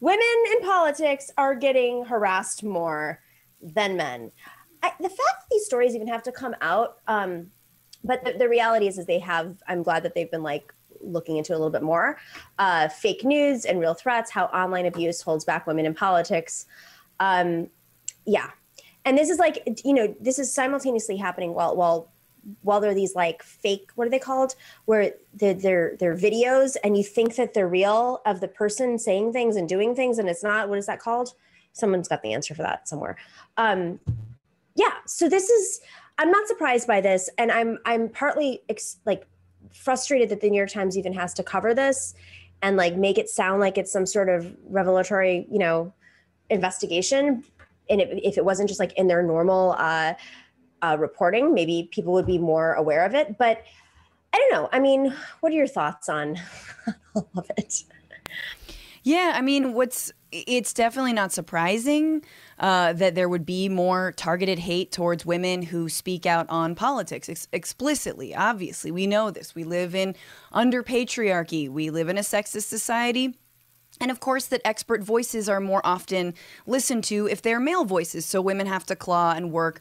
Women 0.00 0.20
in 0.50 0.60
politics 0.62 1.30
are 1.38 1.54
getting 1.54 2.04
harassed 2.04 2.64
more 2.64 3.20
than 3.60 3.96
men. 3.96 4.32
I, 4.82 4.92
the 4.98 5.08
fact 5.08 5.18
that 5.18 5.46
these 5.50 5.64
stories 5.64 5.94
even 5.94 6.08
have 6.08 6.24
to 6.24 6.32
come 6.32 6.56
out, 6.60 6.98
um, 7.06 7.52
but 8.02 8.24
the, 8.24 8.32
the 8.32 8.48
reality 8.48 8.88
is, 8.88 8.98
is 8.98 9.06
they 9.06 9.20
have. 9.20 9.56
I'm 9.68 9.82
glad 9.82 10.02
that 10.02 10.14
they've 10.14 10.30
been 10.30 10.42
like 10.42 10.74
looking 11.00 11.36
into 11.36 11.52
a 11.52 11.56
little 11.56 11.70
bit 11.70 11.82
more. 11.82 12.18
Uh, 12.58 12.88
fake 12.88 13.24
news 13.24 13.64
and 13.64 13.80
real 13.80 13.94
threats, 13.94 14.30
how 14.30 14.46
online 14.46 14.86
abuse 14.86 15.22
holds 15.22 15.44
back 15.44 15.66
women 15.66 15.86
in 15.86 15.94
politics. 15.94 16.66
Um, 17.20 17.68
yeah, 18.26 18.50
and 19.04 19.18
this 19.18 19.30
is 19.30 19.38
like 19.38 19.62
you 19.84 19.92
know 19.92 20.14
this 20.20 20.38
is 20.38 20.52
simultaneously 20.52 21.16
happening 21.16 21.54
while 21.54 21.76
while 21.76 22.10
while 22.62 22.80
there 22.80 22.90
are 22.90 22.94
these 22.94 23.14
like 23.14 23.42
fake 23.42 23.90
what 23.94 24.06
are 24.06 24.10
they 24.10 24.18
called? 24.18 24.54
Where 24.86 25.12
they're, 25.34 25.54
they're 25.54 25.96
they're 25.98 26.16
videos 26.16 26.76
and 26.82 26.96
you 26.96 27.04
think 27.04 27.36
that 27.36 27.54
they're 27.54 27.68
real 27.68 28.20
of 28.26 28.40
the 28.40 28.48
person 28.48 28.98
saying 28.98 29.32
things 29.32 29.56
and 29.56 29.68
doing 29.68 29.94
things 29.94 30.18
and 30.18 30.28
it's 30.28 30.42
not 30.42 30.68
what 30.68 30.78
is 30.78 30.86
that 30.86 30.98
called? 30.98 31.34
Someone's 31.72 32.08
got 32.08 32.22
the 32.22 32.32
answer 32.32 32.54
for 32.54 32.62
that 32.62 32.88
somewhere. 32.88 33.16
Um 33.56 34.00
yeah 34.74 34.92
so 35.06 35.28
this 35.28 35.48
is 35.48 35.80
i'm 36.18 36.30
not 36.30 36.46
surprised 36.46 36.86
by 36.86 37.00
this 37.00 37.28
and 37.38 37.50
i'm 37.52 37.78
i'm 37.84 38.08
partly 38.08 38.62
ex- 38.68 38.98
like 39.04 39.26
frustrated 39.72 40.28
that 40.28 40.40
the 40.40 40.50
new 40.50 40.56
york 40.56 40.70
times 40.70 40.96
even 40.96 41.12
has 41.12 41.34
to 41.34 41.42
cover 41.42 41.74
this 41.74 42.14
and 42.62 42.76
like 42.76 42.96
make 42.96 43.18
it 43.18 43.28
sound 43.28 43.60
like 43.60 43.78
it's 43.78 43.92
some 43.92 44.06
sort 44.06 44.28
of 44.28 44.54
revelatory 44.68 45.46
you 45.50 45.58
know 45.58 45.92
investigation 46.50 47.44
and 47.88 48.00
if, 48.00 48.08
if 48.22 48.38
it 48.38 48.44
wasn't 48.44 48.68
just 48.68 48.80
like 48.80 48.92
in 48.94 49.06
their 49.06 49.22
normal 49.22 49.74
uh, 49.78 50.14
uh, 50.82 50.96
reporting 50.98 51.54
maybe 51.54 51.88
people 51.92 52.12
would 52.12 52.26
be 52.26 52.38
more 52.38 52.74
aware 52.74 53.04
of 53.04 53.14
it 53.14 53.38
but 53.38 53.62
i 54.32 54.38
don't 54.38 54.52
know 54.52 54.68
i 54.72 54.78
mean 54.78 55.14
what 55.40 55.52
are 55.52 55.56
your 55.56 55.66
thoughts 55.66 56.08
on 56.08 56.38
all 57.14 57.28
of 57.36 57.50
it 57.56 57.84
Yeah, 59.04 59.32
I 59.34 59.40
mean, 59.40 59.74
what's 59.74 60.12
it's 60.30 60.72
definitely 60.72 61.12
not 61.12 61.32
surprising 61.32 62.24
uh, 62.58 62.92
that 62.94 63.14
there 63.14 63.28
would 63.28 63.44
be 63.44 63.68
more 63.68 64.12
targeted 64.16 64.60
hate 64.60 64.90
towards 64.92 65.26
women 65.26 65.62
who 65.62 65.88
speak 65.88 66.24
out 66.24 66.46
on 66.48 66.74
politics 66.74 67.28
ex- 67.28 67.48
explicitly. 67.52 68.34
Obviously, 68.34 68.90
we 68.90 69.06
know 69.06 69.30
this. 69.30 69.54
We 69.54 69.64
live 69.64 69.94
in 69.94 70.14
under 70.52 70.82
patriarchy. 70.82 71.68
We 71.68 71.90
live 71.90 72.08
in 72.08 72.16
a 72.16 72.22
sexist 72.22 72.64
society. 72.64 73.34
And 74.02 74.10
of 74.10 74.18
course, 74.18 74.46
that 74.46 74.60
expert 74.64 75.00
voices 75.00 75.48
are 75.48 75.60
more 75.60 75.80
often 75.84 76.34
listened 76.66 77.04
to 77.04 77.28
if 77.28 77.40
they're 77.40 77.60
male 77.60 77.84
voices. 77.84 78.26
So 78.26 78.42
women 78.42 78.66
have 78.66 78.84
to 78.86 78.96
claw 78.96 79.32
and 79.32 79.52
work, 79.52 79.80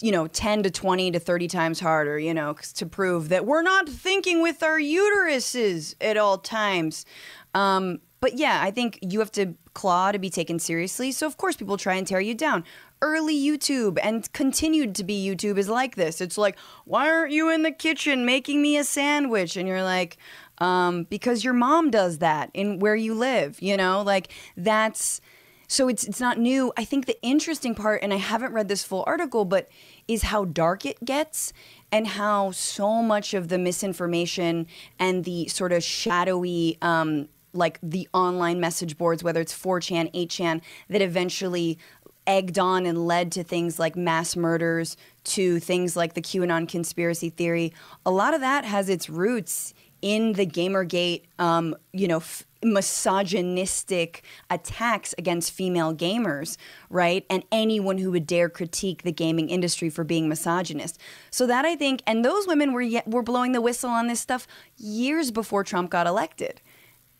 you 0.00 0.12
know, 0.12 0.28
10 0.28 0.62
to 0.62 0.70
20 0.70 1.10
to 1.10 1.18
30 1.18 1.48
times 1.48 1.80
harder, 1.80 2.20
you 2.20 2.32
know, 2.32 2.54
to 2.74 2.86
prove 2.86 3.30
that 3.30 3.44
we're 3.44 3.62
not 3.62 3.88
thinking 3.88 4.40
with 4.42 4.62
our 4.62 4.78
uteruses 4.78 5.96
at 6.00 6.16
all 6.16 6.38
times. 6.38 7.04
Um, 7.52 7.98
but 8.20 8.38
yeah, 8.38 8.60
I 8.62 8.70
think 8.70 9.00
you 9.02 9.18
have 9.18 9.32
to 9.32 9.54
claw 9.74 10.12
to 10.12 10.20
be 10.20 10.30
taken 10.30 10.60
seriously. 10.60 11.10
So, 11.10 11.26
of 11.26 11.36
course, 11.36 11.56
people 11.56 11.76
try 11.76 11.94
and 11.94 12.06
tear 12.06 12.20
you 12.20 12.34
down. 12.34 12.62
Early 13.02 13.36
YouTube 13.36 13.98
and 14.02 14.32
continued 14.32 14.94
to 14.96 15.04
be 15.04 15.24
YouTube 15.24 15.58
is 15.58 15.68
like 15.68 15.96
this. 15.96 16.20
It's 16.20 16.38
like, 16.38 16.56
why 16.84 17.10
aren't 17.10 17.32
you 17.32 17.48
in 17.50 17.62
the 17.62 17.72
kitchen 17.72 18.24
making 18.24 18.62
me 18.62 18.76
a 18.76 18.84
sandwich? 18.84 19.56
And 19.56 19.68
you're 19.68 19.84
like, 19.84 20.16
um, 20.60 21.04
because 21.04 21.44
your 21.44 21.54
mom 21.54 21.90
does 21.90 22.18
that 22.18 22.50
in 22.54 22.78
where 22.78 22.96
you 22.96 23.14
live, 23.14 23.60
you 23.60 23.76
know, 23.76 24.02
like 24.02 24.32
that's 24.56 25.20
so 25.68 25.86
it's 25.88 26.04
it's 26.04 26.20
not 26.20 26.38
new. 26.38 26.72
I 26.76 26.84
think 26.84 27.04
the 27.06 27.20
interesting 27.22 27.74
part, 27.74 28.02
and 28.02 28.12
I 28.12 28.16
haven't 28.16 28.52
read 28.52 28.68
this 28.68 28.82
full 28.82 29.04
article, 29.06 29.44
but 29.44 29.68
is 30.08 30.22
how 30.22 30.46
dark 30.46 30.86
it 30.86 31.04
gets 31.04 31.52
and 31.92 32.06
how 32.06 32.50
so 32.52 33.02
much 33.02 33.34
of 33.34 33.48
the 33.48 33.58
misinformation 33.58 34.66
and 34.98 35.24
the 35.24 35.46
sort 35.48 35.72
of 35.72 35.84
shadowy 35.84 36.78
um, 36.80 37.28
like 37.52 37.78
the 37.82 38.08
online 38.14 38.60
message 38.60 38.96
boards, 38.96 39.22
whether 39.22 39.40
it's 39.40 39.54
4chan, 39.54 40.12
8chan, 40.14 40.62
that 40.88 41.02
eventually 41.02 41.78
egged 42.26 42.58
on 42.58 42.84
and 42.84 43.06
led 43.06 43.32
to 43.32 43.42
things 43.42 43.78
like 43.78 43.96
mass 43.96 44.36
murders, 44.36 44.96
to 45.24 45.58
things 45.60 45.96
like 45.96 46.14
the 46.14 46.20
QAnon 46.22 46.68
conspiracy 46.68 47.30
theory. 47.30 47.72
A 48.04 48.10
lot 48.10 48.34
of 48.34 48.40
that 48.40 48.64
has 48.64 48.88
its 48.88 49.08
roots 49.08 49.74
in 50.02 50.34
the 50.34 50.46
Gamergate, 50.46 51.22
um, 51.38 51.74
you 51.92 52.08
know, 52.08 52.18
f- 52.18 52.44
misogynistic 52.62 54.22
attacks 54.50 55.14
against 55.16 55.52
female 55.52 55.94
gamers, 55.94 56.56
right? 56.90 57.24
And 57.30 57.44
anyone 57.52 57.98
who 57.98 58.10
would 58.10 58.26
dare 58.26 58.48
critique 58.48 59.02
the 59.02 59.12
gaming 59.12 59.48
industry 59.48 59.90
for 59.90 60.04
being 60.04 60.28
misogynist. 60.28 61.00
So 61.30 61.46
that 61.46 61.64
I 61.64 61.76
think, 61.76 62.02
and 62.06 62.24
those 62.24 62.46
women 62.46 62.72
were 62.72 62.82
yet, 62.82 63.06
were 63.08 63.22
blowing 63.22 63.52
the 63.52 63.60
whistle 63.60 63.90
on 63.90 64.08
this 64.08 64.20
stuff 64.20 64.46
years 64.76 65.30
before 65.30 65.64
Trump 65.64 65.90
got 65.90 66.06
elected. 66.06 66.60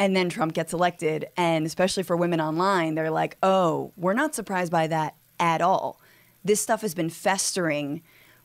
And 0.01 0.15
then 0.15 0.29
Trump 0.29 0.55
gets 0.55 0.73
elected, 0.73 1.27
and 1.37 1.67
especially 1.67 2.05
for 2.05 2.17
women 2.17 2.41
online, 2.41 2.95
they're 2.95 3.11
like, 3.11 3.37
"Oh, 3.43 3.93
we're 3.97 4.13
not 4.13 4.33
surprised 4.33 4.71
by 4.71 4.87
that 4.87 5.17
at 5.41 5.61
all. 5.61 6.01
This 6.45 6.61
stuff 6.61 6.83
has 6.83 6.95
been 6.95 7.11
festering." 7.11 8.03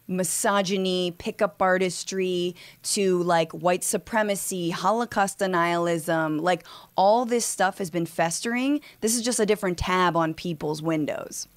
Misogyny, 0.07 1.11
pickup 1.11 1.61
artistry, 1.61 2.55
to 2.83 3.23
like 3.23 3.51
white 3.51 3.83
supremacy, 3.83 4.69
Holocaust 4.69 5.39
denialism, 5.39 6.41
like 6.41 6.65
all 6.95 7.25
this 7.25 7.45
stuff 7.45 7.77
has 7.77 7.89
been 7.89 8.05
festering. 8.05 8.81
This 9.01 9.15
is 9.15 9.21
just 9.21 9.39
a 9.39 9.45
different 9.45 9.77
tab 9.77 10.15
on 10.15 10.33
people's 10.33 10.81
windows. 10.81 11.47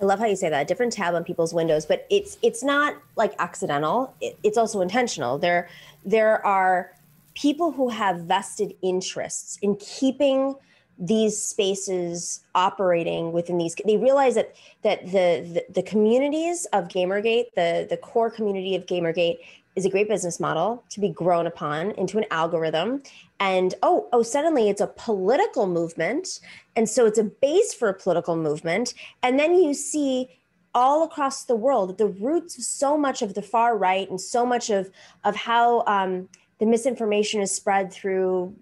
I 0.00 0.04
love 0.04 0.20
how 0.20 0.26
you 0.26 0.36
say 0.36 0.48
that. 0.48 0.62
A 0.62 0.64
different 0.64 0.92
tab 0.92 1.14
on 1.14 1.24
people's 1.24 1.52
windows, 1.52 1.84
but 1.84 2.06
it's 2.08 2.38
it's 2.42 2.62
not 2.62 2.94
like 3.16 3.34
accidental. 3.38 4.14
It, 4.20 4.38
it's 4.44 4.56
also 4.56 4.80
intentional. 4.80 5.38
There 5.38 5.68
there 6.04 6.44
are 6.46 6.92
people 7.34 7.72
who 7.72 7.88
have 7.88 8.20
vested 8.20 8.74
interests 8.82 9.58
in 9.60 9.76
keeping 9.76 10.54
these 10.98 11.40
spaces 11.40 12.42
operating 12.56 13.30
within 13.30 13.56
these 13.56 13.76
they 13.86 13.96
realize 13.96 14.34
that 14.34 14.54
that 14.82 15.04
the, 15.06 15.46
the 15.54 15.64
the 15.72 15.82
communities 15.82 16.66
of 16.72 16.88
gamergate 16.88 17.46
the 17.54 17.86
the 17.88 17.96
core 17.96 18.30
community 18.30 18.74
of 18.74 18.84
gamergate 18.86 19.38
is 19.78 19.86
a 19.86 19.90
great 19.90 20.08
business 20.08 20.40
model 20.40 20.82
to 20.90 20.98
be 20.98 21.08
grown 21.08 21.46
upon 21.46 21.92
into 21.92 22.18
an 22.18 22.24
algorithm. 22.32 23.00
And 23.38 23.76
oh 23.84 24.08
oh 24.12 24.22
suddenly 24.22 24.68
it's 24.68 24.80
a 24.80 24.88
political 24.88 25.68
movement. 25.68 26.40
And 26.74 26.88
so 26.88 27.06
it's 27.06 27.18
a 27.18 27.24
base 27.24 27.72
for 27.72 27.88
a 27.88 27.94
political 27.94 28.34
movement. 28.34 28.92
And 29.22 29.38
then 29.38 29.54
you 29.54 29.74
see 29.74 30.28
all 30.74 31.04
across 31.04 31.44
the 31.44 31.56
world 31.56 31.96
the 31.96 32.08
roots 32.08 32.58
of 32.58 32.64
so 32.64 32.98
much 32.98 33.22
of 33.22 33.34
the 33.34 33.42
far 33.42 33.78
right 33.78 34.10
and 34.10 34.20
so 34.20 34.44
much 34.44 34.68
of 34.68 34.90
of 35.24 35.36
how 35.36 35.84
um, 35.86 36.28
the 36.58 36.66
misinformation 36.66 37.40
is 37.40 37.52
spread 37.52 37.92
through 37.92 38.54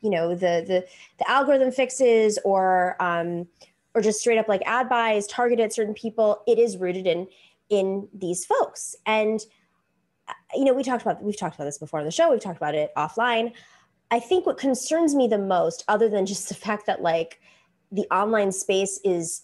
you 0.00 0.10
know 0.10 0.30
the 0.30 0.64
the, 0.66 0.86
the 1.18 1.30
algorithm 1.30 1.70
fixes 1.70 2.38
or 2.44 2.96
um, 3.00 3.46
or 3.94 4.02
just 4.02 4.20
straight 4.20 4.38
up 4.38 4.48
like 4.48 4.62
ad 4.66 4.88
buys 4.88 5.26
targeted 5.26 5.64
at 5.64 5.72
certain 5.72 5.94
people. 5.94 6.42
It 6.46 6.58
is 6.58 6.76
rooted 6.76 7.06
in 7.06 7.26
in 7.68 8.08
these 8.12 8.44
folks. 8.44 8.94
And 9.06 9.40
uh, 10.28 10.34
you 10.54 10.64
know 10.64 10.74
we 10.74 10.82
talked 10.82 11.02
about 11.02 11.22
we've 11.22 11.38
talked 11.38 11.54
about 11.54 11.64
this 11.64 11.78
before 11.78 12.00
on 12.00 12.06
the 12.06 12.12
show. 12.12 12.30
We've 12.30 12.40
talked 12.40 12.58
about 12.58 12.74
it 12.74 12.92
offline. 12.96 13.52
I 14.10 14.20
think 14.20 14.44
what 14.44 14.58
concerns 14.58 15.14
me 15.14 15.26
the 15.26 15.38
most 15.38 15.84
other 15.88 16.08
than 16.08 16.26
just 16.26 16.48
the 16.48 16.54
fact 16.54 16.86
that 16.86 17.02
like 17.02 17.40
the 17.90 18.06
online 18.10 18.52
space 18.52 19.00
is 19.04 19.42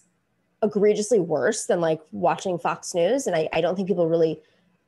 egregiously 0.61 1.19
worse 1.19 1.65
than 1.65 1.79
like 1.79 2.01
watching 2.11 2.59
fox 2.59 2.93
news 2.93 3.27
and 3.27 3.35
i, 3.35 3.47
I 3.53 3.61
don't 3.61 3.77
think 3.77 3.87
people 3.87 4.09
really 4.09 4.41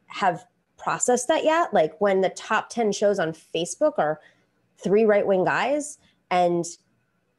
have 0.08 0.46
processed 0.82 1.28
that 1.28 1.44
yet 1.44 1.74
like 1.74 2.00
when 2.00 2.22
the 2.22 2.30
top 2.30 2.70
10 2.70 2.92
shows 2.92 3.20
on 3.20 3.32
facebook 3.32 3.94
are 3.98 4.20
three 4.78 5.04
right-wing 5.04 5.44
guys 5.44 5.98
and 6.30 6.66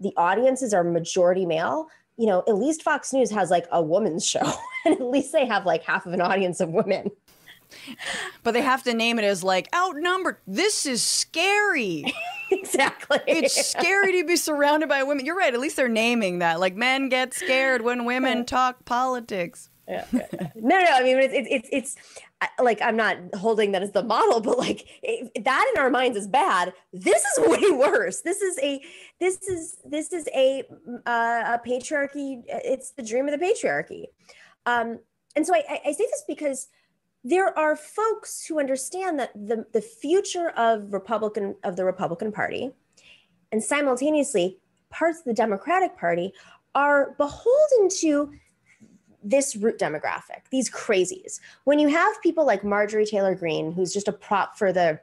the 0.00 0.12
audiences 0.16 0.72
are 0.72 0.84
majority 0.84 1.46
male 1.46 1.88
you 2.16 2.26
know 2.26 2.42
at 2.46 2.56
least 2.56 2.82
fox 2.82 3.12
news 3.12 3.30
has 3.30 3.50
like 3.50 3.66
a 3.72 3.82
woman's 3.82 4.26
show 4.26 4.52
and 4.84 4.94
at 4.94 5.02
least 5.02 5.32
they 5.32 5.46
have 5.46 5.66
like 5.66 5.82
half 5.82 6.06
of 6.06 6.12
an 6.12 6.20
audience 6.20 6.60
of 6.60 6.70
women 6.70 7.10
But 8.42 8.52
they 8.52 8.62
have 8.62 8.82
to 8.84 8.94
name 8.94 9.18
it 9.18 9.24
as 9.24 9.44
like 9.44 9.68
outnumbered. 9.74 10.38
This 10.46 10.86
is 10.86 11.02
scary. 11.02 12.12
exactly. 12.50 13.20
It's 13.26 13.66
scary 13.66 14.12
to 14.20 14.26
be 14.26 14.36
surrounded 14.36 14.88
by 14.88 15.02
women. 15.02 15.24
You're 15.24 15.36
right. 15.36 15.54
At 15.54 15.60
least 15.60 15.76
they're 15.76 15.88
naming 15.88 16.40
that. 16.40 16.60
Like 16.60 16.74
men 16.74 17.08
get 17.08 17.34
scared 17.34 17.82
when 17.82 18.04
women 18.04 18.44
talk 18.44 18.84
politics. 18.84 19.70
Yeah. 19.88 20.04
no, 20.12 20.80
no. 20.80 20.86
I 20.90 21.02
mean, 21.02 21.18
it's 21.18 21.34
it's 21.34 21.48
it's, 21.50 21.68
it's 21.72 21.96
like 22.60 22.80
I'm 22.80 22.96
not 22.96 23.16
holding 23.34 23.72
that 23.72 23.82
as 23.82 23.92
the 23.92 24.02
model, 24.02 24.40
but 24.40 24.58
like 24.58 24.86
it, 25.02 25.44
that 25.44 25.72
in 25.74 25.80
our 25.80 25.90
minds 25.90 26.16
is 26.16 26.26
bad. 26.26 26.72
This 26.92 27.22
is 27.22 27.38
way 27.46 27.70
worse. 27.70 28.20
This 28.20 28.40
is 28.42 28.58
a 28.60 28.80
this 29.20 29.42
is 29.42 29.78
this 29.84 30.12
is 30.12 30.28
a 30.34 30.62
uh, 31.06 31.56
a 31.56 31.60
patriarchy. 31.66 32.42
It's 32.46 32.92
the 32.92 33.02
dream 33.02 33.28
of 33.28 33.38
the 33.38 33.44
patriarchy. 33.44 34.04
Um, 34.66 35.00
and 35.34 35.46
so 35.46 35.54
I, 35.54 35.80
I 35.86 35.92
say 35.92 36.06
this 36.10 36.24
because 36.28 36.68
there 37.24 37.56
are 37.58 37.76
folks 37.76 38.44
who 38.44 38.58
understand 38.60 39.18
that 39.18 39.32
the 39.34 39.66
the 39.72 39.80
future 39.82 40.50
of 40.50 40.92
Republican 40.92 41.56
of 41.64 41.76
the 41.76 41.84
Republican 41.84 42.32
Party, 42.32 42.70
and 43.50 43.62
simultaneously 43.62 44.58
parts 44.90 45.20
of 45.20 45.24
the 45.24 45.34
Democratic 45.34 45.96
Party 45.96 46.32
are 46.74 47.14
beholden 47.18 47.88
to 48.00 48.32
this 49.22 49.56
root 49.56 49.78
demographic, 49.78 50.42
these 50.50 50.70
crazies. 50.70 51.40
When 51.64 51.78
you 51.78 51.88
have 51.88 52.20
people 52.22 52.46
like 52.46 52.64
Marjorie 52.64 53.06
Taylor 53.06 53.34
Greene, 53.34 53.72
who's 53.72 53.92
just 53.92 54.08
a 54.08 54.12
prop 54.12 54.56
for 54.56 54.72
the 54.72 55.00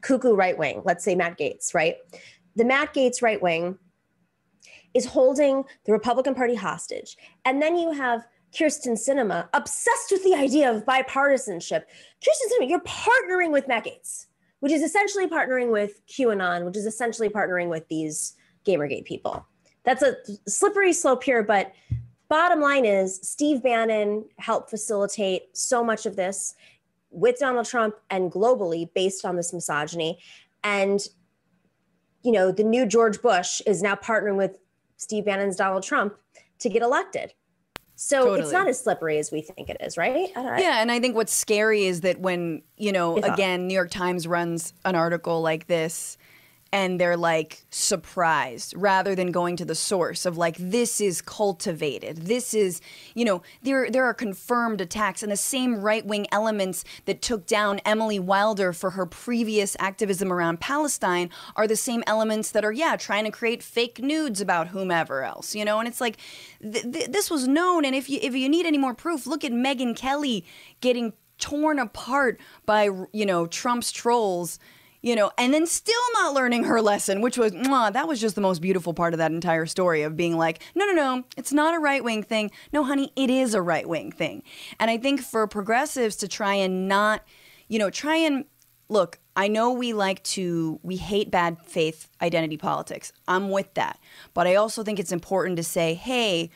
cuckoo 0.00 0.34
right 0.34 0.56
wing, 0.56 0.82
let's 0.84 1.04
say 1.04 1.14
Matt 1.14 1.38
Gaetz, 1.38 1.74
right? 1.74 1.96
The 2.56 2.64
Matt 2.64 2.94
Gaetz 2.94 3.22
right 3.22 3.40
wing 3.42 3.78
is 4.94 5.04
holding 5.04 5.64
the 5.84 5.92
Republican 5.92 6.34
Party 6.34 6.54
hostage. 6.54 7.16
And 7.44 7.60
then 7.60 7.76
you 7.76 7.92
have 7.92 8.26
Kyrsten 8.52 8.92
Sinema 8.92 9.48
obsessed 9.52 10.10
with 10.10 10.24
the 10.24 10.34
idea 10.34 10.70
of 10.72 10.84
bipartisanship. 10.84 11.82
Kyrsten 12.22 12.48
Sinema, 12.52 12.68
you're 12.68 12.80
partnering 12.80 13.52
with 13.52 13.68
Matt 13.68 13.84
Gaetz, 13.84 14.26
which 14.60 14.72
is 14.72 14.82
essentially 14.82 15.26
partnering 15.26 15.70
with 15.70 16.00
QAnon, 16.06 16.64
which 16.64 16.76
is 16.76 16.86
essentially 16.86 17.28
partnering 17.28 17.68
with 17.68 17.86
these 17.88 18.34
Gamergate 18.66 19.04
people. 19.04 19.46
That's 19.84 20.02
a 20.02 20.16
slippery 20.46 20.92
slope 20.92 21.22
here, 21.22 21.42
but 21.42 21.72
bottom 22.28 22.60
line 22.60 22.84
is 22.84 23.18
Steve 23.22 23.62
Bannon 23.62 24.24
helped 24.38 24.70
facilitate 24.70 25.56
so 25.56 25.82
much 25.82 26.06
of 26.06 26.16
this 26.16 26.54
with 27.10 27.38
Donald 27.38 27.66
Trump 27.66 27.94
and 28.10 28.30
globally 28.30 28.92
based 28.94 29.24
on 29.24 29.36
this 29.36 29.52
misogyny. 29.52 30.18
And, 30.62 31.00
you 32.22 32.32
know, 32.32 32.52
the 32.52 32.64
new 32.64 32.86
George 32.86 33.22
Bush 33.22 33.62
is 33.66 33.82
now 33.82 33.94
partnering 33.94 34.36
with 34.36 34.58
Steve 34.96 35.24
Bannon's 35.24 35.56
Donald 35.56 35.82
Trump 35.82 36.16
to 36.58 36.68
get 36.68 36.82
elected. 36.82 37.32
So 38.00 38.20
Totally. 38.20 38.40
it's 38.40 38.52
not 38.52 38.68
as 38.68 38.78
slippery 38.78 39.18
as 39.18 39.32
we 39.32 39.40
think 39.40 39.68
it 39.68 39.76
is, 39.80 39.96
right? 39.96 40.30
Yeah, 40.36 40.80
and 40.80 40.92
I 40.92 41.00
think 41.00 41.16
what's 41.16 41.32
scary 41.32 41.86
is 41.86 42.02
that 42.02 42.20
when, 42.20 42.62
you 42.76 42.92
know, 42.92 43.16
again, 43.16 43.66
New 43.66 43.74
York 43.74 43.90
Times 43.90 44.28
runs 44.28 44.72
an 44.84 44.94
article 44.94 45.40
like 45.40 45.66
this 45.66 46.16
and 46.72 47.00
they're 47.00 47.16
like 47.16 47.64
surprised 47.70 48.74
rather 48.76 49.14
than 49.14 49.32
going 49.32 49.56
to 49.56 49.64
the 49.64 49.74
source 49.74 50.26
of 50.26 50.36
like 50.36 50.56
this 50.58 51.00
is 51.00 51.22
cultivated. 51.22 52.18
This 52.18 52.52
is, 52.52 52.80
you 53.14 53.24
know, 53.24 53.42
there 53.62 53.90
there 53.90 54.04
are 54.04 54.14
confirmed 54.14 54.80
attacks 54.80 55.22
and 55.22 55.32
the 55.32 55.36
same 55.36 55.80
right-wing 55.80 56.26
elements 56.30 56.84
that 57.06 57.22
took 57.22 57.46
down 57.46 57.80
Emily 57.84 58.18
Wilder 58.18 58.72
for 58.72 58.90
her 58.90 59.06
previous 59.06 59.76
activism 59.78 60.32
around 60.32 60.60
Palestine 60.60 61.30
are 61.56 61.66
the 61.66 61.76
same 61.76 62.04
elements 62.06 62.50
that 62.50 62.64
are 62.64 62.72
yeah, 62.72 62.96
trying 62.96 63.24
to 63.24 63.30
create 63.30 63.62
fake 63.62 64.00
nudes 64.00 64.40
about 64.40 64.68
whomever 64.68 65.24
else, 65.24 65.54
you 65.54 65.64
know? 65.64 65.78
And 65.78 65.88
it's 65.88 66.00
like 66.00 66.18
th- 66.60 66.92
th- 66.92 67.10
this 67.10 67.30
was 67.30 67.48
known 67.48 67.84
and 67.84 67.94
if 67.94 68.10
you 68.10 68.18
if 68.22 68.34
you 68.34 68.48
need 68.48 68.66
any 68.66 68.78
more 68.78 68.94
proof, 68.94 69.26
look 69.26 69.44
at 69.44 69.52
Megyn 69.52 69.96
Kelly 69.96 70.44
getting 70.80 71.14
torn 71.38 71.78
apart 71.78 72.40
by 72.66 72.90
you 73.12 73.24
know 73.24 73.46
Trump's 73.46 73.90
trolls 73.92 74.58
you 75.00 75.14
know 75.14 75.30
and 75.38 75.54
then 75.54 75.66
still 75.66 75.94
not 76.14 76.34
learning 76.34 76.64
her 76.64 76.80
lesson 76.80 77.20
which 77.20 77.38
was 77.38 77.52
that 77.52 78.08
was 78.08 78.20
just 78.20 78.34
the 78.34 78.40
most 78.40 78.60
beautiful 78.60 78.92
part 78.94 79.14
of 79.14 79.18
that 79.18 79.30
entire 79.30 79.66
story 79.66 80.02
of 80.02 80.16
being 80.16 80.36
like 80.36 80.62
no 80.74 80.84
no 80.86 80.92
no 80.92 81.24
it's 81.36 81.52
not 81.52 81.74
a 81.74 81.78
right 81.78 82.02
wing 82.02 82.22
thing. 82.22 82.50
No 82.72 82.84
honey 82.84 83.12
it 83.16 83.30
is 83.30 83.54
a 83.54 83.62
right 83.62 83.88
wing 83.88 84.12
thing. 84.12 84.42
And 84.80 84.90
i 84.90 84.96
think 84.96 85.20
for 85.20 85.46
progressives 85.46 86.16
to 86.16 86.28
try 86.28 86.54
and 86.54 86.88
not 86.88 87.22
you 87.68 87.78
know 87.78 87.90
try 87.90 88.16
and 88.16 88.44
look 88.88 89.18
i 89.36 89.48
know 89.48 89.70
we 89.72 89.92
like 89.92 90.22
to 90.24 90.80
we 90.82 90.96
hate 90.96 91.30
bad 91.30 91.58
faith 91.64 92.08
identity 92.20 92.56
politics. 92.56 93.12
I'm 93.26 93.50
with 93.50 93.74
that. 93.74 93.98
But 94.34 94.46
i 94.46 94.54
also 94.54 94.82
think 94.82 94.98
it's 94.98 95.12
important 95.12 95.56
to 95.58 95.62
say 95.64 95.94
hey 95.94 96.50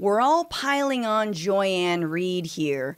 we're 0.00 0.22
all 0.22 0.46
piling 0.46 1.04
on 1.04 1.34
Joy-Ann 1.34 2.06
Reid 2.06 2.46
here. 2.46 2.96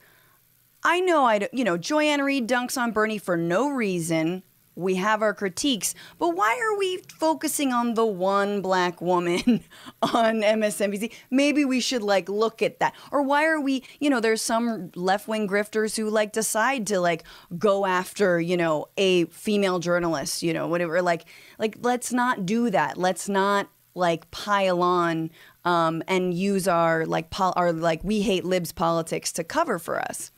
I 0.85 1.01
know 1.01 1.25
I, 1.25 1.49
you 1.53 1.65
know, 1.65 1.77
Joy-Ann 1.77 2.23
Reid 2.23 2.49
dunks 2.49 2.81
on 2.81 2.93
Bernie 2.93 3.19
for 3.19 3.37
no 3.37 3.69
reason. 3.69 4.45
We 4.75 4.95
have 4.95 5.21
our 5.21 5.35
critiques, 5.35 5.95
but 6.19 6.31
why 6.31 6.59
are 6.59 6.79
we 6.79 7.03
focusing 7.19 7.73
on 7.73 7.95
the 7.95 8.07
one 8.07 8.63
black 8.63 9.03
woman 9.03 9.65
on 10.03 10.41
MSNBC? 10.41 11.13
Maybe 11.31 11.65
we 11.65 11.81
should 11.81 12.03
like 12.03 12.29
look 12.29 12.63
at 12.63 12.81
that. 12.81 12.95
Or 13.11 13.23
why 13.23 13.47
are 13.47 13.61
we, 13.61 13.85
you 14.01 14.09
know, 14.09 14.21
there's 14.21 14.41
some 14.41 14.91
left-wing 14.95 15.47
grifters 15.47 15.97
who 15.97 16.09
like 16.09 16.33
decide 16.33 16.87
to 16.87 17.01
like 17.01 17.25
go 17.59 17.85
after, 17.85 18.41
you 18.41 18.57
know, 18.57 18.87
a 18.97 19.27
female 19.27 19.79
journalist, 19.79 20.43
you 20.43 20.55
know, 20.55 20.67
whatever 20.67 21.03
like 21.03 21.27
like 21.59 21.77
let's 21.83 22.13
not 22.13 22.47
do 22.47 22.71
that. 22.71 22.97
Let's 22.97 23.29
not 23.29 23.69
like 23.95 24.31
pile 24.31 24.83
on 24.83 25.31
um, 25.65 26.03
and 26.09 26.35
use 26.35 26.67
our 26.67 27.07
like 27.07 27.31
pol- 27.31 27.53
our 27.57 27.73
like 27.73 28.03
we 28.03 28.23
hate 28.23 28.45
libs 28.45 28.73
politics 28.73 29.33
to 29.33 29.45
cover 29.45 29.79
for 29.79 30.01
us. 30.01 30.33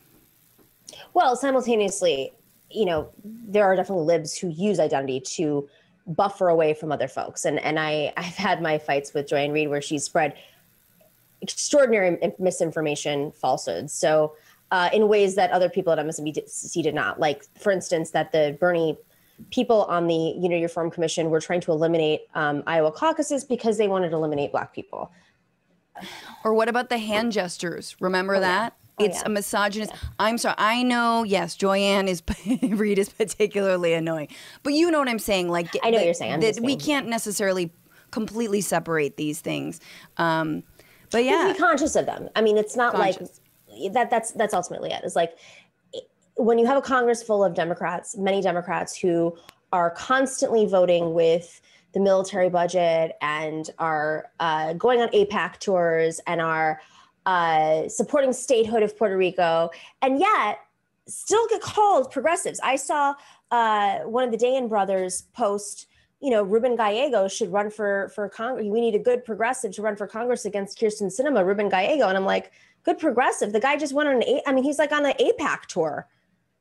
Well, 1.13 1.35
simultaneously, 1.35 2.33
you 2.75 2.85
know, 2.85 3.09
there 3.23 3.63
are 3.63 3.75
definitely 3.75 4.05
libs 4.05 4.37
who 4.37 4.49
use 4.49 4.79
identity 4.79 5.19
to 5.19 5.67
buffer 6.07 6.49
away 6.49 6.73
from 6.73 6.91
other 6.91 7.07
folks. 7.07 7.45
And 7.45 7.59
and 7.59 7.79
I 7.79 8.13
I've 8.17 8.35
had 8.35 8.61
my 8.61 8.77
fights 8.77 9.13
with 9.13 9.27
Joy-Ann 9.27 9.51
Reid 9.51 9.69
where 9.69 9.81
she's 9.81 10.03
spread 10.03 10.35
extraordinary 11.41 12.17
misinformation, 12.39 13.31
falsehoods. 13.31 13.93
So 13.93 14.33
uh, 14.71 14.89
in 14.91 15.07
ways 15.07 15.35
that 15.35 15.51
other 15.51 15.69
people 15.69 15.93
at 15.93 15.99
MSNBC 15.99 16.81
did 16.83 16.95
not. 16.95 17.19
Like, 17.19 17.43
for 17.57 17.71
instance, 17.71 18.11
that 18.11 18.31
the 18.31 18.57
Bernie 18.59 18.97
people 19.51 19.83
on 19.83 20.07
the 20.07 20.35
Unity 20.37 20.63
Reform 20.63 20.89
Commission 20.89 21.29
were 21.29 21.41
trying 21.41 21.61
to 21.61 21.71
eliminate 21.71 22.21
um, 22.35 22.63
Iowa 22.65 22.91
caucuses 22.91 23.43
because 23.43 23.77
they 23.77 23.87
wanted 23.87 24.09
to 24.09 24.15
eliminate 24.15 24.51
Black 24.51 24.73
people. 24.73 25.11
Or 26.43 26.53
what 26.53 26.67
about 26.67 26.89
the 26.89 26.97
hand 26.97 27.31
gestures? 27.31 27.95
Remember 27.99 28.39
that? 28.39 28.75
Oh, 28.97 29.03
it's 29.03 29.17
yeah. 29.17 29.23
a 29.25 29.29
misogynist. 29.29 29.91
I'm 30.19 30.37
sorry. 30.37 30.55
I 30.57 30.81
know. 30.83 31.23
Yes, 31.23 31.55
Joy-Ann 31.55 32.07
is 32.07 32.23
Reid 32.63 32.97
is 32.97 33.09
particularly 33.09 33.93
annoying, 33.93 34.29
but 34.63 34.73
you 34.73 34.89
know 34.89 34.99
what 34.99 35.09
I'm 35.09 35.19
saying. 35.19 35.49
Like 35.49 35.67
I 35.83 35.89
know 35.89 35.97
that- 35.97 36.05
you're 36.05 36.13
saying. 36.13 36.39
That 36.39 36.59
we 36.61 36.75
can't 36.75 37.07
necessarily 37.07 37.71
completely 38.11 38.61
separate 38.61 39.17
these 39.17 39.41
things. 39.41 39.81
Um, 40.17 40.63
but 41.11 41.23
You 41.23 41.31
have 41.31 41.39
yeah, 41.41 41.47
to 41.49 41.53
be 41.53 41.59
conscious 41.59 41.95
of 41.95 42.05
them. 42.05 42.29
I 42.35 42.41
mean, 42.41 42.57
it's 42.57 42.75
not 42.77 42.93
Conscious. 42.93 43.41
like 43.69 43.93
that. 43.93 44.09
That's 44.09 44.31
that's 44.31 44.53
ultimately 44.53 44.91
it. 44.91 45.01
It's 45.03 45.15
like 45.15 45.33
when 46.37 46.57
you 46.57 46.65
have 46.65 46.77
a 46.77 46.81
Congress 46.81 47.21
full 47.23 47.43
of 47.43 47.53
Democrats, 47.53 48.17
many 48.17 48.41
Democrats 48.41 48.97
who 48.97 49.37
are 49.71 49.91
constantly 49.91 50.65
voting 50.65 51.13
with 51.13 51.61
the 51.93 51.99
military 51.99 52.49
budget 52.49 53.15
and 53.21 53.69
are 53.79 54.27
uh, 54.39 54.73
going 54.73 55.01
on 55.01 55.07
AIPAC 55.09 55.59
tours 55.59 56.19
and 56.27 56.41
are 56.41 56.81
uh, 57.25 57.87
supporting 57.87 58.33
statehood 58.33 58.83
of 58.83 58.97
Puerto 58.97 59.17
Rico, 59.17 59.69
and 60.01 60.19
yet 60.19 60.59
still 61.07 61.47
get 61.47 61.61
called 61.61 62.11
progressives. 62.11 62.59
I 62.63 62.75
saw 62.75 63.15
uh, 63.51 63.99
one 63.99 64.23
of 64.23 64.31
the 64.31 64.37
Dayan 64.37 64.69
brothers 64.69 65.23
post, 65.33 65.87
you 66.19 66.31
know, 66.31 66.43
Ruben 66.43 66.75
Gallego 66.75 67.27
should 67.27 67.51
run 67.51 67.69
for 67.69 68.09
for 68.15 68.29
Congress. 68.29 68.67
We 68.67 68.81
need 68.81 68.95
a 68.95 68.99
good 68.99 69.25
progressive 69.25 69.71
to 69.73 69.81
run 69.81 69.95
for 69.95 70.07
Congress 70.07 70.45
against 70.45 70.79
Kyrsten 70.79 71.11
Sinema, 71.13 71.45
Ruben 71.45 71.69
Gallego, 71.69 72.07
and 72.07 72.17
I'm 72.17 72.25
like, 72.25 72.51
good 72.83 72.97
progressive. 72.97 73.53
The 73.53 73.59
guy 73.59 73.77
just 73.77 73.93
went 73.93 74.09
on 74.09 74.15
an. 74.15 74.23
A- 74.23 74.43
I 74.47 74.53
mean, 74.53 74.63
he's 74.63 74.79
like 74.79 74.91
on 74.91 75.05
an 75.05 75.13
AIPAC 75.19 75.65
tour. 75.67 76.07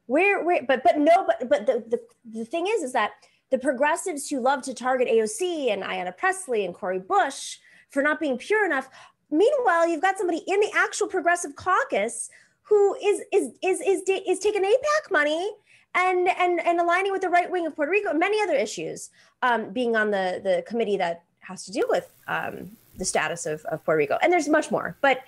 Where, 0.06 0.44
where, 0.44 0.62
but 0.66 0.82
but 0.82 0.98
no, 0.98 1.26
but 1.26 1.48
but 1.48 1.66
the 1.66 1.84
the, 1.88 2.00
the 2.38 2.44
thing 2.44 2.66
is, 2.66 2.82
is 2.82 2.92
that 2.92 3.12
the 3.50 3.58
progressives 3.58 4.28
who 4.28 4.40
love 4.40 4.62
to 4.62 4.74
target 4.74 5.08
AOC 5.08 5.72
and 5.72 5.82
Ayanna 5.82 6.16
Pressley 6.16 6.64
and 6.64 6.74
Cori 6.74 6.98
Bush 6.98 7.58
for 7.90 8.02
not 8.02 8.18
being 8.20 8.36
pure 8.36 8.66
enough. 8.66 8.90
Meanwhile, 9.34 9.88
you've 9.88 10.00
got 10.00 10.16
somebody 10.16 10.44
in 10.46 10.60
the 10.60 10.70
actual 10.76 11.08
progressive 11.08 11.56
caucus 11.56 12.30
who 12.62 12.94
is 13.02 13.22
is 13.32 13.50
is 13.62 13.80
is 13.80 14.02
is, 14.08 14.38
taking 14.38 14.62
AIPAC 14.62 15.10
money 15.10 15.50
and 15.96 16.28
and 16.38 16.60
and 16.60 16.80
aligning 16.80 17.10
with 17.10 17.22
the 17.22 17.28
right 17.28 17.50
wing 17.50 17.66
of 17.66 17.74
Puerto 17.74 17.90
Rico 17.90 18.10
and 18.10 18.20
many 18.20 18.40
other 18.40 18.54
issues, 18.54 19.10
um, 19.42 19.70
being 19.70 19.96
on 19.96 20.12
the 20.12 20.40
the 20.42 20.62
committee 20.68 20.96
that 20.98 21.24
has 21.40 21.64
to 21.64 21.72
deal 21.72 21.86
with 21.88 22.08
um, 22.28 22.70
the 22.96 23.04
status 23.04 23.44
of, 23.44 23.64
of 23.64 23.84
Puerto 23.84 23.98
Rico. 23.98 24.18
And 24.22 24.32
there's 24.32 24.48
much 24.48 24.70
more, 24.70 24.96
but 25.00 25.22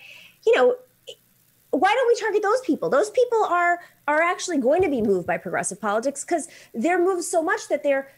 you 0.47 0.55
know, 0.55 0.77
why 1.71 1.93
don't 1.93 2.07
we 2.07 2.15
target 2.21 2.45
those 2.45 2.61
people? 2.61 2.89
Those 2.89 3.11
people 3.11 3.45
are 3.45 3.81
are 4.07 4.23
actually 4.23 4.59
going 4.59 4.83
to 4.83 4.89
be 4.89 5.03
moved 5.03 5.27
by 5.27 5.37
progressive 5.37 5.81
politics 5.81 6.25
because 6.25 6.47
they're 6.75 7.03
moved 7.03 7.25
so 7.25 7.43
much 7.43 7.67
that 7.71 7.83
they're 7.83 8.09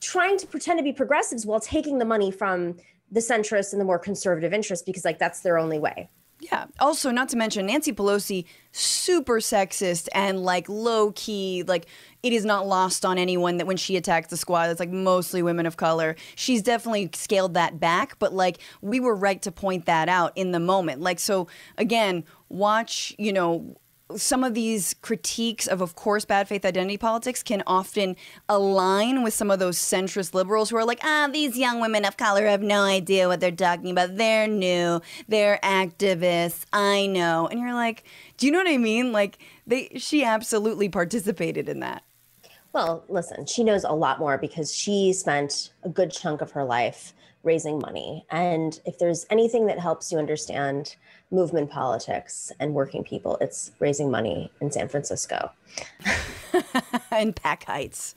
trying 0.00 0.36
to 0.38 0.48
pretend 0.48 0.80
to 0.80 0.82
be 0.82 0.92
progressives 0.92 1.46
while 1.46 1.60
taking 1.60 1.98
the 1.98 2.04
money 2.04 2.32
from 2.32 2.76
the 3.10 3.20
centrists 3.20 3.72
and 3.72 3.80
the 3.80 3.84
more 3.84 3.98
conservative 3.98 4.52
interests 4.52 4.84
because 4.84 5.04
like 5.04 5.18
that's 5.18 5.40
their 5.40 5.58
only 5.58 5.78
way. 5.78 6.08
Yeah. 6.40 6.66
Also, 6.78 7.10
not 7.10 7.28
to 7.30 7.36
mention 7.36 7.66
Nancy 7.66 7.92
Pelosi, 7.92 8.44
super 8.70 9.40
sexist 9.40 10.08
and 10.14 10.40
like 10.40 10.68
low 10.68 11.10
key. 11.12 11.64
Like 11.66 11.86
it 12.22 12.32
is 12.32 12.44
not 12.44 12.66
lost 12.66 13.04
on 13.04 13.18
anyone 13.18 13.56
that 13.56 13.66
when 13.66 13.76
she 13.76 13.96
attacks 13.96 14.28
the 14.28 14.36
squad, 14.36 14.70
it's 14.70 14.78
like 14.78 14.90
mostly 14.90 15.42
women 15.42 15.66
of 15.66 15.76
color. 15.76 16.14
She's 16.36 16.62
definitely 16.62 17.10
scaled 17.14 17.54
that 17.54 17.80
back, 17.80 18.18
but 18.20 18.32
like 18.32 18.58
we 18.80 19.00
were 19.00 19.16
right 19.16 19.42
to 19.42 19.50
point 19.50 19.86
that 19.86 20.08
out 20.08 20.32
in 20.36 20.52
the 20.52 20.60
moment. 20.60 21.00
Like 21.00 21.18
so, 21.18 21.48
again, 21.76 22.24
watch. 22.48 23.14
You 23.18 23.32
know 23.32 23.76
some 24.16 24.42
of 24.42 24.54
these 24.54 24.94
critiques 25.02 25.66
of, 25.66 25.80
of 25.80 25.94
course, 25.94 26.24
bad 26.24 26.48
faith 26.48 26.64
identity 26.64 26.96
politics 26.96 27.42
can 27.42 27.62
often 27.66 28.16
align 28.48 29.22
with 29.22 29.34
some 29.34 29.50
of 29.50 29.58
those 29.58 29.78
centrist 29.78 30.34
liberals 30.34 30.70
who 30.70 30.76
are 30.76 30.84
like, 30.84 31.00
ah, 31.02 31.28
these 31.30 31.58
young 31.58 31.80
women 31.80 32.04
of 32.04 32.16
color 32.16 32.46
have 32.46 32.62
no 32.62 32.82
idea 32.82 33.28
what 33.28 33.40
they're 33.40 33.50
talking 33.50 33.90
about. 33.90 34.16
They're 34.16 34.46
new, 34.46 35.00
they're 35.28 35.58
activists. 35.62 36.64
I 36.72 37.06
know. 37.06 37.48
And 37.48 37.60
you're 37.60 37.74
like, 37.74 38.04
do 38.38 38.46
you 38.46 38.52
know 38.52 38.58
what 38.58 38.68
I 38.68 38.78
mean? 38.78 39.12
Like, 39.12 39.38
they, 39.66 39.90
she 39.96 40.24
absolutely 40.24 40.88
participated 40.88 41.68
in 41.68 41.80
that. 41.80 42.02
Well, 42.72 43.04
listen, 43.08 43.46
she 43.46 43.64
knows 43.64 43.84
a 43.84 43.92
lot 43.92 44.18
more 44.18 44.38
because 44.38 44.74
she 44.74 45.12
spent 45.12 45.72
a 45.82 45.88
good 45.88 46.10
chunk 46.10 46.40
of 46.40 46.52
her 46.52 46.64
life 46.64 47.12
raising 47.42 47.78
money. 47.78 48.26
And 48.30 48.80
if 48.84 48.98
there's 48.98 49.26
anything 49.30 49.66
that 49.66 49.78
helps 49.78 50.10
you 50.12 50.18
understand 50.18 50.96
movement 51.30 51.70
politics 51.70 52.52
and 52.58 52.74
working 52.74 53.04
people. 53.04 53.36
It's 53.40 53.72
raising 53.78 54.10
money 54.10 54.50
in 54.60 54.70
San 54.70 54.88
Francisco. 54.88 55.50
in 57.18 57.32
Pac 57.32 57.64
Heights. 57.64 58.14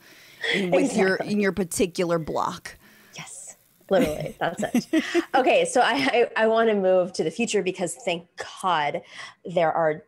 with 0.54 0.74
exactly. 0.74 0.98
your 0.98 1.16
in 1.16 1.40
your 1.40 1.52
particular 1.52 2.18
block. 2.18 2.76
Yes. 3.16 3.56
Literally. 3.90 4.34
That's 4.40 4.62
it. 4.62 5.04
okay, 5.34 5.64
so 5.64 5.80
I, 5.80 6.28
I, 6.36 6.44
I 6.44 6.46
want 6.46 6.70
to 6.70 6.74
move 6.74 7.12
to 7.14 7.24
the 7.24 7.30
future 7.30 7.62
because 7.62 7.94
thank 7.94 8.26
God 8.62 9.02
there 9.44 9.72
are 9.72 10.04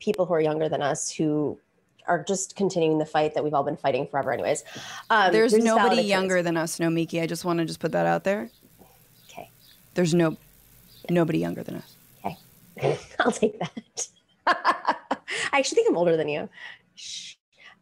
people 0.00 0.26
who 0.26 0.34
are 0.34 0.40
younger 0.40 0.68
than 0.68 0.82
us 0.82 1.10
who 1.10 1.58
are 2.06 2.22
just 2.22 2.56
continuing 2.56 2.98
the 2.98 3.06
fight 3.06 3.34
that 3.34 3.44
we've 3.44 3.54
all 3.54 3.62
been 3.62 3.76
fighting 3.76 4.06
forever 4.06 4.32
anyways. 4.32 4.64
Um, 5.10 5.32
there's, 5.32 5.52
there's 5.52 5.64
nobody 5.64 6.02
younger 6.02 6.42
than 6.42 6.56
us, 6.56 6.78
Nomiki. 6.78 7.22
I 7.22 7.26
just 7.26 7.44
want 7.44 7.58
to 7.58 7.64
just 7.64 7.80
put 7.80 7.92
that 7.92 8.06
out 8.06 8.24
there. 8.24 8.50
Okay. 9.28 9.50
There's 9.94 10.14
no 10.14 10.36
nobody 11.10 11.38
younger 11.38 11.62
than 11.62 11.76
us. 11.76 11.96
Okay, 12.78 12.98
I'll 13.20 13.32
take 13.32 13.58
that. 13.58 14.08
I 14.46 15.58
actually 15.58 15.76
think 15.76 15.88
I'm 15.88 15.96
older 15.96 16.16
than 16.16 16.28
you. 16.28 16.48
Shh. 16.94 17.34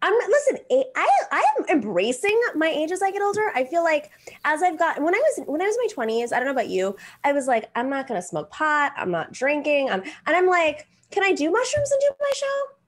I'm 0.03 0.15
listen. 0.15 0.59
I 0.97 1.09
I 1.31 1.45
am 1.59 1.67
embracing 1.69 2.41
my 2.55 2.69
age 2.69 2.91
as 2.91 3.03
I 3.03 3.11
get 3.11 3.21
older. 3.21 3.53
I 3.55 3.65
feel 3.65 3.85
like 3.85 4.11
as 4.45 4.63
I've 4.63 4.79
got 4.79 5.01
when 5.01 5.15
I 5.15 5.19
was 5.19 5.47
when 5.47 5.61
I 5.61 5.67
was 5.67 5.77
in 5.77 6.05
my 6.05 6.07
20s. 6.07 6.33
I 6.33 6.37
don't 6.37 6.47
know 6.47 6.53
about 6.53 6.71
you. 6.71 6.97
I 7.23 7.33
was 7.33 7.47
like, 7.47 7.71
I'm 7.75 7.91
not 7.91 8.07
gonna 8.07 8.23
smoke 8.23 8.51
pot. 8.51 8.93
I'm 8.97 9.11
not 9.11 9.33
drinking. 9.33 9.91
I'm 9.91 10.03
and 10.03 10.37
I'm 10.37 10.47
like, 10.47 10.87
can 11.11 11.23
I 11.23 11.33
do 11.33 11.51
mushrooms 11.51 11.91
and 11.91 12.01
do 12.01 12.15
my 12.19 12.33
show? 12.35 12.80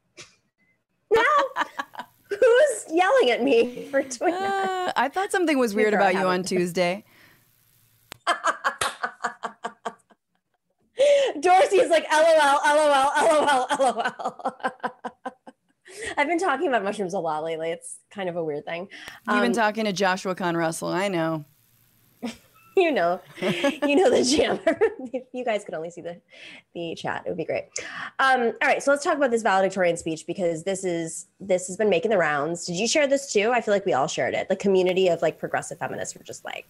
No. 1.12 1.64
Who's 2.30 2.84
yelling 2.90 3.30
at 3.30 3.42
me 3.42 3.88
for 3.90 4.02
doing 4.02 4.32
that? 4.32 4.88
Uh, 4.88 4.92
I 4.96 5.08
thought 5.08 5.30
something 5.30 5.58
was 5.58 5.74
weird 5.74 5.94
about 5.94 6.14
you 6.14 6.26
on 6.26 6.42
Tuesday. 6.42 7.04
Dorsey's 11.40 11.90
like, 11.90 12.06
LOL, 12.10 12.60
LOL, 12.64 13.10
LOL, 13.16 13.66
LOL. 13.78 14.56
I've 16.16 16.26
been 16.26 16.38
talking 16.38 16.68
about 16.68 16.84
mushrooms 16.84 17.14
a 17.14 17.18
lot 17.18 17.44
lately. 17.44 17.70
It's 17.70 17.98
kind 18.10 18.28
of 18.28 18.36
a 18.36 18.44
weird 18.44 18.64
thing. 18.64 18.88
You've 19.28 19.36
um, 19.36 19.42
been 19.42 19.52
talking 19.52 19.84
to 19.84 19.92
Joshua 19.92 20.34
Con 20.34 20.56
Russell. 20.56 20.88
I 20.88 21.08
know. 21.08 21.44
you 22.76 22.90
know, 22.90 23.20
you 23.40 23.96
know 23.96 24.10
the 24.10 24.24
jam. 24.24 24.58
if 25.12 25.24
you 25.32 25.44
guys 25.44 25.64
could 25.64 25.74
only 25.74 25.90
see 25.90 26.00
the 26.00 26.20
the 26.74 26.94
chat, 26.94 27.22
it 27.26 27.28
would 27.28 27.36
be 27.36 27.44
great. 27.44 27.64
Um, 28.18 28.52
all 28.62 28.68
right, 28.68 28.82
so 28.82 28.90
let's 28.90 29.04
talk 29.04 29.16
about 29.16 29.30
this 29.30 29.42
valedictorian 29.42 29.96
speech 29.96 30.26
because 30.26 30.62
this 30.64 30.84
is 30.84 31.26
this 31.40 31.66
has 31.66 31.76
been 31.76 31.90
making 31.90 32.10
the 32.10 32.18
rounds. 32.18 32.64
Did 32.64 32.76
you 32.76 32.88
share 32.88 33.06
this 33.06 33.32
too? 33.32 33.50
I 33.52 33.60
feel 33.60 33.74
like 33.74 33.84
we 33.84 33.92
all 33.92 34.08
shared 34.08 34.34
it. 34.34 34.48
The 34.48 34.56
community 34.56 35.08
of 35.08 35.20
like 35.22 35.38
progressive 35.38 35.78
feminists 35.78 36.16
were 36.16 36.24
just 36.24 36.44
like, 36.44 36.66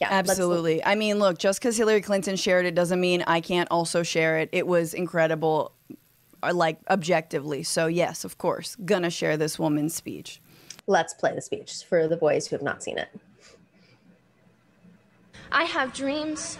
yeah, 0.00 0.08
absolutely. 0.10 0.84
I 0.84 0.94
mean, 0.94 1.18
look, 1.18 1.38
just 1.38 1.60
because 1.60 1.76
Hillary 1.76 2.00
Clinton 2.00 2.36
shared 2.36 2.66
it 2.66 2.74
doesn't 2.74 3.00
mean 3.00 3.24
I 3.26 3.40
can't 3.40 3.68
also 3.70 4.02
share 4.02 4.38
it. 4.38 4.48
It 4.52 4.66
was 4.66 4.94
incredible, 4.94 5.72
uh, 6.42 6.54
like 6.54 6.78
objectively. 6.88 7.62
So, 7.62 7.86
yes, 7.88 8.24
of 8.24 8.38
course, 8.38 8.76
gonna 8.84 9.10
share 9.10 9.36
this 9.36 9.58
woman's 9.58 9.94
speech. 9.94 10.40
Let's 10.86 11.12
play 11.12 11.34
the 11.34 11.42
speech 11.42 11.84
for 11.86 12.08
the 12.08 12.16
boys 12.16 12.46
who 12.46 12.56
have 12.56 12.62
not 12.62 12.82
seen 12.82 12.96
it. 12.96 13.08
I 15.50 15.64
have 15.64 15.92
dreams 15.92 16.58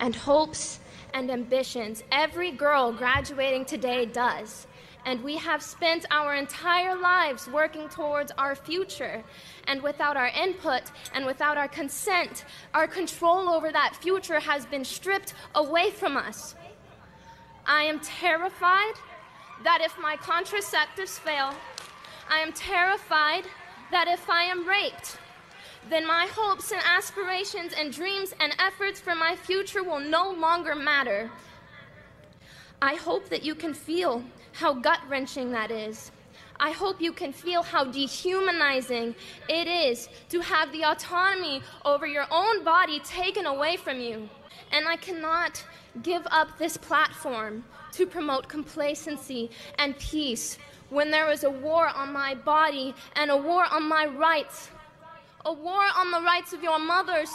and 0.00 0.14
hopes 0.14 0.80
and 1.14 1.30
ambitions. 1.30 2.02
Every 2.12 2.50
girl 2.50 2.92
graduating 2.92 3.64
today 3.64 4.06
does 4.06 4.66
and 5.08 5.24
we 5.24 5.36
have 5.38 5.62
spent 5.62 6.04
our 6.10 6.34
entire 6.34 6.94
lives 6.94 7.48
working 7.48 7.88
towards 7.88 8.30
our 8.36 8.54
future. 8.54 9.24
And 9.66 9.82
without 9.82 10.18
our 10.18 10.28
input 10.28 10.82
and 11.14 11.24
without 11.24 11.56
our 11.56 11.66
consent, 11.66 12.44
our 12.74 12.86
control 12.86 13.48
over 13.48 13.72
that 13.72 13.96
future 13.96 14.38
has 14.38 14.66
been 14.66 14.84
stripped 14.84 15.32
away 15.54 15.90
from 15.90 16.18
us. 16.18 16.54
I 17.64 17.84
am 17.84 18.00
terrified 18.00 18.94
that 19.64 19.80
if 19.80 19.98
my 19.98 20.16
contraceptives 20.16 21.18
fail, 21.18 21.54
I 22.28 22.40
am 22.40 22.52
terrified 22.52 23.44
that 23.90 24.08
if 24.08 24.28
I 24.28 24.44
am 24.44 24.68
raped, 24.68 25.16
then 25.90 26.06
my 26.06 26.28
hopes 26.32 26.70
and 26.72 26.82
aspirations 26.84 27.72
and 27.72 27.92
dreams 27.92 28.34
and 28.40 28.54
efforts 28.58 29.00
for 29.00 29.14
my 29.14 29.34
future 29.36 29.82
will 29.82 30.00
no 30.00 30.30
longer 30.30 30.74
matter. 30.74 31.30
I 32.80 32.94
hope 32.94 33.28
that 33.30 33.44
you 33.44 33.54
can 33.54 33.74
feel 33.74 34.22
how 34.52 34.74
gut 34.74 35.00
wrenching 35.08 35.50
that 35.52 35.70
is. 35.70 36.10
I 36.60 36.72
hope 36.72 37.00
you 37.00 37.12
can 37.12 37.32
feel 37.32 37.62
how 37.62 37.84
dehumanizing 37.84 39.14
it 39.48 39.68
is 39.68 40.08
to 40.30 40.40
have 40.40 40.72
the 40.72 40.84
autonomy 40.84 41.62
over 41.84 42.06
your 42.06 42.26
own 42.30 42.64
body 42.64 43.00
taken 43.00 43.46
away 43.46 43.76
from 43.76 44.00
you. 44.00 44.28
And 44.72 44.88
I 44.88 44.96
cannot 44.96 45.64
give 46.02 46.26
up 46.30 46.58
this 46.58 46.76
platform 46.76 47.64
to 47.92 48.06
promote 48.06 48.48
complacency 48.48 49.50
and 49.78 49.96
peace 49.98 50.58
when 50.90 51.10
there 51.10 51.30
is 51.30 51.44
a 51.44 51.50
war 51.50 51.88
on 51.88 52.12
my 52.12 52.34
body 52.34 52.94
and 53.14 53.30
a 53.30 53.36
war 53.36 53.64
on 53.70 53.88
my 53.88 54.06
rights. 54.06 54.70
A 55.48 55.52
war 55.54 55.82
on 55.96 56.10
the 56.10 56.20
rights 56.20 56.52
of 56.52 56.62
your 56.62 56.78
mothers, 56.78 57.30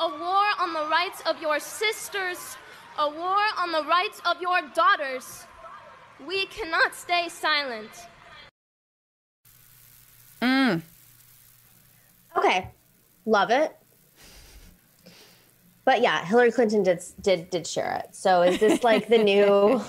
a 0.00 0.08
war 0.08 0.44
on 0.58 0.72
the 0.72 0.88
rights 0.88 1.20
of 1.26 1.42
your 1.42 1.60
sisters, 1.60 2.56
a 2.98 3.06
war 3.06 3.36
on 3.58 3.70
the 3.70 3.84
rights 3.84 4.22
of 4.24 4.40
your 4.40 4.62
daughters. 4.74 5.44
We 6.26 6.46
cannot 6.46 6.94
stay 6.94 7.28
silent. 7.28 7.90
Mm. 10.40 10.80
Okay. 12.34 12.70
Love 13.26 13.50
it. 13.50 13.76
But 15.84 16.00
yeah, 16.00 16.24
Hillary 16.24 16.52
Clinton 16.52 16.82
did 16.82 17.02
did 17.20 17.50
did 17.50 17.66
share 17.66 18.02
it. 18.02 18.16
So 18.16 18.40
is 18.40 18.58
this 18.58 18.82
like 18.82 19.08
the 19.08 19.18
new 19.18 19.82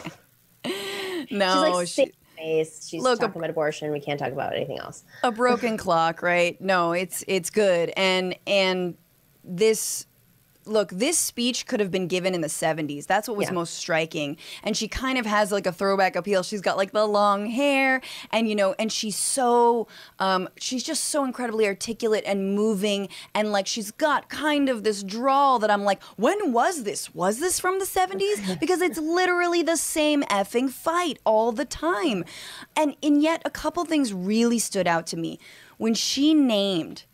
No, 1.32 1.86
she's 1.86 2.00
like 2.00 2.16
face. 2.42 2.88
She's 2.88 3.02
look, 3.02 3.20
talking 3.20 3.36
a, 3.36 3.40
about 3.40 3.50
abortion. 3.50 3.92
We 3.92 4.00
can't 4.00 4.20
talk 4.20 4.32
about 4.32 4.56
anything 4.56 4.80
else. 4.80 5.04
A 5.24 5.32
broken 5.32 5.78
clock, 5.86 6.22
right? 6.22 6.60
No, 6.62 6.92
it's 6.94 7.24
it's 7.28 7.50
good. 7.50 7.92
And 7.96 8.36
and 8.48 8.96
this 9.44 10.06
look, 10.66 10.90
this 10.90 11.18
speech 11.18 11.66
could 11.66 11.80
have 11.80 11.92
been 11.92 12.08
given 12.08 12.36
in 12.36 12.42
the 12.42 12.48
70s. 12.48 13.08
That's 13.08 13.28
what 13.28 13.38
was 13.38 13.48
yeah. 13.48 13.54
most 13.54 13.74
striking. 13.74 14.38
And 14.64 14.78
she 14.78 14.88
kind 14.88 15.18
of 15.18 15.26
has 15.26 15.52
like 15.52 15.66
a 15.66 15.72
throwback 15.72 16.16
appeal. 16.16 16.44
She's 16.44 16.62
got 16.62 16.78
like 16.78 16.92
the 16.92 17.06
long 17.06 17.48
hair 17.48 18.02
and, 18.32 18.48
you 18.48 18.56
know, 18.56 18.76
and 18.78 18.92
she's 18.92 19.16
so, 19.16 19.88
um, 20.20 20.50
she's 20.58 20.84
just 20.84 21.06
so 21.06 21.24
incredibly 21.26 21.66
articulate 21.66 22.24
and 22.26 22.56
moving. 22.56 23.10
And 23.34 23.52
like 23.52 23.68
she's 23.68 23.92
got 23.92 24.30
kind 24.30 24.70
of 24.70 24.84
this 24.84 25.04
drawl 25.04 25.60
that 25.60 25.72
I'm 25.72 25.84
like, 25.84 26.02
when 26.16 26.52
was 26.52 26.84
this? 26.84 27.14
Was 27.16 27.40
this 27.40 27.60
from 27.60 27.80
the 27.80 27.86
70s? 27.86 28.60
Because 28.62 28.82
it's 28.82 29.00
literally 29.00 29.64
the 29.64 29.78
same 29.78 30.24
effing 30.24 30.70
fight 30.70 31.20
all 31.26 31.52
the 31.52 31.66
time. 31.66 32.24
And, 32.76 32.96
and 33.02 33.22
yet 33.22 33.42
a 33.44 33.50
couple 33.50 33.84
things 33.86 34.14
really 34.14 34.60
stood 34.60 34.88
out 34.88 35.08
to 35.08 35.18
me. 35.18 35.40
When 35.78 35.96
she 35.96 36.34
named 36.34 37.06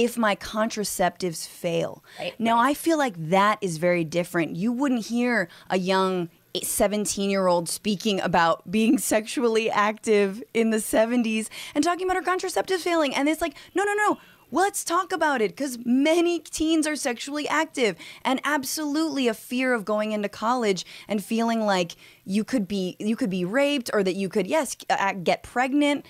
if 0.00 0.16
my 0.16 0.34
contraceptives 0.34 1.46
fail. 1.46 2.02
Right, 2.18 2.38
now. 2.40 2.58
I 2.58 2.72
feel 2.74 2.96
like 2.96 3.14
that 3.28 3.58
is 3.60 3.76
very 3.76 4.02
different. 4.02 4.56
You 4.56 4.72
wouldn't 4.72 5.06
hear 5.06 5.48
a 5.68 5.78
young 5.78 6.30
17 6.62 7.28
year 7.28 7.46
old 7.46 7.68
speaking 7.68 8.18
about 8.20 8.70
being 8.70 8.96
sexually 9.12 9.70
active 9.70 10.42
in 10.54 10.70
the 10.70 10.78
70s 10.78 11.48
and 11.74 11.84
talking 11.84 12.06
about 12.06 12.16
her 12.16 12.22
contraceptive 12.22 12.80
failing. 12.80 13.14
And 13.14 13.28
it's 13.28 13.42
like, 13.42 13.54
no, 13.74 13.84
no, 13.84 13.92
no. 13.92 14.18
Let's 14.52 14.82
talk 14.82 15.12
about 15.12 15.42
it 15.42 15.50
because 15.50 15.78
many 15.84 16.40
teens 16.40 16.84
are 16.86 16.96
sexually 16.96 17.46
active 17.46 17.94
and 18.24 18.40
absolutely 18.42 19.28
a 19.28 19.34
fear 19.34 19.72
of 19.74 19.84
going 19.84 20.10
into 20.10 20.28
college 20.28 20.84
and 21.06 21.22
feeling 21.22 21.60
like 21.60 21.92
you 22.24 22.42
could 22.42 22.66
be 22.66 22.96
you 22.98 23.14
could 23.14 23.30
be 23.30 23.44
raped 23.44 23.90
or 23.92 24.02
that 24.02 24.16
you 24.16 24.28
could 24.28 24.48
yes 24.48 24.76
uh, 24.88 25.12
get 25.12 25.44
pregnant 25.44 26.04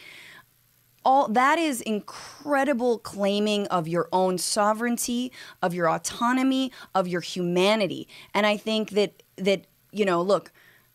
all 1.05 1.29
that 1.29 1.59
is 1.59 1.81
incredible 1.81 2.99
claiming 2.99 3.67
of 3.69 3.89
your 3.89 4.09
own 4.13 4.39
sovereignty, 4.39 5.33
of 5.63 5.75
your 5.75 5.89
autonomy, 5.89 6.73
of 6.95 7.09
your 7.09 7.21
humanity. 7.21 8.09
And 8.35 8.47
I 8.47 8.57
think 8.57 8.91
that 8.91 9.23
that 9.37 9.67
you 9.93 10.05
know, 10.05 10.23
look, 10.23 10.53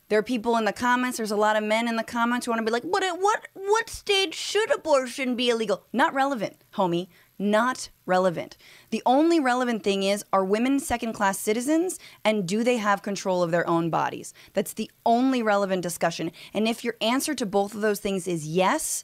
there 0.10 0.20
are 0.20 0.24
people 0.24 0.56
in 0.58 0.66
the 0.66 0.74
comments. 0.74 1.18
There's 1.18 1.32
a 1.32 1.36
lot 1.36 1.56
of 1.56 1.64
men 1.64 1.88
in 1.88 1.96
the 1.96 2.04
comments 2.04 2.46
who 2.46 2.52
want 2.52 2.60
to 2.60 2.66
be 2.66 2.72
like, 2.72 2.84
"What? 2.84 3.04
At 3.04 3.20
what? 3.20 3.48
What 3.54 3.90
stage 3.90 4.36
should 4.36 4.74
abortion 4.74 5.36
be 5.36 5.50
illegal?" 5.50 5.86
Not 5.92 6.14
relevant, 6.14 6.64
homie. 6.76 7.08
Not 7.38 7.90
relevant. 8.06 8.56
The 8.92 9.04
only 9.06 9.42
relevant 9.42 9.84
thing 9.84 10.04
is 10.04 10.24
are 10.32 10.46
women 10.46 10.80
second 10.80 11.14
class 11.14 11.38
citizens 11.38 12.00
and 12.24 12.48
do 12.48 12.64
they 12.64 12.78
have 12.78 13.02
control 13.02 13.44
of 13.44 13.52
their 13.52 13.68
own 13.68 13.90
bodies? 13.90 14.34
That's 14.54 14.72
the 14.74 14.90
only 15.06 15.44
relevant 15.44 15.82
discussion. 15.82 16.32
And 16.54 16.66
if 16.66 16.84
your 16.84 16.96
answer 17.02 17.36
to 17.36 17.46
both 17.46 17.76
of 17.76 17.82
those 17.82 18.00
things 18.00 18.26
is 18.26 18.48
yes, 18.48 19.04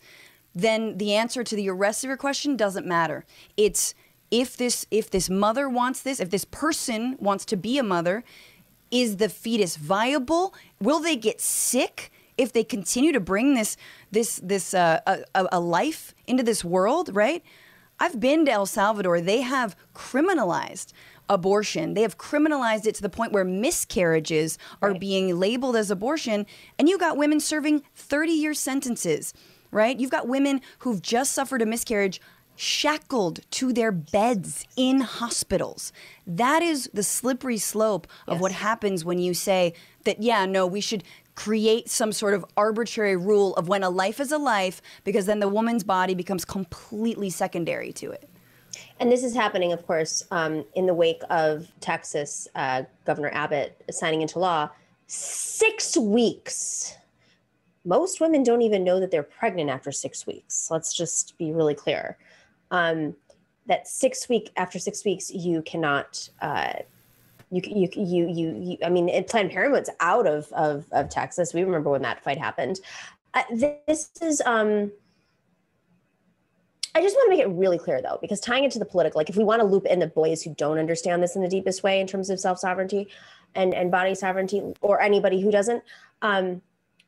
then 0.53 0.97
the 0.97 1.13
answer 1.13 1.43
to 1.43 1.55
the 1.55 1.69
rest 1.69 2.03
of 2.03 2.07
your 2.07 2.17
question 2.17 2.55
doesn't 2.55 2.85
matter. 2.85 3.25
It's 3.57 3.93
if 4.29 4.55
this 4.55 4.85
if 4.91 5.09
this 5.09 5.29
mother 5.29 5.69
wants 5.69 6.01
this, 6.01 6.19
if 6.19 6.29
this 6.29 6.45
person 6.45 7.17
wants 7.19 7.45
to 7.45 7.57
be 7.57 7.77
a 7.77 7.83
mother, 7.83 8.23
is 8.89 9.17
the 9.17 9.29
fetus 9.29 9.77
viable? 9.77 10.53
Will 10.79 10.99
they 10.99 11.15
get 11.15 11.41
sick 11.41 12.11
if 12.37 12.51
they 12.53 12.63
continue 12.63 13.11
to 13.11 13.19
bring 13.19 13.53
this 13.53 13.77
this 14.11 14.39
this 14.43 14.73
uh, 14.73 14.99
a, 15.05 15.47
a 15.51 15.59
life 15.59 16.13
into 16.27 16.43
this 16.43 16.63
world? 16.63 17.09
Right? 17.13 17.43
I've 17.99 18.19
been 18.19 18.45
to 18.45 18.51
El 18.51 18.65
Salvador. 18.65 19.21
They 19.21 19.41
have 19.41 19.75
criminalized 19.93 20.91
abortion. 21.29 21.93
They 21.93 22.01
have 22.01 22.17
criminalized 22.17 22.85
it 22.85 22.95
to 22.95 23.01
the 23.01 23.09
point 23.09 23.31
where 23.31 23.45
miscarriages 23.45 24.57
are 24.81 24.91
right. 24.91 24.99
being 24.99 25.39
labeled 25.39 25.75
as 25.75 25.91
abortion, 25.91 26.45
and 26.77 26.89
you 26.89 26.97
got 26.97 27.15
women 27.15 27.39
serving 27.39 27.83
30 27.95 28.31
year 28.31 28.53
sentences, 28.53 29.33
right? 29.71 29.99
You've 29.99 30.11
got 30.11 30.27
women 30.27 30.61
who've 30.79 31.01
just 31.01 31.33
suffered 31.33 31.61
a 31.61 31.65
miscarriage 31.65 32.21
shackled 32.55 33.39
to 33.49 33.73
their 33.73 33.91
beds 33.91 34.65
in 34.75 35.01
hospitals. 35.01 35.91
That 36.27 36.61
is 36.61 36.89
the 36.93 37.03
slippery 37.03 37.57
slope 37.57 38.07
of 38.27 38.35
yes. 38.35 38.41
what 38.41 38.51
happens 38.51 39.03
when 39.03 39.19
you 39.19 39.33
say 39.33 39.73
that, 40.03 40.21
yeah, 40.21 40.45
no, 40.45 40.67
we 40.67 40.81
should 40.81 41.03
create 41.35 41.89
some 41.89 42.11
sort 42.11 42.33
of 42.33 42.45
arbitrary 42.57 43.15
rule 43.15 43.55
of 43.55 43.67
when 43.67 43.83
a 43.83 43.89
life 43.89 44.19
is 44.19 44.31
a 44.31 44.37
life 44.37 44.81
because 45.03 45.25
then 45.25 45.39
the 45.39 45.47
woman's 45.47 45.83
body 45.83 46.13
becomes 46.13 46.45
completely 46.45 47.29
secondary 47.29 47.91
to 47.93 48.11
it. 48.11 48.29
And 48.99 49.11
this 49.11 49.23
is 49.23 49.33
happening, 49.33 49.73
of 49.73 49.85
course, 49.87 50.23
um, 50.31 50.63
in 50.75 50.85
the 50.85 50.93
wake 50.93 51.21
of 51.29 51.71
Texas 51.79 52.47
uh, 52.55 52.83
Governor 53.05 53.31
Abbott 53.33 53.81
signing 53.89 54.21
into 54.21 54.37
law 54.37 54.69
six 55.07 55.97
weeks. 55.97 56.95
Most 57.83 58.21
women 58.21 58.43
don't 58.43 58.61
even 58.61 58.83
know 58.83 58.99
that 58.99 59.11
they're 59.11 59.23
pregnant 59.23 59.69
after 59.69 59.91
six 59.91 60.27
weeks. 60.27 60.69
Let's 60.69 60.93
just 60.93 61.37
be 61.37 61.51
really 61.51 61.73
clear. 61.73 62.17
Um, 62.69 63.15
that 63.67 63.87
six 63.87 64.29
week 64.29 64.51
after 64.55 64.79
six 64.79 65.03
weeks, 65.05 65.31
you 65.31 65.61
cannot 65.61 66.29
uh, 66.41 66.73
you 67.51 67.61
you 67.65 67.89
you 67.95 68.29
you, 68.29 68.55
you 68.59 68.77
I 68.83 68.89
mean, 68.89 69.23
Planned 69.25 69.51
Parenthood's 69.51 69.89
out 69.99 70.27
of, 70.27 70.51
of 70.53 70.85
of 70.91 71.09
Texas. 71.09 71.53
We 71.53 71.63
remember 71.63 71.89
when 71.89 72.01
that 72.03 72.23
fight 72.23 72.37
happened. 72.37 72.79
Uh, 73.33 73.43
this 73.51 74.09
is 74.21 74.41
um. 74.45 74.91
I 76.93 77.01
just 77.01 77.15
want 77.15 77.31
to 77.31 77.37
make 77.37 77.45
it 77.45 77.49
really 77.49 77.77
clear 77.77 78.01
though, 78.01 78.17
because 78.19 78.41
tying 78.41 78.65
it 78.65 78.71
to 78.71 78.79
the 78.79 78.83
political, 78.83 79.17
like 79.17 79.29
if 79.29 79.37
we 79.37 79.45
want 79.45 79.61
to 79.61 79.65
loop 79.65 79.85
in 79.85 79.99
the 79.99 80.07
boys 80.07 80.43
who 80.43 80.53
don't 80.55 80.77
understand 80.77 81.23
this 81.23 81.37
in 81.37 81.41
the 81.41 81.47
deepest 81.47 81.83
way 81.83 82.01
in 82.01 82.07
terms 82.07 82.29
of 82.29 82.37
self 82.37 82.59
sovereignty 82.59 83.07
and, 83.55 83.73
and 83.73 83.91
body 83.91 84.13
sovereignty, 84.13 84.61
or 84.81 84.99
anybody 84.99 85.39
who 85.39 85.51
doesn't, 85.51 85.81
um, 86.21 86.61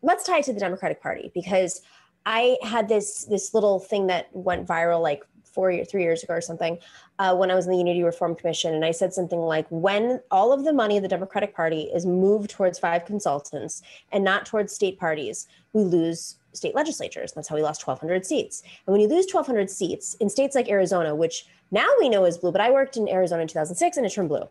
let's 0.04 0.24
tie 0.24 0.40
it 0.40 0.46
to 0.46 0.54
the 0.54 0.60
Democratic 0.60 1.02
Party 1.02 1.32
because 1.34 1.82
I 2.26 2.58
had 2.62 2.88
this 2.88 3.26
this 3.26 3.54
little 3.54 3.80
thing 3.80 4.08
that 4.08 4.30
went 4.34 4.68
viral 4.68 5.02
like 5.02 5.24
four 5.54 5.72
or 5.72 5.86
three 5.86 6.04
years 6.04 6.24
ago 6.24 6.34
or 6.34 6.42
something, 6.42 6.80
uh, 7.20 7.36
when 7.36 7.52
I 7.52 7.56
was 7.56 7.66
in 7.66 7.72
the 7.72 7.78
Unity 7.78 8.04
Reform 8.04 8.36
Commission, 8.36 8.74
and 8.74 8.84
I 8.84 8.92
said 8.92 9.14
something 9.14 9.40
like, 9.40 9.68
when 9.70 10.20
all 10.32 10.52
of 10.52 10.64
the 10.64 10.74
money 10.74 10.98
of 10.98 11.04
the 11.04 11.10
Democratic 11.10 11.56
Party 11.56 11.84
is 11.94 12.06
moved 12.06 12.50
towards 12.50 12.80
five 12.80 13.06
consultants 13.06 13.82
and 14.12 14.24
not 14.24 14.46
towards 14.46 14.74
state 14.74 15.00
parties, 15.00 15.48
we 15.74 15.84
lose 15.84 16.38
state 16.54 16.76
legislatures. 16.76 17.32
That's 17.32 17.48
how 17.48 17.56
we 17.56 17.62
lost 17.62 17.86
1,200 17.86 18.26
seats. 18.26 18.64
And 18.86 18.92
when 18.92 19.02
you 19.02 19.08
lose 19.08 19.32
1,200 19.32 19.70
seats 19.70 20.16
in 20.16 20.30
states 20.30 20.56
like 20.56 20.70
Arizona, 20.70 21.16
which 21.16 21.46
now 21.72 21.88
we 22.00 22.10
know 22.10 22.26
is 22.26 22.38
blue, 22.38 22.52
but 22.52 22.62
I 22.62 22.72
worked 22.72 22.98
in 22.98 23.10
Arizona 23.10 23.44
in 23.44 23.48
2006 23.48 23.98
and 23.98 24.06
it 24.06 24.12
turned 24.12 24.30
blue. 24.30 24.48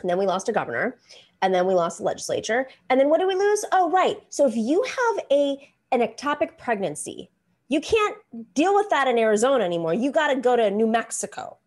And 0.00 0.10
then 0.10 0.18
we 0.18 0.26
lost 0.26 0.48
a 0.48 0.52
governor, 0.52 0.98
and 1.42 1.54
then 1.54 1.66
we 1.66 1.74
lost 1.74 1.98
the 1.98 2.04
legislature. 2.04 2.68
And 2.90 2.98
then 2.98 3.08
what 3.08 3.18
did 3.18 3.28
we 3.28 3.34
lose? 3.34 3.64
Oh, 3.72 3.90
right. 3.90 4.16
So 4.28 4.46
if 4.46 4.56
you 4.56 4.82
have 4.82 5.24
a 5.30 5.70
an 5.92 6.00
ectopic 6.00 6.58
pregnancy 6.58 7.30
you 7.68 7.80
can't 7.80 8.16
deal 8.54 8.74
with 8.74 8.90
that 8.90 9.08
in 9.08 9.18
Arizona 9.18 9.64
anymore. 9.64 9.94
You 9.94 10.10
got 10.10 10.32
to 10.32 10.40
go 10.40 10.56
to 10.56 10.70
New 10.70 10.86
Mexico, 10.86 11.58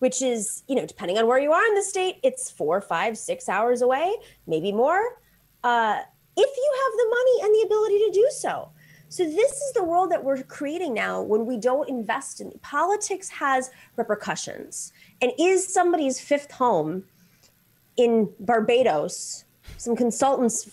which 0.00 0.20
is, 0.20 0.62
you 0.68 0.74
know, 0.74 0.86
depending 0.86 1.18
on 1.18 1.26
where 1.26 1.38
you 1.38 1.52
are 1.52 1.66
in 1.66 1.74
the 1.74 1.82
state, 1.82 2.16
it's 2.22 2.50
four, 2.50 2.80
five, 2.80 3.16
six 3.16 3.48
hours 3.48 3.82
away, 3.82 4.14
maybe 4.46 4.72
more, 4.72 5.00
uh, 5.64 5.98
if 6.36 6.56
you 6.56 6.74
have 6.82 6.92
the 6.98 7.08
money 7.08 7.44
and 7.44 7.54
the 7.54 7.66
ability 7.66 7.98
to 8.06 8.10
do 8.12 8.28
so. 8.32 8.70
So 9.08 9.24
this 9.24 9.52
is 9.52 9.72
the 9.72 9.84
world 9.84 10.10
that 10.10 10.22
we're 10.22 10.42
creating 10.42 10.92
now 10.92 11.22
when 11.22 11.46
we 11.46 11.56
don't 11.56 11.88
invest 11.88 12.40
in 12.40 12.50
politics 12.60 13.28
has 13.28 13.70
repercussions. 13.96 14.92
And 15.22 15.32
is 15.38 15.72
somebody's 15.72 16.20
fifth 16.20 16.50
home 16.50 17.04
in 17.96 18.32
Barbados, 18.40 19.44
some 19.76 19.96
consultants 19.96 20.70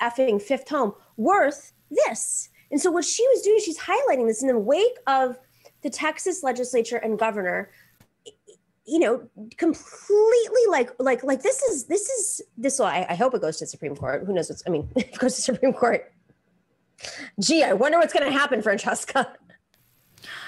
effing 0.00 0.40
fifth 0.40 0.68
home 0.68 0.94
worth 1.16 1.72
this? 1.90 2.48
And 2.70 2.80
so 2.80 2.90
what 2.90 3.04
she 3.04 3.26
was 3.28 3.42
doing, 3.42 3.60
she's 3.62 3.78
highlighting 3.78 4.26
this 4.26 4.42
in 4.42 4.48
the 4.48 4.58
wake 4.58 4.96
of 5.06 5.38
the 5.82 5.90
Texas 5.90 6.42
legislature 6.42 6.96
and 6.96 7.18
governor 7.18 7.70
you 8.84 8.98
know 8.98 9.28
completely 9.56 10.60
like 10.68 10.90
like 10.98 11.22
like 11.22 11.42
this 11.42 11.62
is 11.62 11.84
this 11.84 12.08
is 12.08 12.42
this 12.56 12.78
will 12.78 12.86
I, 12.86 13.14
hope 13.14 13.34
it 13.34 13.40
goes 13.40 13.58
to 13.58 13.66
supreme 13.66 13.94
court. 13.94 14.24
Who 14.26 14.32
knows 14.32 14.48
what's 14.48 14.62
i 14.66 14.70
mean 14.70 14.88
it 14.96 15.18
goes 15.18 15.36
to 15.36 15.42
supreme 15.42 15.72
court. 15.72 16.12
Gee 17.40 17.62
i 17.62 17.72
wonder 17.72 17.98
what's 17.98 18.12
going 18.12 18.26
to 18.26 18.32
happen 18.32 18.62
francesca 18.62 19.36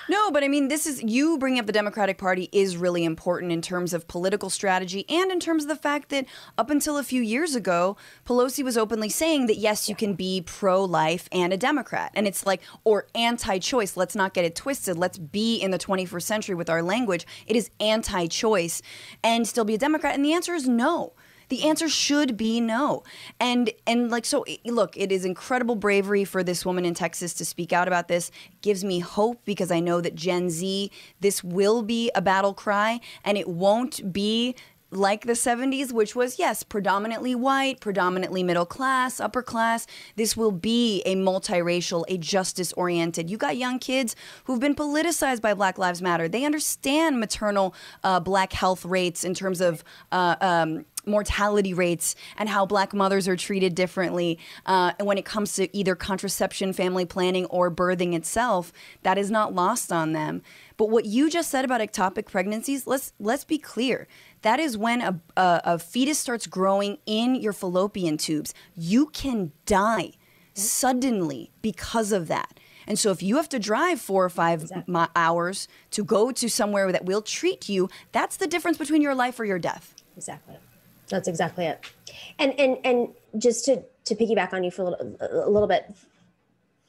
no, 0.09 0.31
but 0.31 0.45
I 0.45 0.49
mean, 0.49 0.69
this 0.69 0.87
is 0.87 1.03
you 1.03 1.39
bringing 1.39 1.61
up 1.61 1.67
the 1.67 1.73
Democratic 1.73 2.19
Party 2.19 2.49
is 2.53 2.77
really 2.77 3.05
important 3.05 3.53
in 3.53 3.63
terms 3.63 3.93
of 3.95 4.07
political 4.09 4.51
strategy 4.51 5.05
and 5.09 5.31
in 5.31 5.41
terms 5.41 5.65
of 5.65 5.69
the 5.69 5.77
fact 5.77 6.09
that 6.11 6.27
up 6.59 6.71
until 6.71 6.99
a 6.99 7.03
few 7.03 7.23
years 7.23 7.55
ago, 7.55 7.97
Pelosi 8.25 8.63
was 8.63 8.77
openly 8.77 9.09
saying 9.09 9.47
that 9.47 9.57
yes, 9.57 9.89
you 9.89 9.95
can 9.95 10.15
be 10.15 10.43
pro 10.45 10.85
life 10.85 11.29
and 11.33 11.53
a 11.53 11.57
Democrat. 11.57 12.13
And 12.15 12.27
it's 12.27 12.47
like, 12.47 12.63
or 12.85 13.07
anti 13.15 13.59
choice. 13.59 13.97
Let's 13.97 14.15
not 14.15 14.35
get 14.35 14.45
it 14.45 14.55
twisted. 14.55 14.97
Let's 14.97 15.19
be 15.19 15.57
in 15.57 15.71
the 15.71 15.79
21st 15.79 16.23
century 16.23 16.55
with 16.55 16.71
our 16.71 16.83
language. 16.83 17.27
It 17.47 17.57
is 17.57 17.71
anti 17.81 18.27
choice 18.27 18.83
and 19.23 19.47
still 19.47 19.65
be 19.65 19.75
a 19.75 19.79
Democrat. 19.79 20.15
And 20.15 20.25
the 20.25 20.35
answer 20.35 20.55
is 20.55 20.69
no. 20.69 21.13
The 21.49 21.65
answer 21.65 21.89
should 21.89 22.37
be 22.37 22.61
no. 22.61 23.03
And 23.41 23.71
and 23.87 24.11
like 24.11 24.25
so 24.25 24.45
look, 24.65 24.97
it 24.97 25.13
is 25.13 25.25
incredible 25.25 25.77
bravery 25.77 26.25
for 26.25 26.43
this 26.43 26.65
woman 26.65 26.85
in 26.85 26.95
Texas 26.95 27.35
to 27.35 27.45
speak 27.45 27.73
out 27.73 27.89
about 27.89 28.09
this. 28.09 28.31
gives 28.63 28.85
me 28.85 29.01
hope 29.01 29.45
because 29.45 29.71
I 29.71 29.81
know 29.81 30.01
that 30.01 30.15
Gen 30.15 30.51
Z 30.51 30.91
this 31.21 31.45
will 31.45 31.83
be 31.83 32.11
a 32.15 32.23
battle 32.23 32.55
cry 32.55 33.01
and 33.25 33.37
it 33.39 33.49
won't 33.49 34.13
be 34.13 34.55
like 34.95 35.27
the 35.27 35.33
70s, 35.33 35.93
which 35.93 36.15
was, 36.15 36.39
yes, 36.39 36.63
predominantly 36.63 37.35
white, 37.35 37.81
predominantly 37.81 38.43
middle 38.43 38.67
class, 38.67 39.21
upper 39.21 39.43
class. 39.43 39.87
This 40.17 40.37
will 40.37 40.53
be 40.53 41.03
a 41.05 41.17
multiracial, 41.17 42.05
a 42.09 42.17
justice 42.17 42.73
oriented. 42.75 43.29
You 43.29 43.37
got 43.37 43.57
young 43.57 43.79
kids 43.79 44.15
who've 44.45 44.61
been 44.61 44.75
politicized 44.75 45.41
by 45.41 45.55
Black 45.55 45.79
Lives 45.79 46.01
Matter. 46.01 46.29
They 46.29 46.45
understand 46.45 47.19
maternal 47.19 47.75
uh, 48.03 48.21
black 48.21 48.53
health 48.53 48.85
rates 48.85 49.25
in 49.25 49.35
terms 49.35 49.61
of 49.61 49.83
uh, 50.13 50.37
um, 50.41 50.85
mortality 51.07 51.75
rates 51.75 52.15
and 52.37 52.49
how 52.49 52.67
black 52.67 52.93
mothers 52.95 53.29
are 53.29 53.37
treated 53.37 53.75
differently 53.75 54.39
uh, 54.67 54.93
when 55.01 55.19
it 55.19 55.25
comes 55.25 55.55
to 55.55 55.75
either 55.77 55.95
contraception, 55.95 56.73
family 56.73 57.05
planning, 57.05 57.47
or 57.47 57.71
birthing 57.71 58.15
itself. 58.15 58.73
That 59.03 59.19
is 59.19 59.31
not 59.31 59.55
lost 59.55 59.93
on 59.93 60.13
them. 60.13 60.43
But 60.77 60.91
what 60.91 61.05
you 61.05 61.31
just 61.31 61.51
said 61.51 61.65
about 61.65 61.81
ectopic 61.81 62.31
pregnancies, 62.31 62.87
let's 62.87 63.13
let's 63.21 63.45
be 63.45 63.59
clear. 63.59 64.09
That 64.43 64.61
is 64.61 64.77
when 64.77 65.01
a, 65.01 65.21
a, 65.37 65.61
a 65.65 65.79
fetus 65.79 66.19
starts 66.19 66.47
growing 66.47 66.99
in 67.07 67.35
your 67.35 67.53
fallopian 67.53 68.19
tubes. 68.19 68.53
You 68.75 69.07
can 69.07 69.53
die 69.67 70.13
suddenly 70.55 71.51
because 71.63 72.13
of 72.13 72.29
that. 72.29 72.59
And 72.87 72.99
so 72.99 73.11
if 73.11 73.23
you 73.23 73.37
have 73.37 73.49
to 73.51 73.59
drive 73.59 74.01
four 74.01 74.25
or 74.25 74.31
five 74.31 74.63
exactly. 74.63 75.07
hours 75.17 75.69
to 75.93 76.05
go 76.05 76.31
to 76.33 76.49
somewhere 76.51 76.93
that 76.93 77.05
will 77.05 77.23
treat 77.23 77.69
you, 77.69 77.89
that's 78.13 78.37
the 78.37 78.47
difference 78.47 78.79
between 78.79 79.01
your 79.01 79.15
life 79.15 79.41
or 79.41 79.45
your 79.45 79.59
death. 79.59 79.95
Exactly. 80.17 80.57
That's 81.09 81.29
exactly 81.29 81.67
it. 81.67 81.85
And 82.39 82.59
and 82.59 82.79
and 82.85 83.09
just 83.39 83.65
to 83.67 83.83
to 84.05 84.15
piggyback 84.15 84.53
on 84.53 84.65
you 84.65 84.71
for 84.71 84.83
a 84.83 84.85
little, 84.91 85.17
a 85.21 85.51
little 85.51 85.69
bit, 85.69 85.95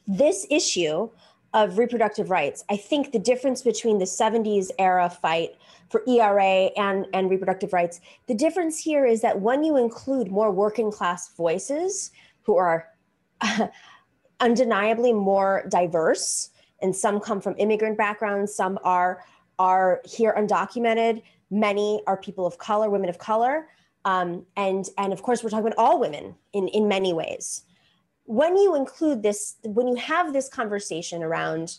this 0.06 0.46
issue 0.50 1.08
of 1.54 1.78
reproductive 1.78 2.30
rights, 2.30 2.64
I 2.68 2.76
think 2.76 3.12
the 3.12 3.18
difference 3.18 3.62
between 3.62 3.98
the 3.98 4.04
70s 4.04 4.68
era 4.78 5.08
fight 5.08 5.56
for 5.88 6.02
ERA 6.06 6.70
and, 6.76 7.06
and 7.14 7.30
reproductive 7.30 7.72
rights, 7.72 8.00
the 8.26 8.34
difference 8.34 8.78
here 8.78 9.06
is 9.06 9.22
that 9.22 9.40
when 9.40 9.64
you 9.64 9.76
include 9.76 10.30
more 10.30 10.50
working 10.50 10.92
class 10.92 11.34
voices 11.34 12.10
who 12.42 12.56
are 12.56 12.88
undeniably 14.40 15.12
more 15.12 15.64
diverse, 15.70 16.50
and 16.82 16.94
some 16.94 17.20
come 17.20 17.40
from 17.40 17.54
immigrant 17.58 17.96
backgrounds, 17.96 18.54
some 18.54 18.78
are 18.84 19.24
are 19.58 20.02
here 20.04 20.34
undocumented, 20.36 21.22
many 21.50 22.02
are 22.06 22.18
people 22.18 22.46
of 22.46 22.58
color, 22.58 22.90
women 22.90 23.08
of 23.08 23.16
color 23.16 23.68
Um, 24.06 24.46
and 24.56 24.88
and 24.96 25.12
of 25.12 25.22
course, 25.22 25.42
we're 25.42 25.50
talking 25.50 25.66
about 25.66 25.78
all 25.78 26.00
women 26.00 26.36
in 26.54 26.68
in 26.68 26.88
many 26.88 27.12
ways. 27.12 27.64
When 28.24 28.56
you 28.56 28.74
include 28.74 29.22
this, 29.22 29.56
when 29.64 29.88
you 29.88 29.96
have 29.96 30.32
this 30.32 30.48
conversation 30.48 31.22
around 31.22 31.78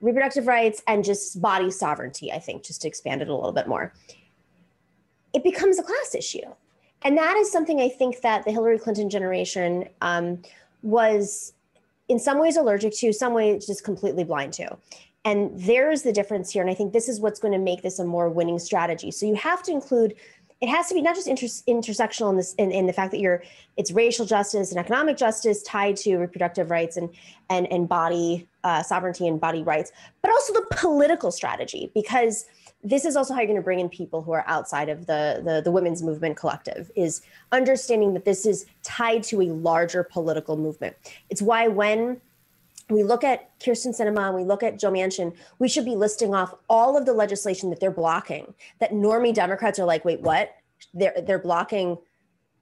reproductive 0.00 0.46
rights 0.46 0.82
and 0.86 1.04
just 1.04 1.40
body 1.40 1.70
sovereignty, 1.70 2.32
I 2.32 2.38
think, 2.38 2.64
just 2.64 2.82
to 2.82 2.88
expand 2.88 3.22
it 3.22 3.28
a 3.28 3.34
little 3.34 3.52
bit 3.52 3.68
more, 3.68 3.92
it 5.32 5.44
becomes 5.44 5.78
a 5.78 5.82
class 5.82 6.14
issue. 6.14 6.46
And 7.02 7.16
that 7.16 7.36
is 7.36 7.52
something 7.52 7.80
I 7.80 7.88
think 7.88 8.22
that 8.22 8.44
the 8.44 8.50
Hillary 8.50 8.78
Clinton 8.78 9.08
generation 9.08 9.88
um, 10.00 10.42
was 10.82 11.52
in 12.08 12.18
some 12.18 12.38
ways 12.38 12.56
allergic 12.56 12.94
to, 12.96 13.12
some 13.12 13.34
ways 13.34 13.66
just 13.66 13.84
completely 13.84 14.24
blind 14.24 14.52
to. 14.54 14.76
And 15.24 15.50
there's 15.60 16.02
the 16.02 16.12
difference 16.12 16.50
here. 16.50 16.62
And 16.62 16.70
I 16.70 16.74
think 16.74 16.92
this 16.92 17.08
is 17.08 17.20
what's 17.20 17.38
going 17.38 17.52
to 17.52 17.58
make 17.58 17.82
this 17.82 17.98
a 17.98 18.04
more 18.04 18.30
winning 18.30 18.58
strategy. 18.58 19.10
So 19.10 19.26
you 19.26 19.34
have 19.34 19.62
to 19.64 19.72
include 19.72 20.14
it 20.60 20.68
has 20.68 20.88
to 20.88 20.94
be 20.94 21.02
not 21.02 21.14
just 21.14 21.28
inter- 21.28 21.46
intersectional 21.46 22.30
in 22.30 22.36
this 22.36 22.54
in, 22.54 22.72
in 22.72 22.86
the 22.86 22.92
fact 22.92 23.10
that 23.12 23.20
you're 23.20 23.42
it's 23.76 23.92
racial 23.92 24.26
justice 24.26 24.70
and 24.70 24.80
economic 24.80 25.16
justice 25.16 25.62
tied 25.62 25.96
to 25.96 26.16
reproductive 26.16 26.70
rights 26.70 26.96
and 26.96 27.10
and 27.48 27.70
and 27.72 27.88
body 27.88 28.48
uh, 28.64 28.82
sovereignty 28.82 29.26
and 29.28 29.40
body 29.40 29.62
rights, 29.62 29.92
but 30.20 30.30
also 30.30 30.52
the 30.52 30.66
political 30.70 31.30
strategy 31.30 31.90
because 31.94 32.46
this 32.84 33.04
is 33.04 33.16
also 33.16 33.34
how 33.34 33.40
you're 33.40 33.46
going 33.46 33.56
to 33.56 33.62
bring 33.62 33.80
in 33.80 33.88
people 33.88 34.22
who 34.22 34.32
are 34.32 34.44
outside 34.46 34.88
of 34.88 35.06
the, 35.06 35.40
the 35.44 35.60
the 35.62 35.70
women's 35.70 36.02
movement 36.02 36.36
collective 36.36 36.90
is 36.96 37.22
understanding 37.52 38.14
that 38.14 38.24
this 38.24 38.44
is 38.46 38.66
tied 38.82 39.22
to 39.22 39.40
a 39.40 39.46
larger 39.46 40.02
political 40.02 40.56
movement. 40.56 40.96
It's 41.30 41.42
why 41.42 41.68
when 41.68 42.20
we 42.90 43.02
look 43.02 43.24
at 43.24 43.58
Kyrsten 43.60 43.98
Sinema 43.98 44.28
and 44.28 44.36
we 44.36 44.44
look 44.44 44.62
at 44.62 44.78
Joe 44.78 44.90
Manchin, 44.90 45.34
we 45.58 45.68
should 45.68 45.84
be 45.84 45.96
listing 45.96 46.34
off 46.34 46.54
all 46.68 46.96
of 46.96 47.06
the 47.06 47.12
legislation 47.12 47.70
that 47.70 47.80
they're 47.80 47.90
blocking. 47.90 48.54
That 48.78 48.92
normie 48.92 49.34
Democrats 49.34 49.78
are 49.78 49.84
like, 49.84 50.04
wait, 50.04 50.20
what? 50.20 50.54
They're 50.94 51.14
they're 51.26 51.38
blocking 51.38 51.98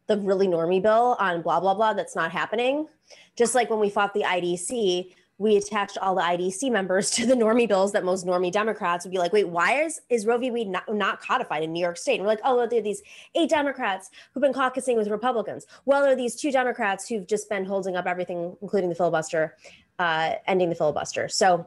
the 0.07 0.18
really 0.18 0.49
normie 0.49 0.83
bill 0.83 1.16
on 1.20 1.43
blah 1.43 1.61
blah 1.61 1.74
blah. 1.74 1.93
That's 1.93 2.16
not 2.16 2.33
happening. 2.33 2.89
Just 3.37 3.55
like 3.55 3.70
when 3.70 3.79
we 3.79 3.91
fought 3.91 4.14
the 4.14 4.22
IDC, 4.22 5.12
we 5.39 5.57
attached 5.57 5.99
all 5.99 6.14
the 6.14 6.22
IDC 6.22 6.70
members 6.70 7.11
to 7.12 7.27
the 7.27 7.35
normie 7.35 7.68
bills 7.68 7.93
that 7.93 8.05
most 8.05 8.27
normie 8.27 8.51
Democrats 8.51 9.05
would 9.05 9.12
be 9.12 9.18
like, 9.18 9.33
wait, 9.33 9.49
why 9.49 9.83
is, 9.83 10.01
is 10.09 10.27
Roe 10.27 10.39
v. 10.39 10.51
Wade 10.51 10.68
not, 10.68 10.83
not 10.93 11.20
codified 11.20 11.62
in 11.62 11.72
New 11.72 11.81
York 11.81 11.99
State? 11.99 12.14
And 12.14 12.22
we're 12.22 12.29
like, 12.29 12.41
oh, 12.45 12.57
well, 12.57 12.68
there 12.68 12.79
are 12.79 12.83
these 12.83 13.03
eight 13.35 13.51
Democrats 13.51 14.11
who've 14.33 14.41
been 14.41 14.55
caucusing 14.55 14.97
with 14.97 15.09
Republicans. 15.09 15.66
Well, 15.85 16.03
there 16.03 16.12
are 16.12 16.16
these 16.16 16.37
two 16.37 16.51
Democrats 16.51 17.09
who've 17.09 17.27
just 17.27 17.49
been 17.49 17.64
holding 17.64 17.97
up 17.97 18.07
everything, 18.07 18.57
including 18.62 18.89
the 18.89 18.95
filibuster, 18.95 19.57
uh, 19.99 20.34
ending 20.47 20.68
the 20.68 20.74
filibuster. 20.74 21.28
So, 21.28 21.66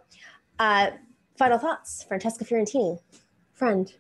uh, 0.60 0.92
final 1.38 1.58
thoughts, 1.58 2.04
Francesca 2.04 2.46
Fiorentini, 2.46 3.00
friend. 3.54 3.94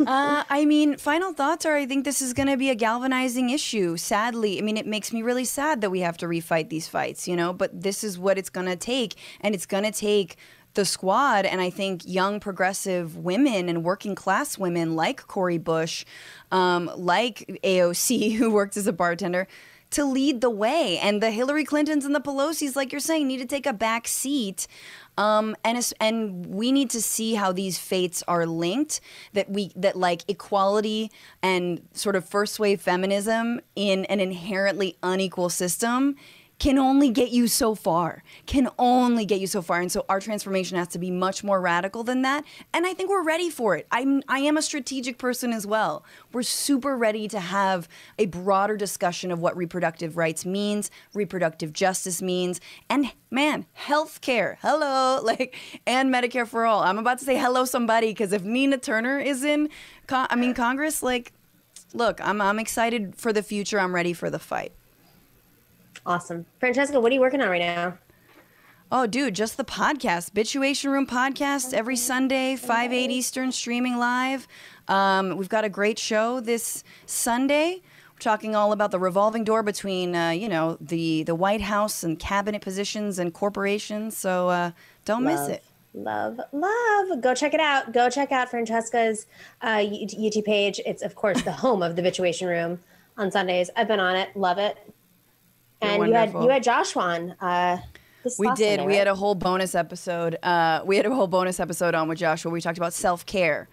uh, 0.00 0.44
I 0.48 0.64
mean, 0.64 0.96
final 0.96 1.32
thoughts 1.32 1.66
are 1.66 1.76
I 1.76 1.86
think 1.86 2.04
this 2.04 2.22
is 2.22 2.32
going 2.32 2.48
to 2.48 2.56
be 2.56 2.70
a 2.70 2.74
galvanizing 2.74 3.50
issue. 3.50 3.96
Sadly, 3.96 4.58
I 4.58 4.62
mean, 4.62 4.76
it 4.76 4.86
makes 4.86 5.12
me 5.12 5.22
really 5.22 5.44
sad 5.44 5.80
that 5.80 5.90
we 5.90 6.00
have 6.00 6.16
to 6.18 6.26
refight 6.26 6.68
these 6.68 6.88
fights, 6.88 7.26
you 7.26 7.36
know, 7.36 7.52
but 7.52 7.82
this 7.82 8.04
is 8.04 8.18
what 8.18 8.38
it's 8.38 8.50
going 8.50 8.66
to 8.66 8.76
take. 8.76 9.16
And 9.40 9.54
it's 9.54 9.66
going 9.66 9.84
to 9.84 9.92
take 9.92 10.36
the 10.74 10.84
squad 10.84 11.44
and 11.44 11.60
I 11.60 11.70
think 11.70 12.02
young 12.04 12.38
progressive 12.38 13.16
women 13.16 13.68
and 13.68 13.82
working 13.82 14.14
class 14.14 14.56
women 14.56 14.94
like 14.94 15.26
Cori 15.26 15.58
Bush, 15.58 16.04
um, 16.52 16.90
like 16.96 17.58
AOC, 17.64 18.34
who 18.36 18.50
worked 18.52 18.76
as 18.76 18.86
a 18.86 18.92
bartender, 18.92 19.48
to 19.90 20.04
lead 20.04 20.40
the 20.40 20.50
way. 20.50 20.98
And 20.98 21.22
the 21.22 21.30
Hillary 21.30 21.64
Clintons 21.64 22.04
and 22.04 22.14
the 22.14 22.20
Pelosi's, 22.20 22.76
like 22.76 22.92
you're 22.92 23.00
saying, 23.00 23.26
need 23.26 23.38
to 23.38 23.46
take 23.46 23.66
a 23.66 23.72
back 23.72 24.08
seat. 24.08 24.66
Um, 25.16 25.56
and 25.64 25.92
and 26.00 26.46
we 26.46 26.70
need 26.70 26.90
to 26.90 27.02
see 27.02 27.34
how 27.34 27.50
these 27.50 27.78
fates 27.78 28.22
are 28.28 28.46
linked. 28.46 29.00
That 29.32 29.50
we 29.50 29.72
that 29.74 29.96
like 29.96 30.22
equality 30.28 31.10
and 31.42 31.82
sort 31.92 32.14
of 32.14 32.24
first 32.24 32.60
wave 32.60 32.80
feminism 32.80 33.60
in 33.74 34.04
an 34.04 34.20
inherently 34.20 34.96
unequal 35.02 35.48
system 35.48 36.16
can 36.58 36.76
only 36.76 37.10
get 37.10 37.30
you 37.30 37.46
so 37.46 37.74
far, 37.74 38.22
can 38.46 38.68
only 38.78 39.24
get 39.24 39.40
you 39.40 39.46
so 39.46 39.62
far. 39.62 39.80
And 39.80 39.90
so 39.90 40.04
our 40.08 40.20
transformation 40.20 40.76
has 40.76 40.88
to 40.88 40.98
be 40.98 41.10
much 41.10 41.44
more 41.44 41.60
radical 41.60 42.02
than 42.02 42.22
that. 42.22 42.44
And 42.72 42.84
I 42.86 42.94
think 42.94 43.10
we're 43.10 43.22
ready 43.22 43.48
for 43.48 43.76
it. 43.76 43.86
I'm, 43.92 44.22
I 44.28 44.40
am 44.40 44.56
a 44.56 44.62
strategic 44.62 45.18
person 45.18 45.52
as 45.52 45.66
well. 45.66 46.04
We're 46.32 46.42
super 46.42 46.96
ready 46.96 47.28
to 47.28 47.38
have 47.38 47.88
a 48.18 48.26
broader 48.26 48.76
discussion 48.76 49.30
of 49.30 49.40
what 49.40 49.56
reproductive 49.56 50.16
rights 50.16 50.44
means, 50.44 50.90
reproductive 51.14 51.72
justice 51.72 52.20
means, 52.20 52.60
and 52.90 53.12
man, 53.30 53.66
healthcare, 53.78 54.56
hello, 54.60 55.20
like, 55.24 55.54
and 55.86 56.12
Medicare 56.12 56.46
for 56.46 56.66
all. 56.66 56.82
I'm 56.82 56.98
about 56.98 57.18
to 57.18 57.24
say 57.24 57.38
hello 57.38 57.64
somebody 57.64 58.08
because 58.08 58.32
if 58.32 58.42
Nina 58.42 58.78
Turner 58.78 59.20
is 59.20 59.44
in, 59.44 59.68
I 60.10 60.34
mean, 60.34 60.54
Congress, 60.54 61.02
like, 61.02 61.32
look, 61.94 62.20
I'm, 62.20 62.40
I'm 62.40 62.58
excited 62.58 63.14
for 63.14 63.32
the 63.32 63.42
future. 63.42 63.78
I'm 63.78 63.94
ready 63.94 64.12
for 64.12 64.28
the 64.28 64.38
fight. 64.38 64.72
Awesome. 66.08 66.46
Francesca, 66.58 66.98
what 66.98 67.12
are 67.12 67.14
you 67.14 67.20
working 67.20 67.42
on 67.42 67.50
right 67.50 67.60
now? 67.60 67.98
Oh, 68.90 69.06
dude, 69.06 69.34
just 69.34 69.58
the 69.58 69.64
podcast, 69.64 70.30
Bitchuation 70.30 70.90
Room 70.90 71.06
podcast 71.06 71.74
every 71.74 71.96
Sunday, 71.96 72.56
5, 72.56 72.94
8 72.94 73.10
Eastern, 73.10 73.52
streaming 73.52 73.98
live. 73.98 74.48
Um, 74.88 75.36
we've 75.36 75.50
got 75.50 75.66
a 75.66 75.68
great 75.68 75.98
show 75.98 76.40
this 76.40 76.82
Sunday. 77.04 77.82
We're 78.14 78.20
talking 78.20 78.56
all 78.56 78.72
about 78.72 78.90
the 78.90 78.98
revolving 78.98 79.44
door 79.44 79.62
between, 79.62 80.16
uh, 80.16 80.30
you 80.30 80.48
know, 80.48 80.78
the, 80.80 81.24
the 81.24 81.34
White 81.34 81.60
House 81.60 82.02
and 82.02 82.18
cabinet 82.18 82.62
positions 82.62 83.18
and 83.18 83.34
corporations. 83.34 84.16
So 84.16 84.48
uh, 84.48 84.70
don't 85.04 85.24
love, 85.24 85.46
miss 85.46 85.56
it. 85.58 85.64
Love, 85.92 86.40
love. 86.52 87.20
Go 87.20 87.34
check 87.34 87.52
it 87.52 87.60
out. 87.60 87.92
Go 87.92 88.08
check 88.08 88.32
out 88.32 88.48
Francesca's 88.48 89.26
uh, 89.60 89.76
YouTube 89.76 90.46
page. 90.46 90.80
It's, 90.86 91.02
of 91.02 91.14
course, 91.14 91.42
the 91.42 91.52
home 91.52 91.82
of 91.82 91.96
the 91.96 92.02
Bitchuation 92.02 92.46
Room 92.48 92.80
on 93.18 93.30
Sundays. 93.30 93.68
I've 93.76 93.88
been 93.88 94.00
on 94.00 94.16
it. 94.16 94.34
Love 94.34 94.56
it 94.56 94.78
and 95.80 96.06
you 96.06 96.12
had 96.12 96.32
you 96.32 96.48
had 96.48 96.62
Josh 96.62 96.96
on. 96.96 97.32
Uh, 97.40 97.78
we 98.38 98.48
did. 98.48 98.78
Sunday, 98.78 98.78
we 98.78 98.92
right? 98.92 98.98
had 98.98 99.08
a 99.08 99.14
whole 99.14 99.34
bonus 99.34 99.74
episode. 99.74 100.36
Uh, 100.42 100.82
we 100.84 100.96
had 100.96 101.06
a 101.06 101.14
whole 101.14 101.26
bonus 101.26 101.60
episode 101.60 101.94
on 101.94 102.08
with 102.08 102.18
Josh 102.18 102.44
where 102.44 102.52
we 102.52 102.60
talked 102.60 102.78
about 102.78 102.92
self 102.92 103.24
care, 103.26 103.68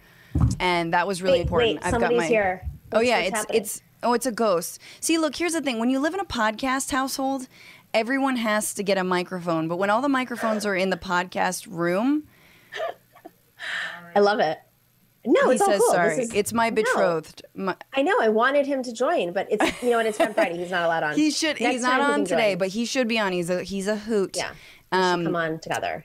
and 0.60 0.92
that 0.92 1.06
was 1.06 1.22
really 1.22 1.38
wait, 1.38 1.42
important. 1.42 1.84
Wait, 1.84 1.94
I've 1.94 2.00
got 2.00 2.14
my. 2.14 2.26
Here. 2.26 2.68
oh 2.92 3.00
yeah, 3.00 3.18
it's 3.18 3.36
happening? 3.36 3.62
it's 3.62 3.82
oh 4.02 4.12
it's 4.12 4.26
a 4.26 4.32
ghost. 4.32 4.80
See, 5.00 5.18
look, 5.18 5.36
here's 5.36 5.52
the 5.52 5.60
thing: 5.60 5.78
when 5.78 5.90
you 5.90 5.98
live 5.98 6.14
in 6.14 6.20
a 6.20 6.24
podcast 6.24 6.90
household, 6.90 7.48
everyone 7.92 8.36
has 8.36 8.72
to 8.74 8.82
get 8.82 8.98
a 8.98 9.04
microphone. 9.04 9.68
But 9.68 9.78
when 9.78 9.90
all 9.90 10.00
the 10.00 10.08
microphones 10.08 10.64
are 10.64 10.76
in 10.76 10.90
the 10.90 10.96
podcast 10.96 11.66
room, 11.68 12.24
I 14.14 14.20
love 14.20 14.40
it. 14.40 14.58
No, 15.26 15.48
he 15.48 15.54
it's 15.54 15.62
all 15.62 15.68
says 15.68 15.80
cool. 15.80 15.92
sorry. 15.92 16.18
Is, 16.18 16.32
it's 16.34 16.52
my 16.52 16.70
betrothed. 16.70 17.42
No. 17.54 17.64
My, 17.66 17.76
I 17.94 18.02
know. 18.02 18.16
I 18.20 18.28
wanted 18.28 18.66
him 18.66 18.82
to 18.84 18.92
join, 18.92 19.32
but 19.32 19.46
it's 19.50 19.82
you 19.82 19.90
know 19.90 19.96
what? 19.98 20.06
It's 20.06 20.18
Fun 20.18 20.32
Friday. 20.34 20.56
He's 20.56 20.70
not 20.70 20.84
allowed 20.84 21.02
on. 21.02 21.14
he 21.14 21.30
should. 21.30 21.60
Next 21.60 21.72
he's 21.74 21.82
not 21.82 21.98
time 21.98 22.06
he 22.08 22.12
on 22.14 22.24
today, 22.24 22.50
join. 22.52 22.58
but 22.58 22.68
he 22.68 22.84
should 22.84 23.08
be 23.08 23.18
on. 23.18 23.32
He's 23.32 23.50
a 23.50 23.62
he's 23.62 23.86
a 23.88 23.96
hoot. 23.96 24.36
Yeah. 24.36 24.50
Um, 24.92 25.24
come 25.24 25.36
on 25.36 25.58
together. 25.58 26.04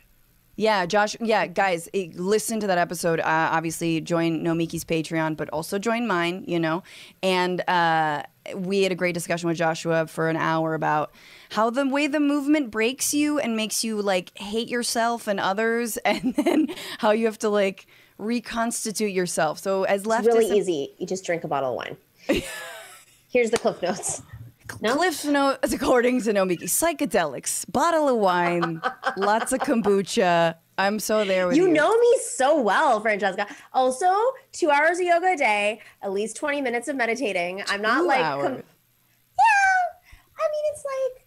Yeah, 0.57 0.85
Josh. 0.85 1.15
Yeah, 1.19 1.47
guys, 1.47 1.89
eh, 1.93 2.09
listen 2.13 2.59
to 2.59 2.67
that 2.67 2.77
episode. 2.77 3.19
Uh, 3.19 3.23
obviously, 3.51 4.01
join 4.01 4.43
Nomiki's 4.43 4.83
Patreon, 4.83 5.37
but 5.37 5.49
also 5.49 5.79
join 5.79 6.05
mine. 6.07 6.43
You 6.47 6.59
know, 6.59 6.83
and 7.23 7.67
uh, 7.67 8.23
we 8.55 8.83
had 8.83 8.91
a 8.91 8.95
great 8.95 9.13
discussion 9.13 9.47
with 9.47 9.57
Joshua 9.57 10.07
for 10.07 10.29
an 10.29 10.35
hour 10.37 10.73
about 10.73 11.11
how 11.51 11.69
the 11.69 11.87
way 11.87 12.07
the 12.07 12.19
movement 12.19 12.69
breaks 12.69 13.13
you 13.13 13.39
and 13.39 13.55
makes 13.55 13.83
you 13.83 14.01
like 14.01 14.37
hate 14.37 14.67
yourself 14.67 15.27
and 15.27 15.39
others, 15.39 15.97
and 16.05 16.35
then 16.35 16.67
how 16.99 17.11
you 17.11 17.25
have 17.25 17.39
to 17.39 17.49
like 17.49 17.87
reconstitute 18.21 19.11
yourself. 19.11 19.59
So 19.59 19.83
as 19.83 20.05
left, 20.05 20.27
It's 20.27 20.35
really 20.35 20.57
easy. 20.57 20.93
You 20.97 21.07
just 21.07 21.25
drink 21.25 21.43
a 21.43 21.47
bottle 21.47 21.71
of 21.71 21.75
wine. 21.75 21.97
Here's 23.31 23.49
the 23.49 23.57
cliff 23.57 23.81
notes. 23.81 24.21
No? 24.81 24.95
Cliff 24.95 25.25
notes 25.25 25.73
according 25.73 26.21
to 26.21 26.33
Nomiki. 26.33 26.63
Psychedelics, 26.63 27.69
bottle 27.71 28.07
of 28.07 28.17
wine, 28.17 28.81
lots 29.17 29.51
of 29.51 29.59
kombucha. 29.59 30.55
I'm 30.77 30.99
so 30.99 31.25
there 31.25 31.47
with 31.47 31.57
you. 31.57 31.67
You 31.67 31.73
know 31.73 31.95
me 31.99 32.19
so 32.23 32.59
well, 32.61 33.01
Francesca. 33.01 33.47
Also, 33.73 34.09
two 34.51 34.69
hours 34.69 34.99
of 34.99 35.05
yoga 35.05 35.33
a 35.33 35.37
day, 35.37 35.81
at 36.01 36.11
least 36.11 36.37
20 36.37 36.61
minutes 36.61 36.87
of 36.87 36.95
meditating. 36.95 37.63
I'm 37.67 37.81
not 37.81 37.99
Two 37.99 38.07
like, 38.07 38.21
com- 38.21 38.43
yeah. 38.43 38.55
I 40.39 40.47
mean, 40.47 40.63
it's 40.73 40.85
like, 40.85 41.20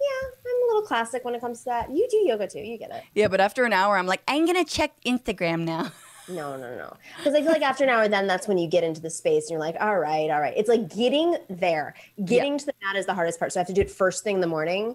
yeah, 0.00 0.28
I'm 0.46 0.62
a 0.62 0.66
little 0.68 0.82
classic 0.82 1.24
when 1.24 1.34
it 1.34 1.40
comes 1.40 1.60
to 1.60 1.64
that. 1.66 1.90
You 1.90 2.06
do 2.10 2.16
yoga 2.18 2.46
too. 2.46 2.60
You 2.60 2.78
get 2.78 2.90
it. 2.90 3.04
Yeah, 3.14 3.28
but 3.28 3.40
after 3.40 3.64
an 3.64 3.72
hour, 3.72 3.96
I'm 3.96 4.06
like, 4.06 4.22
I'm 4.26 4.46
gonna 4.46 4.64
check 4.64 4.92
Instagram 5.04 5.64
now. 5.64 5.92
No, 6.28 6.56
no, 6.56 6.76
no. 6.76 6.96
Because 7.16 7.34
I 7.34 7.42
feel 7.42 7.50
like 7.50 7.62
after 7.62 7.82
an 7.82 7.90
hour, 7.90 8.06
then 8.06 8.28
that's 8.28 8.46
when 8.46 8.56
you 8.56 8.68
get 8.68 8.84
into 8.84 9.00
the 9.00 9.10
space 9.10 9.44
and 9.46 9.50
you're 9.50 9.58
like, 9.58 9.74
all 9.80 9.98
right, 9.98 10.30
all 10.30 10.40
right. 10.40 10.54
It's 10.56 10.68
like 10.68 10.88
getting 10.94 11.36
there. 11.48 11.94
Getting 12.24 12.56
to 12.56 12.66
the 12.66 12.74
mat 12.84 12.94
is 12.94 13.06
the 13.06 13.14
hardest 13.14 13.40
part. 13.40 13.52
So 13.52 13.58
I 13.58 13.62
have 13.62 13.66
to 13.66 13.72
do 13.72 13.80
it 13.80 13.90
first 13.90 14.22
thing 14.22 14.36
in 14.36 14.40
the 14.40 14.46
morning. 14.46 14.94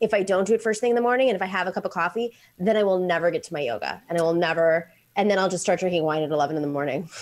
If 0.00 0.12
I 0.12 0.24
don't 0.24 0.44
do 0.44 0.54
it 0.54 0.62
first 0.62 0.80
thing 0.80 0.90
in 0.90 0.96
the 0.96 1.02
morning 1.02 1.28
and 1.28 1.36
if 1.36 1.42
I 1.42 1.46
have 1.46 1.68
a 1.68 1.72
cup 1.72 1.84
of 1.84 1.92
coffee, 1.92 2.36
then 2.58 2.76
I 2.76 2.82
will 2.82 2.98
never 2.98 3.30
get 3.30 3.44
to 3.44 3.52
my 3.52 3.60
yoga 3.60 4.02
and 4.08 4.18
I 4.18 4.22
will 4.22 4.34
never, 4.34 4.90
and 5.14 5.30
then 5.30 5.38
I'll 5.38 5.48
just 5.48 5.62
start 5.62 5.78
drinking 5.78 6.02
wine 6.02 6.22
at 6.22 6.30
11 6.30 6.56
in 6.56 6.62
the 6.62 6.68
morning. 6.68 7.08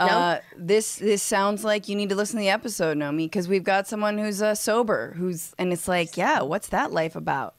No? 0.00 0.06
Uh, 0.06 0.40
this 0.56 0.96
this 0.96 1.22
sounds 1.22 1.62
like 1.62 1.88
you 1.88 1.94
need 1.94 2.08
to 2.08 2.14
listen 2.14 2.36
to 2.36 2.40
the 2.40 2.48
episode, 2.48 2.96
Nomi, 2.96 3.26
because 3.26 3.48
we've 3.48 3.64
got 3.64 3.86
someone 3.86 4.16
who's 4.18 4.40
uh, 4.40 4.54
sober, 4.54 5.14
who's 5.16 5.54
and 5.58 5.72
it's 5.72 5.86
like, 5.86 6.16
yeah, 6.16 6.40
what's 6.40 6.68
that 6.68 6.90
life 6.90 7.16
about? 7.16 7.54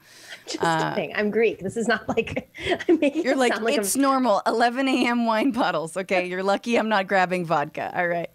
Just 0.48 0.64
uh, 0.64 0.94
kidding. 0.96 1.16
I'm 1.16 1.30
Greek. 1.30 1.60
This 1.60 1.78
is 1.78 1.88
not 1.88 2.10
like 2.10 2.50
I'm 2.90 3.00
making 3.00 3.24
You're 3.24 3.36
like, 3.36 3.62
like 3.62 3.78
it's 3.78 3.96
I'm... 3.96 4.02
normal. 4.02 4.42
11 4.48 4.88
a.m. 4.88 5.26
wine 5.26 5.52
bottles. 5.52 5.96
Okay, 5.96 6.28
you're 6.28 6.44
lucky 6.44 6.78
I'm 6.78 6.90
not 6.90 7.08
grabbing 7.08 7.46
vodka. 7.46 7.92
All 7.96 8.08
right. 8.08 8.30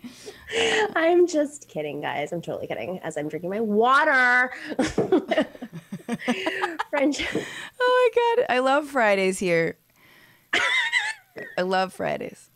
I'm 0.94 1.26
just 1.26 1.68
kidding, 1.68 2.00
guys. 2.00 2.32
I'm 2.32 2.40
totally 2.40 2.68
kidding. 2.68 3.00
As 3.00 3.16
I'm 3.16 3.28
drinking 3.28 3.50
my 3.50 3.60
water. 3.60 4.52
French. 6.90 7.26
Oh 7.78 8.10
my 8.16 8.44
god, 8.44 8.46
I 8.48 8.58
love 8.60 8.88
Fridays 8.88 9.38
here. 9.38 9.76
I 11.58 11.62
love 11.62 11.92
Fridays. 11.92 12.50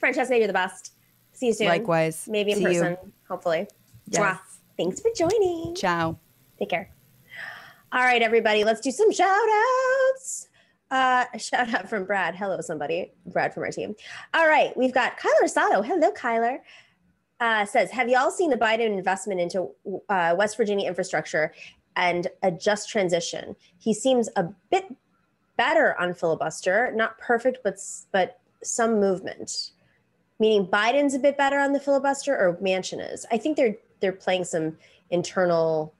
Francesca, 0.00 0.36
you're 0.36 0.46
the 0.46 0.52
best. 0.52 0.93
See 1.34 1.46
you 1.48 1.52
soon. 1.52 1.68
Likewise. 1.68 2.26
Maybe 2.30 2.52
in 2.52 2.58
See 2.58 2.64
person, 2.64 2.96
you. 3.02 3.12
hopefully. 3.28 3.66
Yes. 4.08 4.20
Wow. 4.20 4.40
Thanks 4.76 5.00
for 5.00 5.10
joining. 5.16 5.74
Ciao. 5.74 6.18
Take 6.58 6.70
care. 6.70 6.90
All 7.92 8.02
right, 8.02 8.22
everybody, 8.22 8.64
let's 8.64 8.80
do 8.80 8.90
some 8.90 9.12
shout 9.12 9.28
outs. 9.28 10.48
Uh, 10.90 11.24
a 11.32 11.38
shout 11.38 11.72
out 11.74 11.88
from 11.88 12.04
Brad. 12.04 12.34
Hello, 12.34 12.60
somebody. 12.60 13.12
Brad 13.26 13.54
from 13.54 13.62
our 13.62 13.70
team. 13.70 13.94
All 14.32 14.48
right, 14.48 14.76
we've 14.76 14.92
got 14.92 15.18
Kyler 15.18 15.48
Sato. 15.48 15.82
Hello, 15.82 16.10
Kyler. 16.12 16.58
Uh, 17.40 17.64
says, 17.66 17.90
have 17.90 18.08
y'all 18.08 18.30
seen 18.30 18.50
the 18.50 18.56
Biden 18.56 18.96
investment 18.96 19.40
into 19.40 19.70
uh, 20.08 20.34
West 20.36 20.56
Virginia 20.56 20.88
infrastructure 20.88 21.52
and 21.96 22.28
a 22.42 22.50
just 22.50 22.88
transition? 22.88 23.54
He 23.78 23.92
seems 23.92 24.28
a 24.36 24.44
bit 24.70 24.86
better 25.56 25.98
on 26.00 26.14
filibuster, 26.14 26.92
not 26.94 27.18
perfect, 27.18 27.58
but 27.62 27.76
but 28.12 28.40
some 28.62 28.98
movement. 28.98 29.72
Meaning 30.44 30.66
Biden's 30.66 31.14
a 31.14 31.18
bit 31.18 31.38
better 31.38 31.58
on 31.58 31.72
the 31.72 31.80
filibuster, 31.80 32.36
or 32.36 32.58
Manchin 32.58 33.00
is. 33.14 33.24
I 33.32 33.38
think 33.38 33.56
they're 33.56 33.76
they're 34.00 34.12
playing 34.12 34.44
some 34.44 34.76
internal 35.08 35.94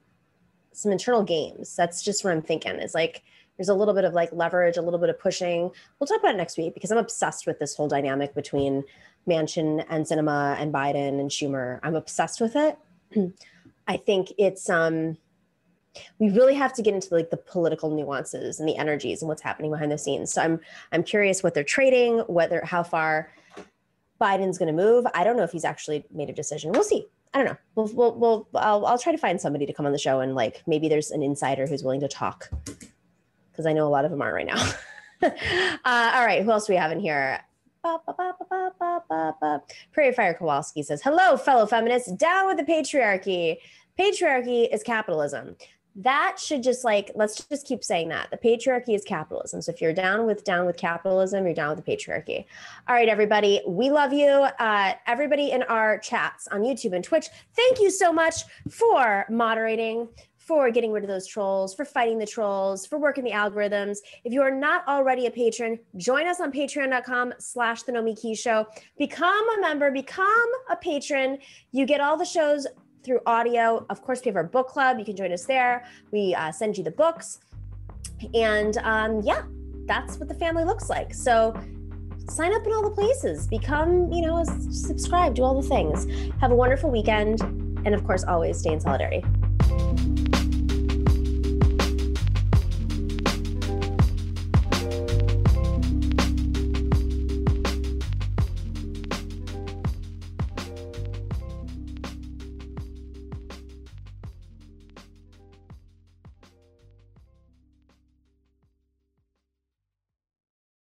some 0.71 0.91
internal 0.91 1.23
games. 1.23 1.75
That's 1.75 2.03
just 2.03 2.23
what 2.23 2.31
I'm 2.31 2.43
thinking. 2.43 2.75
Is 2.75 2.93
like 2.93 3.23
there's 3.57 3.69
a 3.69 3.73
little 3.73 3.95
bit 3.95 4.03
of 4.03 4.13
like 4.13 4.31
leverage, 4.31 4.77
a 4.77 4.83
little 4.83 4.99
bit 4.99 5.09
of 5.09 5.17
pushing. 5.17 5.71
We'll 5.97 6.05
talk 6.05 6.19
about 6.19 6.35
it 6.35 6.37
next 6.37 6.59
week 6.59 6.75
because 6.75 6.91
I'm 6.91 6.99
obsessed 6.99 7.47
with 7.47 7.57
this 7.57 7.75
whole 7.75 7.87
dynamic 7.87 8.35
between 8.35 8.83
Manchin 9.27 9.83
and 9.89 10.05
Sinema 10.05 10.61
and 10.61 10.71
Biden 10.71 11.19
and 11.19 11.31
Schumer. 11.31 11.79
I'm 11.81 11.95
obsessed 11.95 12.39
with 12.39 12.55
it. 12.55 12.77
I 13.87 13.97
think 13.97 14.31
it's 14.37 14.69
um 14.69 15.17
we 16.19 16.29
really 16.29 16.53
have 16.53 16.73
to 16.73 16.83
get 16.83 16.93
into 16.93 17.15
like 17.15 17.31
the 17.31 17.37
political 17.37 17.89
nuances 17.89 18.59
and 18.59 18.69
the 18.69 18.77
energies 18.77 19.23
and 19.23 19.27
what's 19.27 19.41
happening 19.41 19.71
behind 19.71 19.91
the 19.91 19.97
scenes. 19.97 20.31
So 20.31 20.43
I'm 20.43 20.59
I'm 20.91 21.01
curious 21.01 21.41
what 21.41 21.55
they're 21.55 21.63
trading, 21.63 22.19
whether 22.27 22.63
how 22.63 22.83
far 22.83 23.31
Biden's 24.25 24.57
going 24.57 24.75
to 24.75 24.83
move. 24.83 25.05
I 25.13 25.23
don't 25.23 25.37
know 25.37 25.43
if 25.43 25.51
he's 25.51 25.65
actually 25.65 26.03
made 26.11 26.29
a 26.29 26.33
decision. 26.33 26.71
We'll 26.71 26.83
see. 26.83 27.05
I 27.33 27.37
don't 27.37 27.47
know. 27.47 27.57
We'll, 27.75 27.89
we'll, 27.93 28.15
we'll 28.15 28.47
I'll, 28.55 28.85
I'll 28.85 28.97
try 28.97 29.11
to 29.11 29.17
find 29.17 29.39
somebody 29.39 29.65
to 29.65 29.73
come 29.73 29.85
on 29.85 29.91
the 29.91 29.99
show 29.99 30.21
and 30.21 30.33
like 30.33 30.63
maybe 30.65 30.89
there's 30.89 31.11
an 31.11 31.21
insider 31.21 31.67
who's 31.67 31.83
willing 31.83 31.99
to 31.99 32.07
talk 32.07 32.49
because 33.51 33.65
I 33.65 33.73
know 33.73 33.87
a 33.87 33.89
lot 33.89 34.05
of 34.05 34.11
them 34.11 34.21
aren't 34.21 34.33
right 34.33 34.47
now. 34.47 34.71
uh, 35.21 36.11
all 36.15 36.25
right, 36.25 36.43
who 36.43 36.51
else 36.51 36.65
do 36.65 36.73
we 36.73 36.77
have 36.77 36.91
in 36.91 36.99
here? 36.99 37.39
Prairie 39.93 40.13
Fire 40.13 40.33
Kowalski 40.33 40.81
says, 40.81 41.03
"Hello, 41.03 41.37
fellow 41.37 41.67
feminists. 41.67 42.11
Down 42.13 42.47
with 42.47 42.57
the 42.57 42.63
patriarchy. 42.63 43.57
Patriarchy 43.99 44.73
is 44.73 44.81
capitalism 44.81 45.55
that 45.95 46.37
should 46.39 46.61
just 46.61 46.83
like 46.83 47.11
let's 47.15 47.45
just 47.45 47.65
keep 47.65 47.83
saying 47.83 48.09
that. 48.09 48.29
The 48.29 48.37
patriarchy 48.37 48.95
is 48.95 49.03
capitalism. 49.03 49.61
So 49.61 49.71
if 49.71 49.81
you're 49.81 49.93
down 49.93 50.25
with 50.25 50.43
down 50.43 50.65
with 50.65 50.77
capitalism 50.77 51.45
you're 51.45 51.53
down 51.53 51.75
with 51.75 51.85
the 51.85 51.91
patriarchy. 51.91 52.45
All 52.87 52.95
right 52.95 53.07
everybody. 53.07 53.61
We 53.67 53.89
love 53.89 54.11
you. 54.11 54.27
Uh, 54.59 54.93
everybody 55.07 55.51
in 55.51 55.63
our 55.63 55.97
chats 55.99 56.47
on 56.47 56.61
youtube 56.61 56.93
and 56.93 57.03
twitch 57.03 57.27
thank 57.55 57.79
you 57.79 57.89
so 57.89 58.11
much 58.11 58.43
for 58.69 59.25
moderating 59.29 60.07
for 60.37 60.69
getting 60.69 60.91
rid 60.91 61.03
of 61.03 61.09
those 61.09 61.25
trolls 61.25 61.73
for 61.73 61.85
fighting 61.85 62.19
the 62.19 62.25
trolls 62.25 62.85
for 62.85 62.99
working 62.99 63.23
the 63.23 63.31
algorithms. 63.31 63.97
If 64.23 64.31
you 64.31 64.41
are 64.41 64.51
not 64.51 64.87
already 64.87 65.25
a 65.25 65.31
patron 65.31 65.79
join 65.97 66.27
us 66.27 66.39
on 66.39 66.51
patreon.com 66.51 67.33
slash 67.39 67.83
the 67.83 67.91
nomiki 67.91 68.37
show. 68.37 68.67
Become 68.97 69.49
a 69.57 69.61
member 69.61 69.91
become 69.91 70.49
a 70.69 70.75
patron. 70.75 71.39
You 71.71 71.85
get 71.85 72.01
all 72.01 72.17
the 72.17 72.25
shows 72.25 72.67
through 73.05 73.19
audio. 73.25 73.85
Of 73.89 74.01
course, 74.01 74.21
we 74.25 74.29
have 74.29 74.35
our 74.35 74.43
book 74.43 74.67
club. 74.67 74.99
You 74.99 75.05
can 75.05 75.15
join 75.15 75.31
us 75.31 75.45
there. 75.45 75.85
We 76.11 76.33
uh, 76.33 76.51
send 76.51 76.77
you 76.77 76.83
the 76.83 76.91
books. 76.91 77.39
And 78.33 78.77
um, 78.79 79.21
yeah, 79.21 79.43
that's 79.85 80.17
what 80.17 80.27
the 80.27 80.35
family 80.35 80.63
looks 80.63 80.89
like. 80.89 81.13
So 81.13 81.53
sign 82.29 82.53
up 82.53 82.65
in 82.65 82.73
all 82.73 82.83
the 82.83 82.95
places, 82.95 83.47
become, 83.47 84.11
you 84.11 84.25
know, 84.25 84.43
subscribe, 84.71 85.35
do 85.35 85.43
all 85.43 85.61
the 85.61 85.67
things. 85.67 86.07
Have 86.41 86.51
a 86.51 86.55
wonderful 86.55 86.89
weekend. 86.89 87.41
And 87.85 87.93
of 87.93 88.03
course, 88.05 88.23
always 88.23 88.57
stay 88.59 88.73
in 88.73 88.79
solidarity. 88.79 89.23